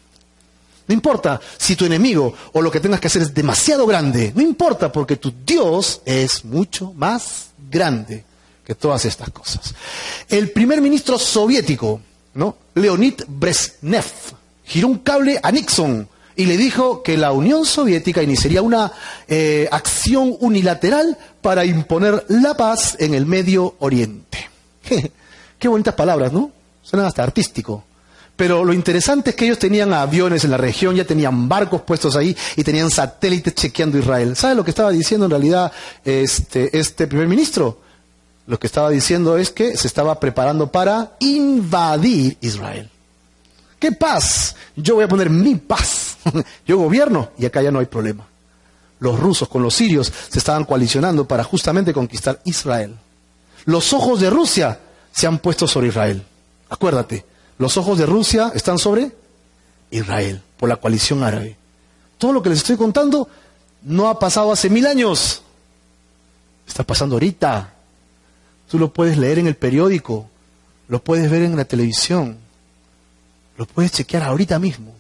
No 0.88 0.94
importa 0.94 1.40
si 1.58 1.76
tu 1.76 1.86
enemigo 1.86 2.34
o 2.54 2.62
lo 2.62 2.72
que 2.72 2.80
tengas 2.80 3.00
que 3.00 3.08
hacer 3.08 3.22
es 3.22 3.34
demasiado 3.34 3.86
grande. 3.86 4.34
No 4.36 4.42
importa 4.42 4.92
porque 4.92 5.16
tu 5.16 5.34
Dios 5.46 6.02
es 6.06 6.44
mucho 6.44 6.94
más 6.94 7.52
grande 7.70 8.24
que 8.66 8.76
todas 8.76 9.06
estas 9.06 9.30
cosas. 9.30 9.74
El 10.28 10.52
primer 10.52 10.82
ministro 10.82 11.18
soviético, 11.18 12.02
¿no? 12.34 12.58
Leonid 12.76 13.22
Brezhnev, 13.28 14.06
giró 14.66 14.88
un 14.88 15.00
cable 15.00 15.40
a 15.42 15.52
Nixon 15.52 16.08
y 16.36 16.46
le 16.46 16.58
dijo 16.58 17.04
que 17.04 17.18
la 17.18 17.32
Unión 17.32 17.66
Soviética 17.66 18.24
iniciaría 18.24 18.62
una 18.62 18.92
eh, 19.28 19.68
acción 19.72 20.36
unilateral 20.40 21.18
para 21.42 21.66
imponer 21.66 22.26
la 22.30 22.56
paz 22.56 22.96
en 23.00 23.14
el 23.14 23.26
Medio 23.26 23.76
Oriente. 23.80 24.50
Qué 25.60 25.68
bonitas 25.68 25.94
palabras, 25.94 26.32
¿no? 26.32 26.52
Suena 26.82 27.08
hasta 27.08 27.24
artístico. 27.24 27.84
Pero 28.42 28.66
lo 28.66 28.74
interesante 28.74 29.30
es 29.30 29.36
que 29.36 29.46
ellos 29.46 29.60
tenían 29.60 29.94
aviones 29.94 30.44
en 30.44 30.50
la 30.50 30.58
región, 30.58 30.96
ya 30.96 31.06
tenían 31.06 31.48
barcos 31.48 31.84
puestos 31.84 32.16
ahí 32.16 32.36
y 32.56 32.64
tenían 32.64 32.90
satélites 32.90 33.54
chequeando 33.54 34.00
Israel. 34.00 34.36
¿Sabe 34.36 34.56
lo 34.56 34.64
que 34.64 34.72
estaba 34.72 34.90
diciendo 34.90 35.28
en 35.28 35.30
realidad 35.30 35.72
este, 36.04 36.76
este 36.76 37.06
primer 37.06 37.28
ministro? 37.28 37.82
Lo 38.48 38.58
que 38.58 38.66
estaba 38.66 38.90
diciendo 38.90 39.38
es 39.38 39.52
que 39.52 39.78
se 39.78 39.86
estaba 39.86 40.20
preparando 40.20 40.72
para 40.72 41.18
invadir 41.20 42.36
Israel. 42.42 42.90
¿Qué 43.78 43.92
paz? 43.92 44.56
Yo 44.76 44.96
voy 44.96 45.04
a 45.04 45.08
poner 45.08 45.30
mi 45.30 45.54
paz. 45.58 46.18
Yo 46.66 46.80
gobierno 46.80 47.30
y 47.38 47.46
acá 47.46 47.62
ya 47.62 47.70
no 47.70 47.78
hay 47.78 47.86
problema. 47.86 48.26
Los 48.98 49.20
rusos 49.20 49.50
con 49.50 49.62
los 49.62 49.76
sirios 49.76 50.12
se 50.30 50.40
estaban 50.40 50.66
coalicionando 50.66 51.28
para 51.28 51.44
justamente 51.44 51.94
conquistar 51.94 52.42
Israel. 52.46 52.98
Los 53.66 53.94
ojos 53.94 54.20
de 54.20 54.32
Rusia 54.32 54.80
se 55.12 55.28
han 55.28 55.38
puesto 55.38 55.68
sobre 55.68 55.90
Israel. 55.90 56.24
Acuérdate, 56.72 57.30
los 57.62 57.78
ojos 57.78 58.00
de 58.00 58.08
Rusia 58.08 58.52
están 58.56 58.80
sobre 58.80 59.12
Israel, 59.92 60.42
por 60.58 60.68
la 60.68 60.78
coalición 60.78 61.24
árabe. 61.24 61.56
Todo 62.18 62.34
lo 62.34 62.42
que 62.42 62.50
les 62.50 62.58
estoy 62.58 62.76
contando 62.76 63.30
no 63.84 64.10
ha 64.10 64.18
pasado 64.18 64.52
hace 64.52 64.68
mil 64.68 64.88
años. 64.88 65.44
Está 66.68 66.84
pasando 66.84 67.16
ahorita. 67.16 67.72
Tú 68.68 68.80
lo 68.80 68.92
puedes 68.92 69.16
leer 69.16 69.38
en 69.38 69.46
el 69.46 69.56
periódico, 69.56 70.28
lo 70.88 71.04
puedes 71.04 71.30
ver 71.30 71.44
en 71.44 71.56
la 71.56 71.66
televisión, 71.66 72.40
lo 73.58 73.68
puedes 73.68 73.92
chequear 73.92 74.24
ahorita 74.24 74.58
mismo. 74.58 74.96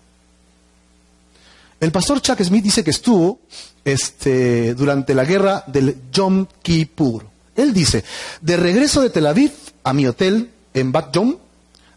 El 1.79 1.91
pastor 1.91 2.21
Chuck 2.21 2.43
Smith 2.43 2.63
dice 2.63 2.83
que 2.83 2.91
estuvo 2.91 3.39
este, 3.83 4.75
durante 4.75 5.15
la 5.15 5.25
guerra 5.25 5.63
del 5.65 5.97
Yom 6.11 6.45
Kippur. 6.61 7.25
Él 7.55 7.73
dice, 7.73 8.03
de 8.39 8.55
regreso 8.55 9.01
de 9.01 9.09
Tel 9.09 9.25
Aviv 9.25 9.51
a 9.83 9.93
mi 9.93 10.05
hotel 10.05 10.51
en 10.75 10.91
Bat 10.91 11.15
Yom, 11.15 11.37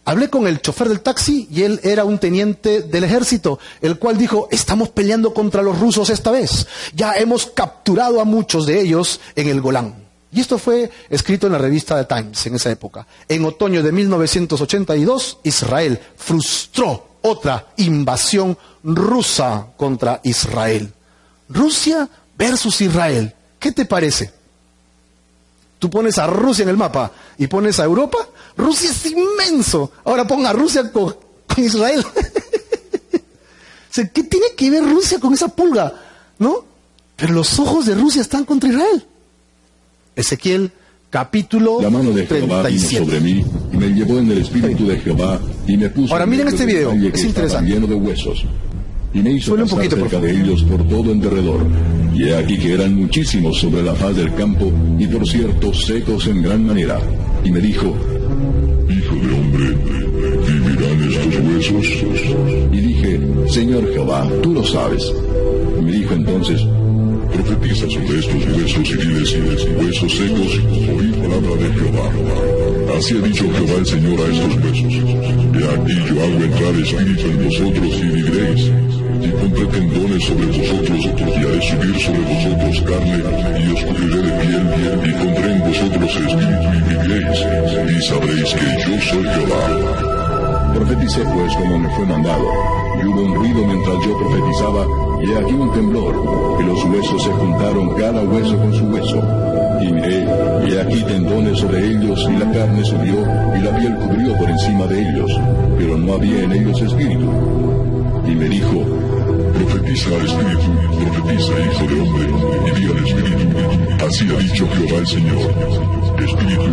Hablé 0.06 0.28
con 0.28 0.46
el 0.46 0.60
chofer 0.60 0.88
del 0.88 1.00
taxi 1.00 1.48
y 1.50 1.62
él 1.62 1.80
era 1.82 2.04
un 2.04 2.18
teniente 2.18 2.82
del 2.82 3.04
ejército, 3.04 3.58
el 3.80 3.98
cual 3.98 4.18
dijo, 4.18 4.48
estamos 4.50 4.90
peleando 4.90 5.32
contra 5.32 5.62
los 5.62 5.78
rusos 5.78 6.10
esta 6.10 6.30
vez. 6.30 6.66
Ya 6.94 7.14
hemos 7.14 7.46
capturado 7.46 8.20
a 8.20 8.24
muchos 8.24 8.66
de 8.66 8.80
ellos 8.80 9.20
en 9.34 9.48
el 9.48 9.62
Golán. 9.62 9.94
Y 10.30 10.40
esto 10.40 10.58
fue 10.58 10.90
escrito 11.08 11.46
en 11.46 11.52
la 11.52 11.58
revista 11.58 11.96
The 12.04 12.12
Times 12.12 12.46
en 12.46 12.56
esa 12.56 12.70
época. 12.70 13.06
En 13.28 13.44
otoño 13.44 13.82
de 13.82 13.92
1982, 13.92 15.38
Israel 15.44 16.00
frustró 16.16 17.06
otra 17.22 17.68
invasión 17.76 18.58
rusa 18.82 19.68
contra 19.76 20.20
Israel. 20.24 20.92
Rusia 21.48 22.08
versus 22.36 22.80
Israel. 22.80 23.32
¿Qué 23.58 23.72
te 23.72 23.86
parece? 23.86 24.32
Tú 25.84 25.90
pones 25.90 26.16
a 26.16 26.26
Rusia 26.26 26.62
en 26.62 26.70
el 26.70 26.78
mapa 26.78 27.12
y 27.36 27.46
pones 27.46 27.78
a 27.78 27.84
Europa 27.84 28.16
Rusia 28.56 28.88
es 28.88 29.04
inmenso. 29.04 29.92
Ahora 30.06 30.26
ponga 30.26 30.50
Rusia 30.50 30.90
con, 30.90 31.14
Israel. 31.58 32.02
¿Qué 33.92 34.22
tiene 34.22 34.46
que 34.56 34.70
ver 34.70 34.82
Rusia 34.82 35.18
con 35.20 35.34
esa 35.34 35.48
pulga? 35.48 35.92
¿No? 36.38 36.64
Pero 37.16 37.34
los 37.34 37.58
ojos 37.58 37.84
de 37.84 37.94
Rusia 37.96 38.22
están 38.22 38.46
contra 38.46 38.70
Israel. 38.70 39.04
Ezequiel 40.16 40.72
capítulo 41.10 41.82
La 41.82 41.90
mano 41.90 42.12
de 42.12 42.26
Jehová 42.28 42.62
vino 42.62 42.88
sobre 42.88 43.20
mí 43.20 43.44
y 43.70 43.76
me 43.76 43.88
llevó 43.88 44.20
en 44.20 44.30
el 44.30 44.38
espíritu 44.38 44.86
de 44.86 45.00
Jehová 45.00 45.38
y 45.68 45.76
me 45.76 45.90
puso 45.90 46.14
Ahora 46.14 46.24
miren 46.24 46.48
este 46.48 46.64
video, 46.64 46.92
es 46.92 47.24
interesante. 47.24 47.70
lleno 47.70 47.86
de 47.86 47.94
huesos 47.94 48.46
y 49.14 49.22
me 49.22 49.30
hizo 49.30 49.54
un 49.54 49.68
cerca 49.68 50.20
de 50.20 50.30
ellos 50.32 50.64
por 50.64 50.86
todo 50.88 51.12
en 51.12 51.20
derredor. 51.20 51.64
Y 52.12 52.24
he 52.24 52.36
aquí 52.36 52.58
que 52.58 52.74
eran 52.74 52.94
muchísimos 52.94 53.58
sobre 53.58 53.82
la 53.82 53.94
faz 53.94 54.16
del 54.16 54.34
campo, 54.34 54.70
y 54.98 55.06
por 55.06 55.26
cierto 55.26 55.72
secos 55.72 56.26
en 56.26 56.42
gran 56.42 56.66
manera. 56.66 57.00
Y 57.44 57.50
me 57.50 57.60
dijo, 57.60 57.94
Hijo 58.88 59.14
de 59.14 59.34
hombre, 59.34 59.66
¿vivirán 60.46 61.12
estos 61.12 61.72
huesos? 61.72 62.36
Y 62.72 62.76
dije, 62.76 63.20
Señor 63.48 63.92
Jehová, 63.92 64.28
tú 64.42 64.52
lo 64.52 64.64
sabes. 64.64 65.12
Y 65.78 65.82
me 65.82 65.92
dijo 65.92 66.14
entonces, 66.14 66.60
Profetiza 67.32 67.90
sobre 67.90 68.18
estos 68.20 68.46
huesos 68.46 68.90
y 68.90 68.96
diles, 68.96 69.36
huesos 69.76 70.12
secos, 70.12 70.60
oí 70.96 71.12
palabra 71.20 71.56
de 71.56 71.72
Jehová. 71.74 72.10
Así 72.96 73.16
ha 73.16 73.26
dicho 73.26 73.44
Jehová 73.52 73.78
el 73.78 73.86
Señor 73.86 74.20
a 74.20 74.32
estos 74.32 74.54
huesos. 74.56 74.94
He 75.52 75.64
aquí 75.68 75.94
yo 76.08 76.22
hago 76.22 76.44
entrar 76.44 76.74
espíritu 76.76 77.26
en 77.26 77.44
vosotros 77.44 78.00
y 78.00 78.06
viviréis 78.06 78.93
pondré 79.32 79.66
tendones 79.66 80.24
sobre 80.24 80.46
vosotros, 80.46 81.04
y 81.04 81.44
haré 81.44 81.62
subir 81.62 82.00
sobre 82.00 82.20
vosotros 82.20 82.80
carne, 82.82 83.18
y 83.60 83.72
os 83.72 83.82
cubriré 83.84 84.22
de 84.22 84.32
piel, 84.40 84.64
y 85.04 85.12
pondré 85.12 85.52
en 85.52 85.60
vosotros 85.60 86.10
espíritu 86.16 86.68
y 86.72 86.80
viviréis, 86.88 87.40
y 87.90 88.02
sabréis 88.02 88.54
que 88.54 88.66
yo 88.84 89.00
soy 89.00 89.24
Jehová. 89.24 90.72
Profeticé 90.74 91.20
pues 91.22 91.54
como 91.56 91.78
me 91.78 91.88
fue 91.90 92.06
mandado, 92.06 92.44
y 93.02 93.06
hubo 93.06 93.22
un 93.22 93.34
ruido 93.34 93.66
mientras 93.66 94.04
yo 94.04 94.18
profetizaba, 94.18 94.86
y 95.22 95.32
aquí 95.32 95.52
un 95.54 95.72
temblor, 95.72 96.58
y 96.60 96.64
los 96.64 96.84
huesos 96.84 97.22
se 97.22 97.30
juntaron 97.30 97.94
cada 97.94 98.22
hueso 98.22 98.58
con 98.58 98.74
su 98.74 98.84
hueso. 98.86 99.22
Y 99.80 99.92
miré, 99.92 100.26
y 100.68 100.78
aquí 100.78 101.02
tendones 101.02 101.58
sobre 101.58 101.86
ellos, 101.86 102.26
y 102.30 102.36
la 102.38 102.50
carne 102.52 102.84
subió, 102.84 103.20
y 103.56 103.60
la 103.60 103.76
piel 103.76 103.94
cubrió 103.96 104.36
por 104.36 104.50
encima 104.50 104.86
de 104.86 105.00
ellos, 105.00 105.30
pero 105.78 105.98
no 105.98 106.14
había 106.14 106.42
en 106.44 106.52
ellos 106.52 106.80
espíritu. 106.80 107.83
Y 108.26 108.34
me 108.34 108.48
dijo, 108.48 108.84
Profetiza 109.54 110.10
Espíritu, 110.16 110.70
profetiza, 110.98 111.52
hijo 111.60 111.86
de 111.86 112.00
hombre, 112.00 112.26
y 112.66 112.80
di 112.80 112.84
al 112.90 113.06
Espíritu, 113.06 113.46
así 114.06 114.24
ha 114.28 114.38
dicho 114.38 114.68
Jehová 114.68 114.98
el 114.98 115.06
Señor. 115.06 115.38
Espíritu, 116.18 116.70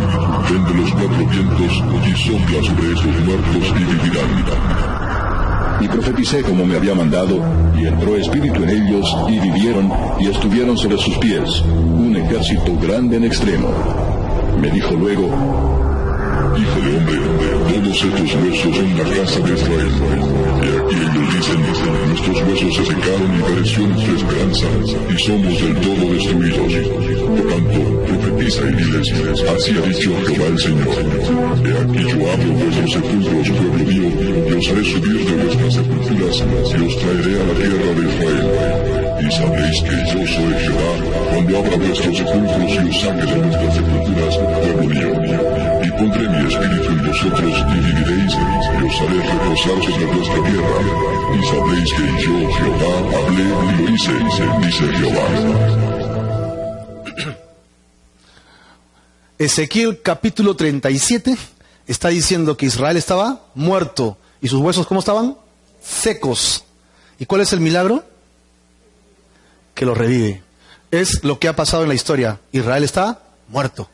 ven 0.50 0.64
de 0.64 0.74
los 0.74 0.90
cuatro 0.92 1.26
vientos 1.30 1.72
y 2.06 2.16
sopla 2.16 2.62
sobre 2.62 2.92
estos 2.92 3.24
muertos 3.24 3.64
y 3.68 3.84
vivirán. 3.84 4.32
Y 5.80 5.88
profeticé 5.88 6.42
como 6.42 6.64
me 6.64 6.76
había 6.76 6.94
mandado, 6.94 7.40
y 7.76 7.86
entró 7.86 8.16
espíritu 8.16 8.62
en 8.62 8.70
ellos, 8.70 9.16
y 9.28 9.38
vivieron, 9.40 9.92
y 10.20 10.28
estuvieron 10.28 10.76
sobre 10.78 10.98
sus 10.98 11.18
pies, 11.18 11.62
un 11.62 12.16
ejército 12.16 12.76
grande 12.80 13.16
en 13.16 13.24
extremo. 13.24 13.68
Me 14.60 14.70
dijo 14.70 14.94
luego, 14.94 15.28
Hijo 16.54 16.80
de 16.80 16.96
hombre, 16.96 17.16
todos 17.72 18.04
estos 18.04 18.34
huesos 18.34 18.76
son 18.76 18.90
la 18.98 19.04
casa 19.04 19.40
de 19.40 19.54
Israel. 19.54 19.94
Y 20.62 20.68
aquí 20.68 20.96
ellos 21.02 21.26
dicen, 21.34 21.58
nuestros 22.08 22.38
huesos 22.42 22.74
se 22.76 22.84
secaron 22.84 23.30
y 23.34 23.42
pereció 23.42 23.86
nuestra 23.86 24.14
esperanza, 24.14 24.66
y 25.08 25.18
somos 25.18 25.54
del 25.62 25.74
todo 25.80 26.04
destruidos. 26.12 26.72
Por 27.22 27.40
tanto, 27.48 27.80
profetiza 28.06 28.62
y 28.62 28.72
diles, 28.76 29.08
así 29.56 29.70
ha 29.72 29.80
dicho 29.88 30.10
Jehová 30.26 30.46
el 30.46 30.58
Señor. 30.58 30.94
He 31.64 31.72
aquí 31.78 32.02
yo 32.10 32.32
abro 32.32 32.50
vuestros 32.52 32.92
sepulcros, 32.92 33.48
pueblo 33.50 33.84
mío, 33.84 34.08
y 34.48 34.52
os 34.52 34.68
haré 34.68 34.84
subir 34.84 35.24
de 35.24 35.44
vuestras 35.44 35.74
sepulturas, 35.74 36.36
y 36.36 36.84
os 36.84 36.98
traeré 36.98 37.32
a 37.40 37.44
la 37.46 37.54
tierra 37.54 37.90
de 37.96 38.02
Israel. 38.12 38.46
Y 39.22 39.30
sabréis 39.32 39.78
que 39.82 39.96
yo 40.12 40.20
soy 40.26 40.52
Jehová, 40.60 40.92
cuando 41.30 41.58
abra 41.58 41.76
vuestros 41.76 42.16
sepulcros 42.16 42.72
y 42.72 42.88
os 42.88 43.00
saque 43.00 43.24
de 43.24 43.38
vuestras 43.40 43.74
sepulturas, 43.74 44.36
pueblo 44.36 44.88
mío 44.88 45.10
y 45.24 45.61
pondré 45.96 46.28
mi 46.28 46.46
espíritu 46.48 46.88
en 46.88 47.06
vosotros 47.06 47.52
y 47.58 47.78
viviréis, 47.80 48.32
y 48.32 48.84
os 48.84 49.00
haré 49.00 49.18
reposar 49.22 49.78
sobre 49.84 50.06
vuestra 50.06 50.40
tierra, 50.44 50.78
y 51.34 51.42
sabréis 51.46 51.92
que 51.92 52.06
yo, 52.22 52.34
Jehová, 52.56 52.94
hablé 53.18 53.44
y 53.44 53.72
lo 53.76 53.84
hice, 53.94 54.12
dice 54.60 54.84
Jehová. 54.98 55.26
Ezequiel 59.38 60.00
capítulo 60.02 60.56
37 60.56 61.36
está 61.86 62.08
diciendo 62.08 62.56
que 62.56 62.66
Israel 62.66 62.96
estaba 62.96 63.46
muerto 63.54 64.16
y 64.40 64.48
sus 64.48 64.60
huesos 64.60 64.86
¿cómo 64.86 65.00
estaban? 65.00 65.36
Secos. 65.82 66.64
¿Y 67.18 67.26
cuál 67.26 67.40
es 67.40 67.52
el 67.52 67.60
milagro? 67.60 68.04
Que 69.74 69.84
lo 69.84 69.94
revive. 69.94 70.42
Es 70.90 71.24
lo 71.24 71.38
que 71.38 71.48
ha 71.48 71.56
pasado 71.56 71.82
en 71.82 71.88
la 71.88 71.94
historia. 71.94 72.40
Israel 72.52 72.84
está 72.84 73.22
muerto 73.48 73.88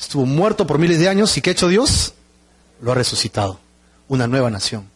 estuvo 0.00 0.26
muerto 0.26 0.66
por 0.66 0.78
miles 0.78 0.98
de 0.98 1.08
años 1.08 1.36
y 1.36 1.42
¿qué 1.42 1.50
ha 1.50 1.52
hecho 1.52 1.68
Dios? 1.68 2.14
Lo 2.80 2.92
ha 2.92 2.94
resucitado. 2.94 3.60
Una 4.08 4.26
nueva 4.26 4.50
nación. 4.50 4.88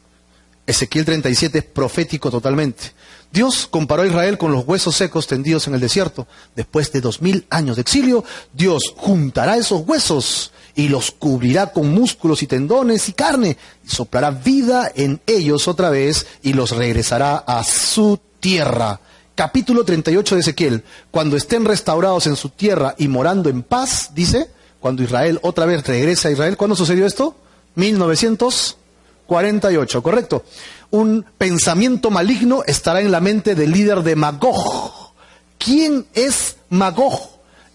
Ezequiel 0.66 1.04
37 1.04 1.58
es 1.58 1.64
profético 1.64 2.30
totalmente. 2.30 2.92
Dios 3.30 3.66
comparó 3.70 4.02
a 4.02 4.06
Israel 4.06 4.38
con 4.38 4.52
los 4.52 4.66
huesos 4.66 4.96
secos 4.96 5.26
tendidos 5.26 5.66
en 5.66 5.74
el 5.74 5.80
desierto. 5.80 6.26
Después 6.56 6.90
de 6.92 7.00
dos 7.00 7.20
mil 7.20 7.46
años 7.50 7.76
de 7.76 7.82
exilio, 7.82 8.24
Dios 8.52 8.94
juntará 8.96 9.56
esos 9.56 9.82
huesos 9.86 10.52
y 10.74 10.88
los 10.88 11.10
cubrirá 11.10 11.72
con 11.72 11.90
músculos 11.90 12.42
y 12.42 12.46
tendones 12.46 13.08
y 13.08 13.12
carne, 13.12 13.56
y 13.84 13.88
soplará 13.88 14.30
vida 14.30 14.90
en 14.94 15.20
ellos 15.26 15.68
otra 15.68 15.90
vez 15.90 16.26
y 16.42 16.52
los 16.52 16.70
regresará 16.70 17.36
a 17.36 17.62
su 17.62 18.18
tierra. 18.40 19.00
Capítulo 19.34 19.84
38 19.84 20.36
de 20.36 20.40
Ezequiel. 20.40 20.84
Cuando 21.10 21.36
estén 21.36 21.64
restaurados 21.64 22.26
en 22.26 22.36
su 22.36 22.50
tierra 22.50 22.94
y 22.98 23.08
morando 23.08 23.50
en 23.50 23.62
paz, 23.62 24.10
dice, 24.14 24.48
cuando 24.84 25.02
Israel 25.02 25.40
otra 25.40 25.64
vez 25.64 25.86
regresa 25.86 26.28
a 26.28 26.32
Israel. 26.32 26.58
¿Cuándo 26.58 26.76
sucedió 26.76 27.06
esto? 27.06 27.34
1948, 27.76 30.02
¿correcto? 30.02 30.44
Un 30.90 31.24
pensamiento 31.38 32.10
maligno 32.10 32.62
estará 32.66 33.00
en 33.00 33.10
la 33.10 33.22
mente 33.22 33.54
del 33.54 33.72
líder 33.72 34.02
de 34.02 34.14
Magog. 34.14 35.14
¿Quién 35.56 36.04
es 36.12 36.56
Magog? 36.68 37.18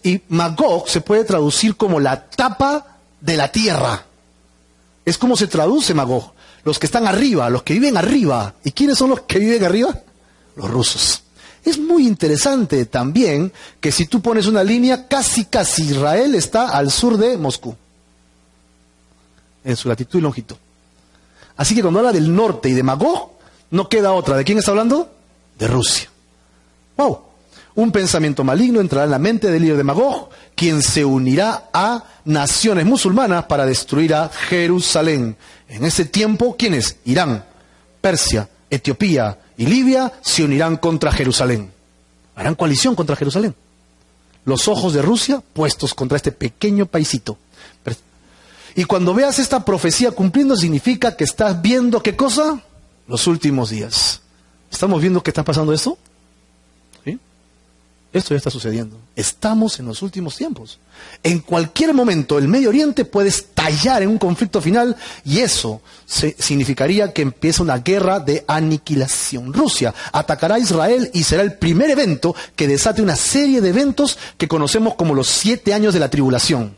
Y 0.04 0.20
Magog 0.28 0.88
se 0.88 1.00
puede 1.00 1.24
traducir 1.24 1.76
como 1.76 1.98
la 1.98 2.30
tapa 2.30 2.98
de 3.20 3.36
la 3.36 3.50
tierra. 3.50 4.04
Es 5.04 5.18
como 5.18 5.36
se 5.36 5.48
traduce 5.48 5.94
Magog. 5.94 6.32
Los 6.62 6.78
que 6.78 6.86
están 6.86 7.08
arriba, 7.08 7.50
los 7.50 7.64
que 7.64 7.74
viven 7.74 7.96
arriba. 7.96 8.54
¿Y 8.62 8.70
quiénes 8.70 8.96
son 8.96 9.10
los 9.10 9.22
que 9.22 9.40
viven 9.40 9.64
arriba? 9.64 9.98
Los 10.54 10.70
rusos. 10.70 11.24
Es 11.64 11.78
muy 11.78 12.06
interesante 12.06 12.86
también 12.86 13.52
que 13.80 13.92
si 13.92 14.06
tú 14.06 14.20
pones 14.20 14.46
una 14.46 14.64
línea, 14.64 15.06
casi 15.06 15.44
casi 15.44 15.82
Israel 15.82 16.34
está 16.34 16.70
al 16.70 16.90
sur 16.90 17.16
de 17.16 17.36
Moscú, 17.36 17.76
en 19.62 19.76
su 19.76 19.88
latitud 19.88 20.18
y 20.18 20.22
longitud. 20.22 20.56
Así 21.56 21.74
que 21.74 21.82
cuando 21.82 22.00
habla 22.00 22.12
del 22.12 22.34
norte 22.34 22.70
y 22.70 22.72
de 22.72 22.82
Magog, 22.82 23.32
no 23.70 23.88
queda 23.88 24.12
otra. 24.12 24.36
¿De 24.36 24.44
quién 24.44 24.58
está 24.58 24.70
hablando? 24.70 25.12
De 25.58 25.68
Rusia. 25.68 26.08
¡Wow! 26.96 27.20
Un 27.74 27.92
pensamiento 27.92 28.42
maligno 28.42 28.80
entrará 28.80 29.04
en 29.04 29.10
la 29.10 29.18
mente 29.18 29.50
del 29.50 29.62
líder 29.62 29.76
de 29.76 29.84
Magog, 29.84 30.30
quien 30.54 30.82
se 30.82 31.04
unirá 31.04 31.68
a 31.72 32.04
naciones 32.24 32.84
musulmanas 32.84 33.44
para 33.44 33.66
destruir 33.66 34.14
a 34.14 34.28
Jerusalén. 34.28 35.36
En 35.68 35.84
ese 35.84 36.04
tiempo, 36.06 36.56
¿quiénes? 36.58 36.96
Irán, 37.04 37.44
Persia, 38.00 38.48
Etiopía, 38.70 39.38
y 39.56 39.66
Libia 39.66 40.12
se 40.22 40.44
unirán 40.44 40.76
contra 40.76 41.12
Jerusalén. 41.12 41.70
Harán 42.34 42.54
coalición 42.54 42.94
contra 42.94 43.16
Jerusalén. 43.16 43.54
Los 44.44 44.68
ojos 44.68 44.94
de 44.94 45.02
Rusia 45.02 45.42
puestos 45.52 45.92
contra 45.92 46.16
este 46.16 46.32
pequeño 46.32 46.86
paisito. 46.86 47.36
Y 48.74 48.84
cuando 48.84 49.14
veas 49.14 49.38
esta 49.38 49.64
profecía 49.64 50.12
cumpliendo, 50.12 50.56
significa 50.56 51.16
que 51.16 51.24
estás 51.24 51.60
viendo 51.60 52.02
qué 52.02 52.16
cosa? 52.16 52.62
Los 53.08 53.26
últimos 53.26 53.70
días. 53.70 54.20
¿Estamos 54.70 55.00
viendo 55.00 55.22
qué 55.22 55.30
está 55.30 55.44
pasando 55.44 55.72
esto? 55.72 55.98
Esto 58.12 58.34
ya 58.34 58.38
está 58.38 58.50
sucediendo. 58.50 58.96
Estamos 59.14 59.78
en 59.78 59.86
los 59.86 60.02
últimos 60.02 60.36
tiempos. 60.36 60.80
En 61.22 61.38
cualquier 61.40 61.94
momento 61.94 62.38
el 62.38 62.48
Medio 62.48 62.70
Oriente 62.70 63.04
puede 63.04 63.28
estallar 63.28 64.02
en 64.02 64.08
un 64.08 64.18
conflicto 64.18 64.60
final 64.60 64.96
y 65.24 65.38
eso 65.38 65.80
significaría 66.06 67.12
que 67.12 67.22
empieza 67.22 67.62
una 67.62 67.78
guerra 67.78 68.18
de 68.18 68.44
aniquilación. 68.48 69.52
Rusia 69.52 69.94
atacará 70.10 70.56
a 70.56 70.58
Israel 70.58 71.08
y 71.14 71.22
será 71.22 71.42
el 71.42 71.54
primer 71.54 71.90
evento 71.90 72.34
que 72.56 72.66
desate 72.66 73.00
una 73.00 73.14
serie 73.14 73.60
de 73.60 73.68
eventos 73.68 74.18
que 74.36 74.48
conocemos 74.48 74.96
como 74.96 75.14
los 75.14 75.28
siete 75.28 75.72
años 75.72 75.94
de 75.94 76.00
la 76.00 76.10
tribulación. 76.10 76.76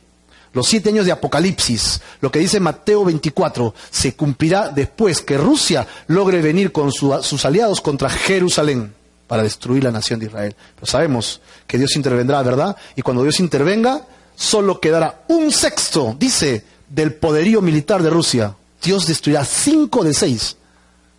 Los 0.52 0.68
siete 0.68 0.90
años 0.90 1.06
de 1.06 1.12
Apocalipsis, 1.12 2.02
lo 2.20 2.30
que 2.30 2.40
dice 2.40 2.60
Mateo 2.60 3.06
24, 3.06 3.74
se 3.90 4.14
cumplirá 4.14 4.68
después 4.68 5.22
que 5.22 5.38
Rusia 5.38 5.86
logre 6.08 6.42
venir 6.42 6.72
con 6.72 6.92
sus 6.92 7.44
aliados 7.46 7.80
contra 7.80 8.10
Jerusalén 8.10 8.92
para 9.32 9.44
destruir 9.44 9.82
la 9.82 9.90
nación 9.90 10.20
de 10.20 10.26
Israel. 10.26 10.54
Pero 10.74 10.86
sabemos 10.86 11.40
que 11.66 11.78
Dios 11.78 11.96
intervendrá, 11.96 12.42
¿verdad? 12.42 12.76
Y 12.96 13.00
cuando 13.00 13.22
Dios 13.22 13.40
intervenga, 13.40 14.02
solo 14.36 14.78
quedará 14.78 15.22
un 15.28 15.50
sexto, 15.50 16.14
dice, 16.18 16.62
del 16.86 17.14
poderío 17.14 17.62
militar 17.62 18.02
de 18.02 18.10
Rusia. 18.10 18.54
Dios 18.82 19.06
destruirá 19.06 19.42
cinco 19.46 20.04
de 20.04 20.12
seis. 20.12 20.58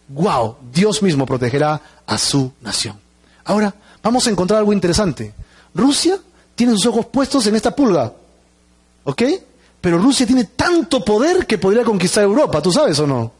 ¡Wow! 0.09 0.57
Dios 0.71 1.01
mismo 1.01 1.25
protegerá 1.25 1.81
a 2.05 2.17
su 2.19 2.51
nación. 2.61 2.99
Ahora, 3.45 3.73
vamos 4.03 4.27
a 4.27 4.29
encontrar 4.29 4.59
algo 4.59 4.73
interesante. 4.73 5.33
Rusia 5.73 6.19
tiene 6.53 6.73
sus 6.73 6.85
ojos 6.85 7.07
puestos 7.07 7.47
en 7.47 7.55
esta 7.55 7.75
pulga. 7.75 8.13
¿Ok? 9.05 9.23
Pero 9.81 9.97
Rusia 9.97 10.27
tiene 10.27 10.43
tanto 10.43 11.03
poder 11.03 11.47
que 11.47 11.57
podría 11.57 11.83
conquistar 11.83 12.23
Europa, 12.23 12.61
¿tú 12.61 12.71
sabes 12.71 12.99
o 12.99 13.07
no? 13.07 13.31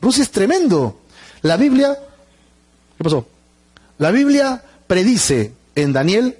Rusia 0.00 0.22
es 0.22 0.30
tremendo. 0.30 1.00
La 1.42 1.56
Biblia... 1.56 1.98
¿Qué 2.96 3.02
pasó? 3.02 3.26
La 3.98 4.10
Biblia 4.10 4.62
predice 4.86 5.52
en 5.74 5.92
Daniel 5.92 6.36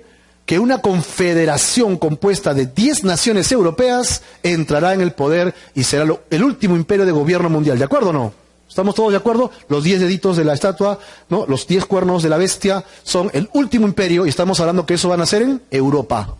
que 0.46 0.58
una 0.58 0.80
confederación 0.80 1.98
compuesta 1.98 2.54
de 2.54 2.66
diez 2.66 3.04
naciones 3.04 3.52
europeas 3.52 4.22
entrará 4.42 4.94
en 4.94 5.02
el 5.02 5.12
poder 5.12 5.54
y 5.74 5.84
será 5.84 6.06
el 6.30 6.42
último 6.42 6.74
imperio 6.74 7.04
de 7.04 7.12
gobierno 7.12 7.50
mundial. 7.50 7.78
¿De 7.78 7.84
acuerdo 7.84 8.10
o 8.10 8.12
no? 8.14 8.32
¿Estamos 8.66 8.94
todos 8.94 9.10
de 9.10 9.18
acuerdo? 9.18 9.50
Los 9.68 9.84
diez 9.84 10.00
deditos 10.00 10.36
de 10.36 10.44
la 10.44 10.54
estatua, 10.54 10.98
los 11.28 11.66
diez 11.66 11.84
cuernos 11.84 12.22
de 12.22 12.28
la 12.28 12.38
bestia 12.38 12.84
son 13.02 13.30
el 13.34 13.50
último 13.52 13.86
imperio 13.86 14.24
y 14.24 14.30
estamos 14.30 14.60
hablando 14.60 14.86
que 14.86 14.94
eso 14.94 15.08
van 15.08 15.20
a 15.20 15.26
ser 15.26 15.42
en 15.42 15.62
Europa. 15.70 16.36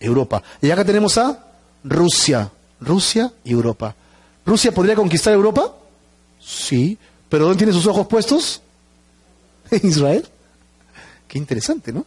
Europa. 0.00 0.42
Y 0.62 0.70
acá 0.70 0.84
tenemos 0.84 1.18
a 1.18 1.44
Rusia. 1.84 2.50
Rusia 2.80 3.32
y 3.44 3.52
Europa. 3.52 3.94
¿Rusia 4.44 4.72
podría 4.72 4.94
conquistar 4.94 5.34
Europa? 5.34 5.74
Sí. 6.40 6.96
¿Pero 7.28 7.44
dónde 7.44 7.58
tiene 7.58 7.72
sus 7.72 7.86
ojos 7.86 8.06
puestos? 8.06 8.62
¿En 9.70 9.88
Israel? 9.88 10.26
Qué 11.28 11.38
interesante, 11.38 11.92
¿no? 11.92 12.04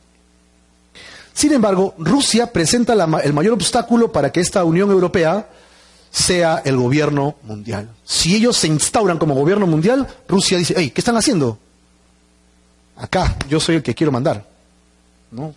Sin 1.34 1.54
embargo, 1.54 1.96
Rusia 1.98 2.52
presenta 2.52 2.94
el 2.94 3.34
mayor 3.34 3.54
obstáculo 3.54 4.12
para 4.12 4.32
que 4.32 4.42
esta 4.42 4.64
Unión 4.64 4.92
Europea 4.92 5.48
sea 6.12 6.62
el 6.66 6.76
gobierno 6.76 7.36
mundial. 7.44 7.90
Si 8.04 8.36
ellos 8.36 8.58
se 8.58 8.68
instauran 8.68 9.18
como 9.18 9.36
gobierno 9.36 9.68
mundial, 9.68 10.08
Rusia 10.28 10.58
dice, 10.58 10.74
hey, 10.76 10.92
¿qué 10.92 11.02
están 11.02 11.16
haciendo? 11.16 11.58
Acá, 12.98 13.38
yo 13.48 13.60
soy 13.60 13.76
el 13.76 13.84
que 13.84 13.96
quiero 13.96 14.12
mandar. 14.12 14.46
¿no? 15.32 15.54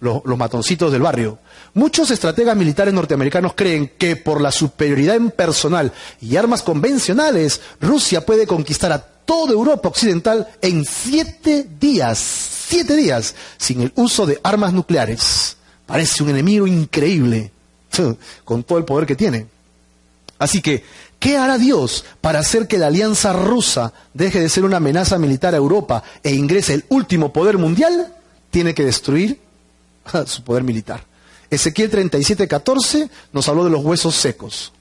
los, 0.00 0.38
matoncitos 0.38 0.92
del 0.92 1.02
barrio. 1.02 1.38
Muchos 1.74 2.10
estrategas 2.10 2.56
militares 2.56 2.94
norteamericanos 2.94 3.54
creen 3.54 3.92
que 3.98 4.16
por 4.16 4.40
la 4.40 4.52
superioridad 4.52 5.16
en 5.16 5.30
personal 5.30 5.92
y 6.20 6.36
armas 6.36 6.62
convencionales, 6.62 7.60
Rusia 7.80 8.24
puede 8.24 8.46
conquistar 8.46 8.92
a 8.92 9.13
toda 9.24 9.52
Europa 9.52 9.88
occidental 9.88 10.48
en 10.60 10.84
siete 10.84 11.66
días, 11.80 12.18
siete 12.18 12.96
días, 12.96 13.34
sin 13.56 13.82
el 13.82 13.92
uso 13.96 14.26
de 14.26 14.40
armas 14.42 14.72
nucleares. 14.72 15.56
Parece 15.86 16.22
un 16.22 16.30
enemigo 16.30 16.66
increíble, 16.66 17.50
con 18.44 18.62
todo 18.62 18.78
el 18.78 18.84
poder 18.84 19.06
que 19.06 19.16
tiene. 19.16 19.46
Así 20.38 20.60
que, 20.60 20.84
¿qué 21.18 21.36
hará 21.36 21.58
Dios 21.58 22.04
para 22.20 22.40
hacer 22.40 22.66
que 22.66 22.78
la 22.78 22.88
alianza 22.88 23.32
rusa 23.32 23.92
deje 24.12 24.40
de 24.40 24.48
ser 24.48 24.64
una 24.64 24.78
amenaza 24.78 25.18
militar 25.18 25.54
a 25.54 25.58
Europa 25.58 26.02
e 26.22 26.34
ingrese 26.34 26.74
el 26.74 26.84
último 26.88 27.32
poder 27.32 27.58
mundial? 27.58 28.14
Tiene 28.50 28.74
que 28.74 28.84
destruir 28.84 29.40
su 30.26 30.42
poder 30.42 30.64
militar. 30.64 31.04
Ezequiel 31.50 31.90
37, 31.90 32.48
14 32.48 33.10
nos 33.32 33.48
habló 33.48 33.64
de 33.64 33.70
los 33.70 33.84
huesos 33.84 34.14
secos. 34.14 34.72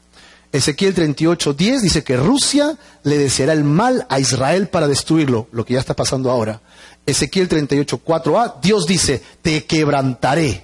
Ezequiel 0.53 0.93
38, 0.93 1.53
10 1.53 1.81
dice 1.81 2.03
que 2.03 2.15
Rusia 2.15 2.77
le 3.01 3.17
deseará 3.17 3.53
el 3.53 3.63
mal 3.63 4.05
a 4.07 4.19
Israel 4.19 4.67
para 4.67 4.87
destruirlo, 4.87 5.47
lo 5.51 5.65
que 5.65 5.73
ya 5.73 5.79
está 5.79 5.95
pasando 5.95 6.29
ahora. 6.29 6.61
Ezequiel 7.07 7.47
38, 7.47 8.01
4a, 8.05 8.61
Dios 8.61 8.85
dice, 8.85 9.23
te 9.41 9.65
quebrantaré, 9.65 10.63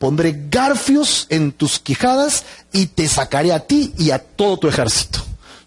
pondré 0.00 0.46
garfios 0.50 1.28
en 1.30 1.52
tus 1.52 1.78
quijadas 1.78 2.44
y 2.72 2.86
te 2.86 3.06
sacaré 3.06 3.52
a 3.52 3.60
ti 3.60 3.94
y 3.96 4.10
a 4.10 4.18
todo 4.18 4.58
tu 4.58 4.66
ejército. 4.66 5.20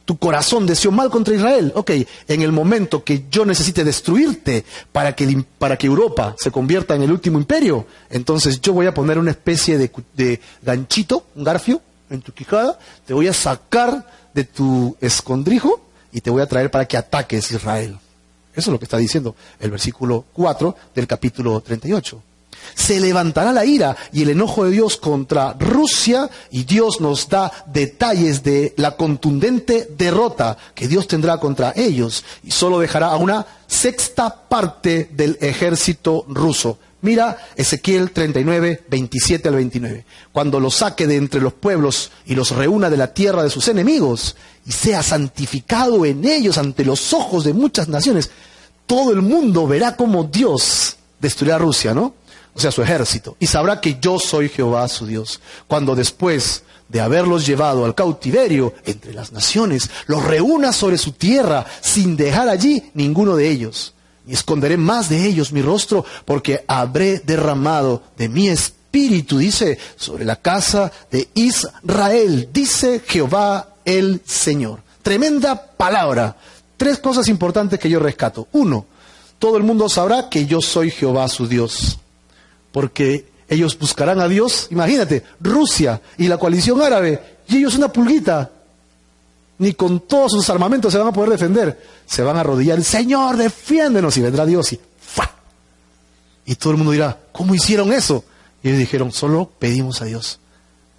Tu 0.04 0.18
corazón 0.18 0.66
deseó 0.68 0.92
mal 0.92 1.10
contra 1.10 1.34
Israel. 1.34 1.72
Ok, 1.74 1.92
en 2.28 2.42
el 2.42 2.52
momento 2.52 3.06
que 3.06 3.24
yo 3.32 3.46
necesite 3.46 3.86
destruirte 3.86 4.66
para 4.92 5.16
que, 5.16 5.46
para 5.58 5.78
que 5.78 5.88
Europa 5.88 6.36
se 6.38 6.52
convierta 6.52 6.94
en 6.96 7.04
el 7.04 7.12
último 7.14 7.40
imperio, 7.40 7.88
entonces 8.10 8.60
yo 8.60 8.74
voy 8.74 8.88
a 8.88 8.94
poner 8.94 9.18
una 9.18 9.32
especie 9.32 9.78
de, 9.78 9.90
de 10.14 10.42
ganchito, 10.62 11.26
un 11.36 11.46
garfio, 11.46 11.82
en 12.12 12.22
tu 12.22 12.34
quijada, 12.34 12.78
te 13.06 13.14
voy 13.14 13.28
a 13.28 13.34
sacar 13.34 14.08
de 14.34 14.44
tu 14.44 14.96
escondrijo 15.02 15.82
y 16.12 16.22
te 16.22 16.30
voy 16.30 16.42
a 16.42 16.48
traer 16.48 16.70
para 16.70 16.86
que 16.86 16.98
ataques 16.98 17.52
Israel. 17.52 17.98
Eso 18.54 18.70
es 18.70 18.74
lo 18.74 18.80
que 18.80 18.86
está 18.86 18.98
diciendo 18.98 19.36
el 19.60 19.72
versículo 19.72 20.26
4 20.34 20.76
del 20.94 21.08
capítulo 21.08 21.62
38 21.62 22.22
se 22.76 23.00
levantará 23.00 23.52
la 23.52 23.66
ira 23.66 23.96
y 24.12 24.22
el 24.24 24.30
enojo 24.30 24.66
de 24.66 24.72
Dios 24.72 24.98
contra 24.98 25.54
Rusia 25.54 26.30
y 26.50 26.64
Dios 26.64 27.02
nos 27.02 27.30
da 27.30 27.52
detalles 27.68 28.44
de 28.44 28.74
la 28.78 28.96
contundente 28.96 29.88
derrota 29.98 30.58
que 30.76 30.88
Dios 30.88 31.08
tendrá 31.08 31.38
contra 31.38 31.74
ellos 31.76 32.24
y 32.44 32.52
solo 32.52 32.80
dejará 32.80 33.08
a 33.08 33.18
una 33.18 33.46
sexta 33.68 34.48
parte 34.48 35.10
del 35.12 35.38
ejército 35.42 36.26
ruso. 36.28 36.78
Mira 37.02 37.38
Ezequiel 37.56 38.12
39, 38.12 38.84
27 38.90 39.48
al 39.48 39.56
29. 39.56 40.06
Cuando 40.32 40.60
los 40.60 40.76
saque 40.76 41.08
de 41.08 41.16
entre 41.16 41.42
los 41.42 41.54
pueblos 41.54 42.12
y 42.26 42.36
los 42.36 42.52
reúna 42.52 42.90
de 42.90 42.98
la 42.98 43.14
tierra 43.14 43.44
de 43.44 43.50
sus 43.50 43.68
enemigos 43.68 44.36
y 44.66 44.72
sea 44.72 45.02
santificado 45.02 46.06
en 46.06 46.26
ellos 46.26 46.58
ante 46.58 46.86
los 46.86 47.14
ojos 47.14 47.44
de 47.44 47.54
muchas 47.54 47.88
naciones, 47.88 48.30
todo 48.86 49.12
el 49.12 49.22
mundo 49.22 49.68
verá 49.68 49.96
como 49.96 50.26
Dios 50.26 50.98
destruirá 51.20 51.56
a 51.56 51.60
Rusia, 51.60 51.94
¿no? 51.94 52.16
o 52.54 52.60
sea, 52.60 52.72
su 52.72 52.82
ejército, 52.82 53.38
y 53.40 53.48
sabrá 53.48 53.80
que 53.80 53.98
yo 54.02 54.20
soy 54.20 54.50
Jehová 54.50 54.88
su 54.88 55.06
Dios. 55.06 55.40
Cuando 55.68 55.96
después 55.96 56.64
de 56.90 57.00
haberlos 57.00 57.46
llevado 57.46 57.86
al 57.86 57.96
cautiverio 57.96 58.74
entre 58.86 59.14
las 59.14 59.32
naciones, 59.32 59.90
los 60.08 60.24
reúna 60.24 60.74
sobre 60.74 60.98
su 60.98 61.14
tierra 61.14 61.66
sin 61.80 62.18
dejar 62.18 62.50
allí 62.50 62.92
ninguno 62.94 63.36
de 63.36 63.50
ellos. 63.50 63.94
Y 64.28 64.34
esconderé 64.34 64.78
más 64.78 65.10
de 65.10 65.26
ellos 65.26 65.52
mi 65.52 65.62
rostro, 65.62 66.06
porque 66.26 66.64
habré 66.68 67.20
derramado 67.20 68.04
de 68.18 68.30
mi 68.30 68.50
espíritu, 68.50 69.38
dice, 69.38 69.78
sobre 69.96 70.26
la 70.26 70.36
casa 70.36 70.92
de 71.10 71.30
Israel, 71.34 72.50
dice 72.54 73.02
Jehová 73.06 73.76
el 73.86 74.22
Señor. 74.26 74.82
Tremenda 75.02 75.76
palabra. 75.76 76.38
Tres 76.78 77.00
cosas 77.00 77.28
importantes 77.28 77.80
que 77.80 77.90
yo 77.90 78.00
rescato. 78.00 78.48
Uno, 78.52 78.86
todo 79.40 79.58
el 79.58 79.64
mundo 79.64 79.90
sabrá 79.90 80.30
que 80.30 80.46
yo 80.46 80.62
soy 80.62 80.92
Jehová 80.92 81.28
su 81.28 81.48
Dios 81.48 81.98
porque 82.72 83.32
ellos 83.50 83.78
buscarán 83.78 84.20
a 84.20 84.28
Dios, 84.28 84.68
imagínate, 84.72 85.24
Rusia 85.40 86.02
y 86.18 86.28
la 86.28 86.38
coalición 86.38 86.82
árabe, 86.82 87.22
y 87.48 87.58
ellos 87.58 87.76
una 87.76 87.92
pulguita, 87.92 88.50
ni 89.62 89.76
con 89.76 90.00
todos 90.00 90.32
sus 90.32 90.50
armamentos 90.50 90.92
se 90.92 90.98
van 90.98 91.10
a 91.10 91.14
poder 91.14 91.30
defender, 91.30 91.80
se 92.08 92.24
van 92.24 92.36
a 92.36 92.40
arrodillar, 92.40 92.84
Señor, 92.84 93.38
defiéndenos, 93.38 94.18
y 94.18 94.22
vendrá 94.22 94.44
Dios 94.44 94.74
y 94.74 94.80
¡fa! 95.00 95.36
Y 96.48 96.56
todo 96.56 96.72
el 96.72 96.78
mundo 96.78 96.94
dirá, 96.94 97.20
¿cómo 97.32 97.54
hicieron 97.54 97.94
eso? 97.94 98.26
Y 98.64 98.72
dijeron, 98.72 99.12
solo 99.12 99.52
pedimos 99.60 100.02
a 100.02 100.06
Dios, 100.06 100.40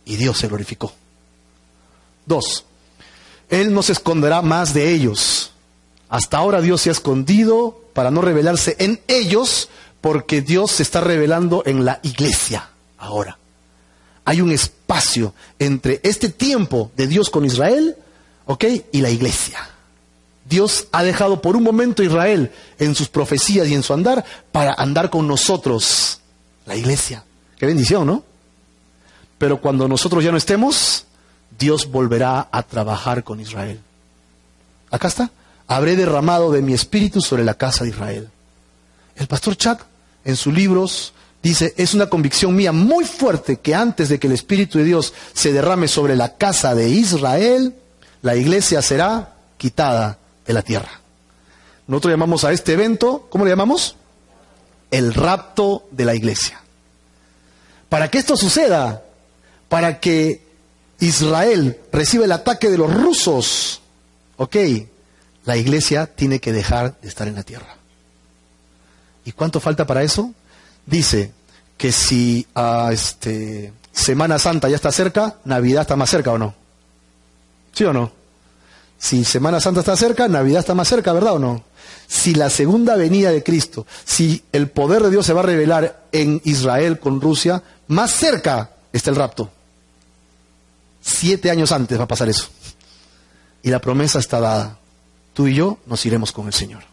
y 0.05 0.15
Dios 0.15 0.39
se 0.39 0.47
glorificó. 0.47 0.93
Dos, 2.25 2.65
Él 3.51 3.75
no 3.75 3.83
se 3.83 3.95
esconderá 3.95 4.43
más 4.43 4.75
de 4.75 4.93
ellos. 4.93 5.51
Hasta 6.09 6.37
ahora 6.37 6.61
Dios 6.61 6.83
se 6.83 6.91
ha 6.91 6.93
escondido 6.93 7.81
para 7.95 8.13
no 8.13 8.21
revelarse 8.21 8.77
en 8.79 9.01
ellos, 9.09 9.71
porque 10.01 10.41
Dios 10.41 10.71
se 10.71 10.85
está 10.85 11.01
revelando 11.01 11.65
en 11.67 11.85
la 11.85 11.99
iglesia 12.05 12.71
ahora. 12.97 13.39
Hay 14.25 14.41
un 14.41 14.53
espacio 14.53 15.35
entre 15.59 15.99
este 16.05 16.29
tiempo 16.29 16.93
de 16.97 17.09
Dios 17.09 17.29
con 17.29 17.45
Israel, 17.45 17.97
¿ok? 18.47 18.65
Y 18.93 19.01
la 19.01 19.11
iglesia. 19.11 19.69
Dios 20.45 20.87
ha 20.93 21.03
dejado 21.03 21.41
por 21.41 21.57
un 21.57 21.63
momento 21.63 22.03
a 22.03 22.05
Israel 22.05 22.51
en 22.79 22.95
sus 22.95 23.09
profecías 23.09 23.69
y 23.69 23.75
en 23.75 23.83
su 23.83 23.95
andar 23.95 24.25
para 24.51 24.75
andar 24.75 25.09
con 25.11 25.27
nosotros, 25.27 26.21
la 26.67 26.77
iglesia. 26.77 27.25
Qué 27.59 27.67
bendición, 27.67 28.07
¿no? 28.07 28.25
Pero 29.39 29.61
cuando 29.61 29.89
nosotros 29.89 30.23
ya 30.23 30.31
no 30.31 30.37
estemos, 30.37 31.07
Dios 31.59 31.91
volverá 31.91 32.49
a 32.51 32.63
trabajar 32.63 33.25
con 33.25 33.41
Israel. 33.41 33.81
Acá 34.91 35.09
está. 35.09 35.31
Habré 35.67 35.97
derramado 35.97 36.53
de 36.53 36.61
mi 36.61 36.75
espíritu 36.75 37.21
sobre 37.21 37.45
la 37.45 37.55
casa 37.55 37.85
de 37.85 37.91
Israel. 37.91 38.29
El 39.17 39.27
pastor 39.27 39.57
Chuck 39.57 39.81
en 40.25 40.37
sus 40.37 40.53
libros, 40.53 41.13
dice, 41.43 41.75
es 41.77 41.95
una 41.95 42.07
convicción 42.07 42.55
mía 42.55 42.73
muy 42.73 43.05
fuerte 43.05 43.59
que 43.59 43.75
antes 43.75 44.09
de 44.09 44.19
que 44.19 44.27
el 44.27 44.33
Espíritu 44.33 44.79
de 44.79 44.85
Dios 44.85 45.13
se 45.33 45.53
derrame 45.53 45.89
sobre 45.89 46.17
la 46.17 46.37
casa 46.37 46.75
de 46.75 46.89
Israel, 46.89 47.75
la 48.23 48.37
iglesia 48.37 48.81
será 48.83 49.35
quitada 49.59 50.19
de 50.47 50.53
la 50.53 50.63
tierra. 50.63 51.01
Nosotros 51.87 52.13
llamamos 52.13 52.45
a 52.45 52.53
este 52.53 52.73
evento, 52.73 53.27
¿cómo 53.29 53.45
le 53.45 53.51
llamamos? 53.51 53.97
El 54.91 55.13
rapto 55.13 55.87
de 55.91 56.05
la 56.05 56.15
iglesia. 56.15 56.61
Para 57.89 58.09
que 58.11 58.19
esto 58.19 58.37
suceda, 58.37 59.03
para 59.69 60.01
que 60.01 60.43
Israel 61.01 61.79
reciba 61.93 62.25
el 62.25 62.33
ataque 62.33 62.71
de 62.71 62.79
los 62.79 62.93
rusos, 62.93 63.83
ok, 64.37 64.57
la 65.45 65.57
iglesia 65.57 66.07
tiene 66.07 66.41
que 66.41 66.53
dejar 66.53 66.99
de 67.01 67.09
estar 67.09 67.27
en 67.27 67.35
la 67.35 67.43
tierra. 67.43 67.77
¿Y 69.25 69.33
cuánto 69.33 69.61
falta 69.61 69.87
para 69.87 70.03
eso? 70.03 70.33
Dice 70.87 71.33
que 71.77 71.93
si 71.93 72.47
a 72.55 72.87
ah, 72.87 72.93
este, 72.93 73.73
Semana 73.93 74.39
Santa 74.39 74.69
ya 74.69 74.77
está 74.77 74.93
cerca, 74.93 75.37
Navidad 75.45 75.83
está 75.83 75.97
más 75.97 76.11
cerca 76.11 76.33
o 76.33 76.39
no. 76.39 76.62
¿Sí 77.73 77.85
o 77.85 77.93
no? 77.93 78.13
Si 78.99 79.25
Semana 79.25 79.61
Santa 79.61 79.81
está 79.81 79.97
cerca, 79.97 80.29
Navidad 80.29 80.61
está 80.61 80.75
más 80.75 80.89
cerca, 80.89 81.13
¿verdad 81.13 81.35
o 81.35 81.39
no? 81.39 81.65
Si 82.07 82.35
la 82.35 82.51
segunda 82.51 82.95
venida 82.97 83.31
de 83.31 83.43
Cristo, 83.43 83.87
si 84.05 84.45
el 84.53 84.69
poder 84.69 85.03
de 85.03 85.11
Dios 85.11 85.27
se 85.27 85.33
va 85.33 85.41
a 85.41 85.45
revelar 85.45 86.05
en 86.13 86.41
Israel 86.45 87.01
con 87.01 87.21
Rusia, 87.21 87.63
más 87.89 88.13
cerca 88.13 88.71
está 88.93 89.11
el 89.11 89.17
rapto. 89.17 89.51
Siete 91.01 91.51
años 91.51 91.73
antes 91.73 91.99
va 91.99 92.05
a 92.05 92.09
pasar 92.09 92.29
eso. 92.29 92.49
Y 93.63 93.71
la 93.71 93.81
promesa 93.81 94.19
está 94.19 94.39
dada. 94.41 94.79
Tú 95.35 95.49
y 95.49 95.55
yo 95.55 95.79
nos 95.87 96.05
iremos 96.07 96.31
con 96.31 96.47
el 96.47 96.53
Señor. 96.53 96.85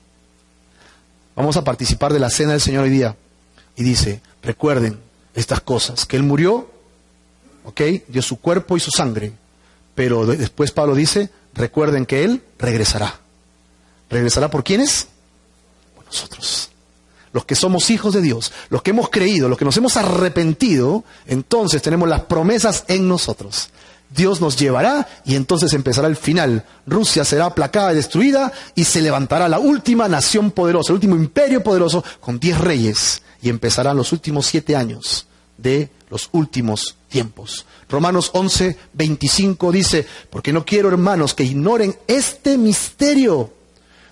Vamos 1.35 1.57
a 1.57 1.63
participar 1.63 2.11
de 2.11 2.19
la 2.19 2.29
cena 2.29 2.53
del 2.53 2.61
Señor 2.61 2.85
hoy 2.85 2.89
día. 2.89 3.15
Y 3.75 3.83
dice, 3.83 4.21
recuerden 4.41 4.99
estas 5.35 5.61
cosas, 5.61 6.05
que 6.05 6.17
Él 6.17 6.23
murió, 6.23 6.69
¿ok? 7.65 7.81
Dio 8.07 8.21
su 8.21 8.39
cuerpo 8.39 8.77
y 8.77 8.79
su 8.79 8.91
sangre. 8.91 9.33
Pero 9.99 10.25
después 10.25 10.71
Pablo 10.71 10.95
dice, 10.95 11.29
recuerden 11.53 12.05
que 12.05 12.23
Él 12.23 12.41
regresará. 12.57 13.19
¿Regresará 14.09 14.49
por 14.49 14.63
quiénes? 14.63 15.09
Por 15.93 16.05
nosotros. 16.05 16.69
Los 17.33 17.43
que 17.43 17.53
somos 17.53 17.89
hijos 17.89 18.13
de 18.13 18.21
Dios, 18.21 18.53
los 18.69 18.81
que 18.81 18.91
hemos 18.91 19.09
creído, 19.09 19.49
los 19.49 19.57
que 19.57 19.65
nos 19.65 19.75
hemos 19.75 19.97
arrepentido, 19.97 21.03
entonces 21.27 21.81
tenemos 21.81 22.07
las 22.07 22.21
promesas 22.21 22.85
en 22.87 23.09
nosotros. 23.09 23.71
Dios 24.09 24.39
nos 24.39 24.57
llevará 24.57 25.05
y 25.25 25.35
entonces 25.35 25.73
empezará 25.73 26.07
el 26.07 26.15
final. 26.15 26.63
Rusia 26.87 27.25
será 27.25 27.47
aplacada 27.47 27.91
y 27.91 27.97
destruida 27.97 28.53
y 28.75 28.85
se 28.85 29.01
levantará 29.01 29.49
la 29.49 29.59
última 29.59 30.07
nación 30.07 30.51
poderosa, 30.51 30.93
el 30.93 30.95
último 30.95 31.17
imperio 31.17 31.61
poderoso 31.61 32.05
con 32.21 32.39
diez 32.39 32.57
reyes 32.57 33.21
y 33.41 33.49
empezarán 33.49 33.97
los 33.97 34.13
últimos 34.13 34.45
siete 34.45 34.77
años 34.77 35.27
de 35.57 35.89
los 36.09 36.29
últimos 36.31 36.95
tiempos. 37.09 37.65
Romanos 37.89 38.31
11, 38.33 38.77
25 38.93 39.71
dice, 39.71 40.07
porque 40.29 40.53
no 40.53 40.65
quiero 40.65 40.89
hermanos 40.89 41.33
que 41.33 41.43
ignoren 41.43 41.97
este 42.07 42.57
misterio 42.57 43.51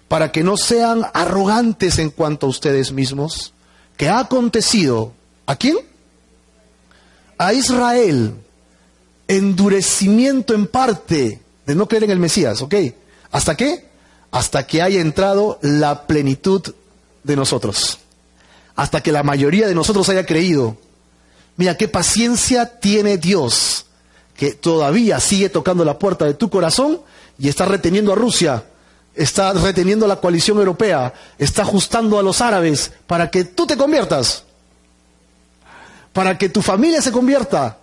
para 0.08 0.32
que 0.32 0.44
no 0.44 0.58
sean 0.58 1.06
arrogantes 1.14 2.00
en 2.00 2.10
cuanto 2.10 2.48
a 2.48 2.50
ustedes 2.50 2.92
mismos, 2.92 3.54
que 3.98 4.10
ha 4.10 4.20
acontecido, 4.20 5.14
¿a 5.46 5.56
quién? 5.56 5.78
A 7.38 7.54
Israel 7.54 8.34
endurecimiento 9.28 10.54
en 10.54 10.68
parte 10.68 11.42
de 11.66 11.76
no 11.76 11.88
creer 11.88 12.06
en 12.06 12.12
el 12.12 12.20
Mesías, 12.20 12.62
¿ok? 12.62 12.76
¿Hasta 13.32 13.56
qué? 13.58 13.88
hasta 14.32 14.68
que 14.68 14.82
haya 14.82 15.02
entrado 15.02 15.60
la 15.62 16.06
plenitud 16.06 16.62
de 17.24 17.36
nosotros, 17.36 18.00
hasta 18.76 19.02
que 19.02 19.12
la 19.12 19.24
mayoría 19.24 19.68
de 19.68 19.76
nosotros 19.76 20.10
haya 20.10 20.26
creído. 20.26 20.78
Mira 21.58 21.76
qué 21.76 21.88
paciencia 21.88 22.80
tiene 22.80 23.18
Dios, 23.18 23.88
que 24.36 24.52
todavía 24.54 25.20
sigue 25.20 25.50
tocando 25.50 25.84
la 25.84 25.98
puerta 25.98 26.26
de 26.26 26.36
tu 26.36 26.52
corazón 26.52 27.02
y 27.40 27.50
está 27.50 27.66
reteniendo 27.66 28.14
a 28.14 28.16
Rusia, 28.16 28.64
está 29.16 29.52
reteniendo 29.54 30.06
a 30.06 30.08
la 30.08 30.18
coalición 30.18 30.60
europea, 30.60 31.14
está 31.40 31.64
ajustando 31.64 32.20
a 32.20 32.24
los 32.24 32.42
árabes 32.42 32.92
para 33.08 33.32
que 33.32 33.44
tú 33.44 33.66
te 33.66 33.76
conviertas, 33.76 34.44
para 36.14 36.38
que 36.38 36.48
tu 36.48 36.62
familia 36.62 37.02
se 37.02 37.12
convierta. 37.12 37.80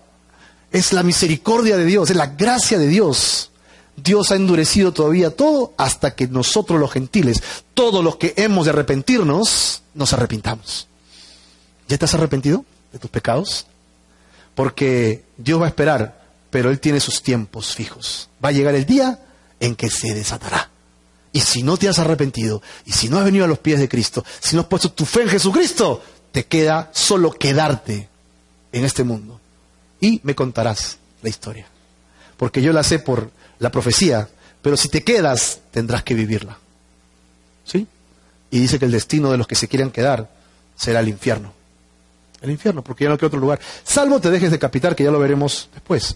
Es 0.70 0.93
la 0.93 1.03
misericordia 1.03 1.77
de 1.77 1.85
Dios, 1.85 2.11
es 2.11 2.16
la 2.16 2.27
gracia 2.27 2.79
de 2.79 2.87
Dios. 2.87 3.51
Dios 3.97 4.31
ha 4.31 4.37
endurecido 4.37 4.93
todavía 4.93 5.31
todo 5.31 5.72
hasta 5.77 6.14
que 6.14 6.27
nosotros 6.29 6.81
los 6.81 6.93
gentiles, 6.93 7.43
todos 7.75 8.03
los 8.05 8.16
que 8.16 8.35
hemos 8.37 8.66
de 8.66 8.70
arrepentirnos, 8.70 9.83
nos 9.95 10.12
arrepintamos. 10.12 10.89
¿Ya 11.89 11.99
te 11.99 12.05
has 12.05 12.14
arrepentido 12.14 12.64
de 12.95 13.01
tus 13.01 13.11
pecados? 13.11 13.66
Porque 14.55 15.24
Dios 15.36 15.61
va 15.61 15.66
a 15.66 15.68
esperar, 15.68 16.24
pero 16.49 16.70
Él 16.70 16.78
tiene 16.78 17.01
sus 17.01 17.22
tiempos 17.22 17.74
fijos. 17.74 18.30
Va 18.42 18.51
a 18.51 18.53
llegar 18.53 18.74
el 18.76 18.86
día 18.86 19.18
en 19.59 19.74
que 19.74 19.90
se 19.90 20.14
desatará. 20.14 20.70
Y 21.32 21.40
si 21.40 21.64
no 21.64 21.76
te 21.76 21.88
has 21.88 21.99
arrepentido, 21.99 22.62
y 22.86 22.92
si 22.92 23.09
no 23.09 23.18
has 23.18 23.24
venido 23.24 23.45
a 23.45 23.49
los 23.49 23.59
pies 23.59 23.80
de 23.80 23.88
Cristo, 23.88 24.24
si 24.38 24.55
no 24.55 24.62
has 24.62 24.68
puesto 24.68 24.92
tu 24.92 25.05
fe 25.05 25.22
en 25.22 25.28
Jesucristo, 25.28 26.01
te 26.30 26.47
queda 26.47 26.90
solo 26.95 27.32
quedarte 27.32 28.09
en 28.70 28.84
este 28.84 29.03
mundo. 29.03 29.40
Y 30.01 30.20
me 30.22 30.36
contarás 30.36 30.99
la 31.22 31.28
historia. 31.28 31.66
Porque 32.36 32.62
yo 32.62 32.72
la 32.72 32.84
sé 32.84 33.01
por 33.01 33.32
la 33.59 33.72
profecía, 33.72 34.28
pero 34.62 34.76
si 34.76 34.88
te 34.88 35.03
quedas, 35.03 35.59
tendrás 35.72 36.05
que 36.05 36.14
vivirla. 36.14 36.59
¿Sí? 37.64 37.88
Y 38.53 38.61
dice 38.61 38.78
que 38.78 38.84
el 38.84 38.92
destino 38.92 39.32
de 39.32 39.38
los 39.38 39.49
que 39.49 39.57
se 39.57 39.66
quieran 39.66 39.90
quedar 39.90 40.30
será 40.76 41.01
el 41.01 41.09
infierno. 41.09 41.53
El 42.45 42.51
infierno, 42.51 42.84
porque 42.84 43.05
ya 43.05 43.11
no 43.11 43.16
queda 43.16 43.28
otro 43.28 43.40
lugar. 43.40 43.59
Salvo 43.82 44.20
te 44.20 44.30
dejes 44.30 44.51
decapitar, 44.51 44.95
que 44.95 45.03
ya 45.03 45.11
lo 45.11 45.18
veremos 45.18 45.70
después. 45.72 46.14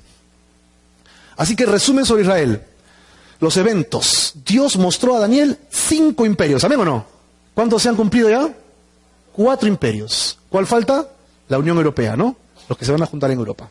Así 1.39 1.57
que 1.57 1.65
resumen 1.65 2.05
sobre 2.05 2.23
Israel. 2.23 2.63
Los 3.41 3.57
eventos. 3.57 4.35
Dios 4.45 4.77
mostró 4.77 5.17
a 5.17 5.21
Daniel 5.21 5.59
cinco 5.71 6.27
imperios. 6.27 6.63
¿Amén 6.65 6.81
o 6.81 6.85
no? 6.85 7.07
¿Cuántos 7.55 7.83
se 7.83 7.89
han 7.89 7.97
cumplido 7.97 8.29
ya? 8.29 8.53
Cuatro 9.33 9.69
imperios. 9.69 10.39
¿Cuál 10.51 10.67
falta? 10.67 11.09
La 11.49 11.59
Unión 11.59 11.79
Europea, 11.79 12.15
¿no? 12.15 12.37
Los 12.69 12.77
que 12.77 12.85
se 12.85 12.93
van 12.93 13.03
a 13.03 13.07
juntar 13.07 13.31
en 13.31 13.39
Europa. 13.39 13.71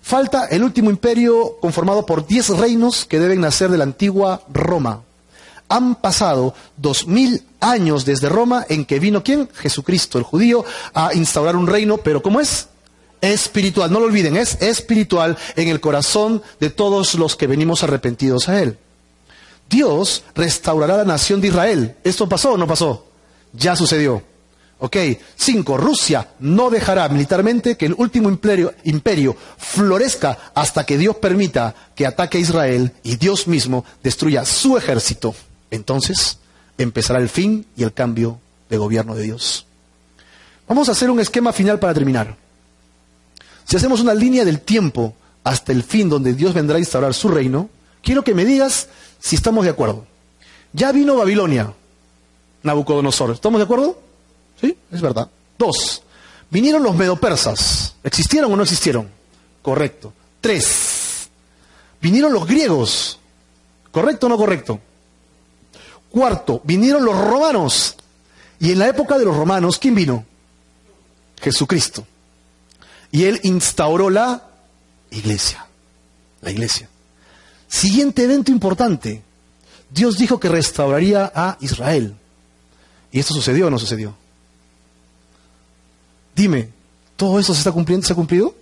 Falta 0.00 0.46
el 0.46 0.64
último 0.64 0.88
imperio 0.88 1.58
conformado 1.60 2.06
por 2.06 2.26
diez 2.26 2.48
reinos 2.48 3.04
que 3.04 3.18
deben 3.18 3.42
nacer 3.42 3.68
de 3.68 3.76
la 3.76 3.84
antigua 3.84 4.40
Roma. 4.48 5.02
Han 5.68 5.96
pasado 5.96 6.54
dos 6.76 7.06
mil 7.06 7.42
años 7.60 8.04
desde 8.04 8.28
Roma 8.28 8.64
en 8.68 8.84
que 8.84 9.00
vino 9.00 9.22
quién? 9.22 9.48
Jesucristo, 9.54 10.18
el 10.18 10.24
judío, 10.24 10.64
a 10.94 11.14
instaurar 11.14 11.56
un 11.56 11.66
reino, 11.66 11.98
pero 11.98 12.22
¿cómo 12.22 12.40
es? 12.40 12.68
Espiritual, 13.20 13.90
no 13.90 13.98
lo 13.98 14.06
olviden, 14.06 14.36
es 14.36 14.60
espiritual 14.62 15.36
en 15.56 15.68
el 15.68 15.80
corazón 15.80 16.42
de 16.60 16.70
todos 16.70 17.14
los 17.14 17.34
que 17.34 17.46
venimos 17.46 17.82
arrepentidos 17.82 18.48
a 18.48 18.60
Él. 18.60 18.78
Dios 19.68 20.22
restaurará 20.34 20.98
la 20.98 21.04
nación 21.04 21.40
de 21.40 21.48
Israel. 21.48 21.96
¿Esto 22.04 22.28
pasó 22.28 22.52
o 22.52 22.56
no 22.56 22.66
pasó? 22.66 23.06
Ya 23.52 23.74
sucedió. 23.74 24.22
Ok, 24.78 24.96
cinco, 25.36 25.78
Rusia 25.78 26.28
no 26.40 26.68
dejará 26.68 27.08
militarmente 27.08 27.78
que 27.78 27.86
el 27.86 27.94
último 27.96 28.28
imperio, 28.28 28.74
imperio, 28.84 29.34
florezca 29.56 30.38
hasta 30.54 30.84
que 30.84 30.98
Dios 30.98 31.16
permita 31.16 31.74
que 31.94 32.06
ataque 32.06 32.36
a 32.36 32.42
Israel 32.42 32.92
y 33.02 33.16
Dios 33.16 33.46
mismo 33.48 33.86
destruya 34.02 34.44
su 34.44 34.76
ejército. 34.76 35.34
Entonces 35.70 36.38
empezará 36.78 37.18
el 37.18 37.28
fin 37.28 37.66
y 37.76 37.82
el 37.82 37.92
cambio 37.92 38.40
de 38.68 38.78
gobierno 38.78 39.14
de 39.14 39.22
Dios. 39.22 39.66
Vamos 40.68 40.88
a 40.88 40.92
hacer 40.92 41.10
un 41.10 41.20
esquema 41.20 41.52
final 41.52 41.78
para 41.78 41.94
terminar. 41.94 42.36
Si 43.64 43.76
hacemos 43.76 44.00
una 44.00 44.14
línea 44.14 44.44
del 44.44 44.60
tiempo 44.60 45.14
hasta 45.44 45.72
el 45.72 45.82
fin 45.82 46.08
donde 46.08 46.34
Dios 46.34 46.54
vendrá 46.54 46.76
a 46.76 46.80
instaurar 46.80 47.14
su 47.14 47.28
reino, 47.28 47.68
quiero 48.02 48.24
que 48.24 48.34
me 48.34 48.44
digas 48.44 48.88
si 49.20 49.36
estamos 49.36 49.64
de 49.64 49.70
acuerdo. 49.70 50.06
Ya 50.72 50.92
vino 50.92 51.16
Babilonia, 51.16 51.72
Nabucodonosor. 52.62 53.30
¿Estamos 53.30 53.58
de 53.58 53.64
acuerdo? 53.64 53.98
¿Sí? 54.60 54.76
Es 54.90 55.00
verdad. 55.00 55.30
Dos, 55.58 56.02
vinieron 56.50 56.82
los 56.82 56.94
medopersas. 56.94 57.94
¿Existieron 58.02 58.52
o 58.52 58.56
no 58.56 58.62
existieron? 58.62 59.08
Correcto. 59.62 60.12
Tres, 60.40 61.28
vinieron 62.00 62.32
los 62.32 62.46
griegos. 62.46 63.18
¿Correcto 63.90 64.26
o 64.26 64.28
no 64.28 64.36
correcto? 64.36 64.80
Cuarto, 66.16 66.62
vinieron 66.64 67.04
los 67.04 67.14
romanos. 67.14 67.94
Y 68.58 68.72
en 68.72 68.78
la 68.78 68.88
época 68.88 69.18
de 69.18 69.26
los 69.26 69.36
romanos, 69.36 69.78
¿quién 69.78 69.94
vino? 69.94 70.24
Jesucristo. 71.42 72.06
Y 73.12 73.24
él 73.24 73.38
instauró 73.42 74.08
la 74.08 74.42
iglesia. 75.10 75.66
La 76.40 76.50
iglesia. 76.50 76.88
Siguiente 77.68 78.24
evento 78.24 78.50
importante. 78.50 79.22
Dios 79.90 80.16
dijo 80.16 80.40
que 80.40 80.48
restauraría 80.48 81.30
a 81.34 81.58
Israel. 81.60 82.16
¿Y 83.12 83.20
esto 83.20 83.34
sucedió 83.34 83.66
o 83.66 83.70
no 83.70 83.78
sucedió? 83.78 84.14
Dime, 86.34 86.70
¿todo 87.16 87.38
eso 87.38 87.52
se 87.52 87.58
está 87.58 87.72
cumpliendo? 87.72 88.06
¿Se 88.06 88.14
ha 88.14 88.16
cumplido? 88.16 88.54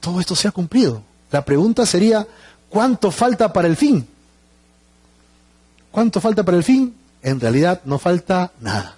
Todo 0.00 0.18
esto 0.18 0.34
se 0.34 0.48
ha 0.48 0.50
cumplido. 0.50 1.04
La 1.30 1.44
pregunta 1.44 1.86
sería, 1.86 2.26
¿cuánto 2.68 3.12
falta 3.12 3.52
para 3.52 3.68
el 3.68 3.76
fin? 3.76 4.15
¿Cuánto 5.96 6.20
falta 6.20 6.44
para 6.44 6.58
el 6.58 6.62
fin? 6.62 6.94
En 7.22 7.40
realidad 7.40 7.80
no 7.86 7.98
falta 7.98 8.52
nada. 8.60 8.96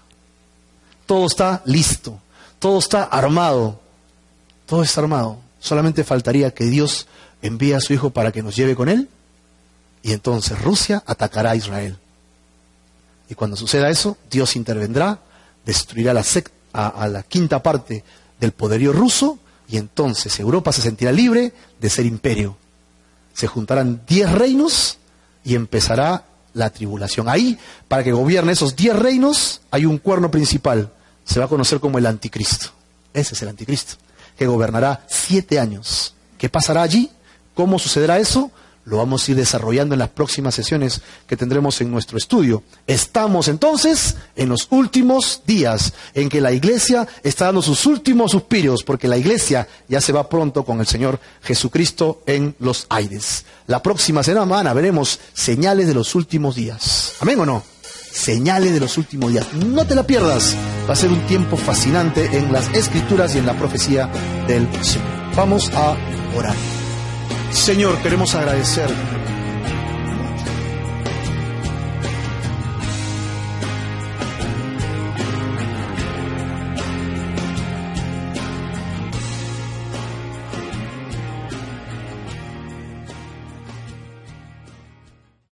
Todo 1.06 1.26
está 1.28 1.62
listo, 1.64 2.20
todo 2.58 2.80
está 2.80 3.04
armado, 3.04 3.80
todo 4.66 4.82
está 4.82 5.02
armado. 5.02 5.38
Solamente 5.60 6.02
faltaría 6.02 6.50
que 6.50 6.64
Dios 6.64 7.06
envíe 7.40 7.74
a 7.74 7.80
su 7.80 7.92
Hijo 7.92 8.10
para 8.10 8.32
que 8.32 8.42
nos 8.42 8.56
lleve 8.56 8.74
con 8.74 8.88
Él 8.88 9.08
y 10.02 10.10
entonces 10.10 10.60
Rusia 10.60 11.04
atacará 11.06 11.52
a 11.52 11.54
Israel. 11.54 11.96
Y 13.30 13.36
cuando 13.36 13.56
suceda 13.56 13.90
eso, 13.90 14.16
Dios 14.28 14.56
intervendrá, 14.56 15.20
destruirá 15.64 16.12
la 16.12 16.24
a, 16.72 17.06
la 17.06 17.22
quinta 17.22 17.62
parte 17.62 18.02
del 18.40 18.50
poderío 18.50 18.92
ruso 18.92 19.38
y 19.68 19.76
entonces 19.76 20.40
Europa 20.40 20.72
se 20.72 20.82
sentirá 20.82 21.12
libre 21.12 21.52
de 21.80 21.90
ser 21.90 22.06
imperio. 22.06 22.56
Se 23.34 23.46
juntarán 23.46 24.02
diez 24.04 24.32
reinos 24.32 24.98
y 25.44 25.54
empezará 25.54 26.24
la 26.58 26.70
tribulación. 26.70 27.28
Ahí, 27.28 27.58
para 27.86 28.04
que 28.04 28.12
gobierne 28.12 28.52
esos 28.52 28.76
diez 28.76 28.94
reinos, 28.94 29.60
hay 29.70 29.86
un 29.86 29.98
cuerno 29.98 30.30
principal. 30.30 30.90
Se 31.24 31.38
va 31.38 31.46
a 31.46 31.48
conocer 31.48 31.80
como 31.80 31.98
el 31.98 32.06
anticristo. 32.06 32.70
Ese 33.14 33.34
es 33.34 33.42
el 33.42 33.48
anticristo, 33.48 33.94
que 34.36 34.46
gobernará 34.46 35.04
siete 35.08 35.58
años. 35.58 36.14
¿Qué 36.36 36.48
pasará 36.48 36.82
allí? 36.82 37.10
¿Cómo 37.54 37.78
sucederá 37.78 38.18
eso? 38.18 38.50
Lo 38.88 38.96
vamos 38.96 39.28
a 39.28 39.30
ir 39.30 39.36
desarrollando 39.36 39.94
en 39.94 39.98
las 39.98 40.08
próximas 40.08 40.54
sesiones 40.54 41.02
que 41.26 41.36
tendremos 41.36 41.78
en 41.82 41.90
nuestro 41.90 42.16
estudio. 42.16 42.62
Estamos 42.86 43.48
entonces 43.48 44.16
en 44.34 44.48
los 44.48 44.66
últimos 44.70 45.42
días 45.46 45.92
en 46.14 46.30
que 46.30 46.40
la 46.40 46.52
iglesia 46.52 47.06
está 47.22 47.46
dando 47.46 47.60
sus 47.60 47.84
últimos 47.84 48.32
suspiros, 48.32 48.82
porque 48.84 49.06
la 49.06 49.18
iglesia 49.18 49.68
ya 49.88 50.00
se 50.00 50.12
va 50.12 50.30
pronto 50.30 50.64
con 50.64 50.80
el 50.80 50.86
Señor 50.86 51.20
Jesucristo 51.42 52.22
en 52.24 52.54
los 52.60 52.86
aires. 52.88 53.44
La 53.66 53.82
próxima 53.82 54.22
semana 54.22 54.72
veremos 54.72 55.20
señales 55.34 55.86
de 55.86 55.94
los 55.94 56.14
últimos 56.14 56.56
días. 56.56 57.12
¿Amén 57.20 57.38
o 57.40 57.44
no? 57.44 57.62
Señales 58.10 58.72
de 58.72 58.80
los 58.80 58.96
últimos 58.96 59.32
días. 59.32 59.52
No 59.52 59.86
te 59.86 59.94
la 59.94 60.04
pierdas. 60.04 60.56
Va 60.88 60.94
a 60.94 60.96
ser 60.96 61.10
un 61.10 61.20
tiempo 61.26 61.58
fascinante 61.58 62.38
en 62.38 62.54
las 62.54 62.68
escrituras 62.68 63.34
y 63.34 63.38
en 63.38 63.46
la 63.46 63.58
profecía 63.58 64.06
del 64.46 64.66
Señor. 64.82 65.06
Vamos 65.36 65.70
a 65.74 65.94
orar. 66.34 66.77
Señor, 67.50 67.98
queremos 68.02 68.34
agradecer 68.34 68.88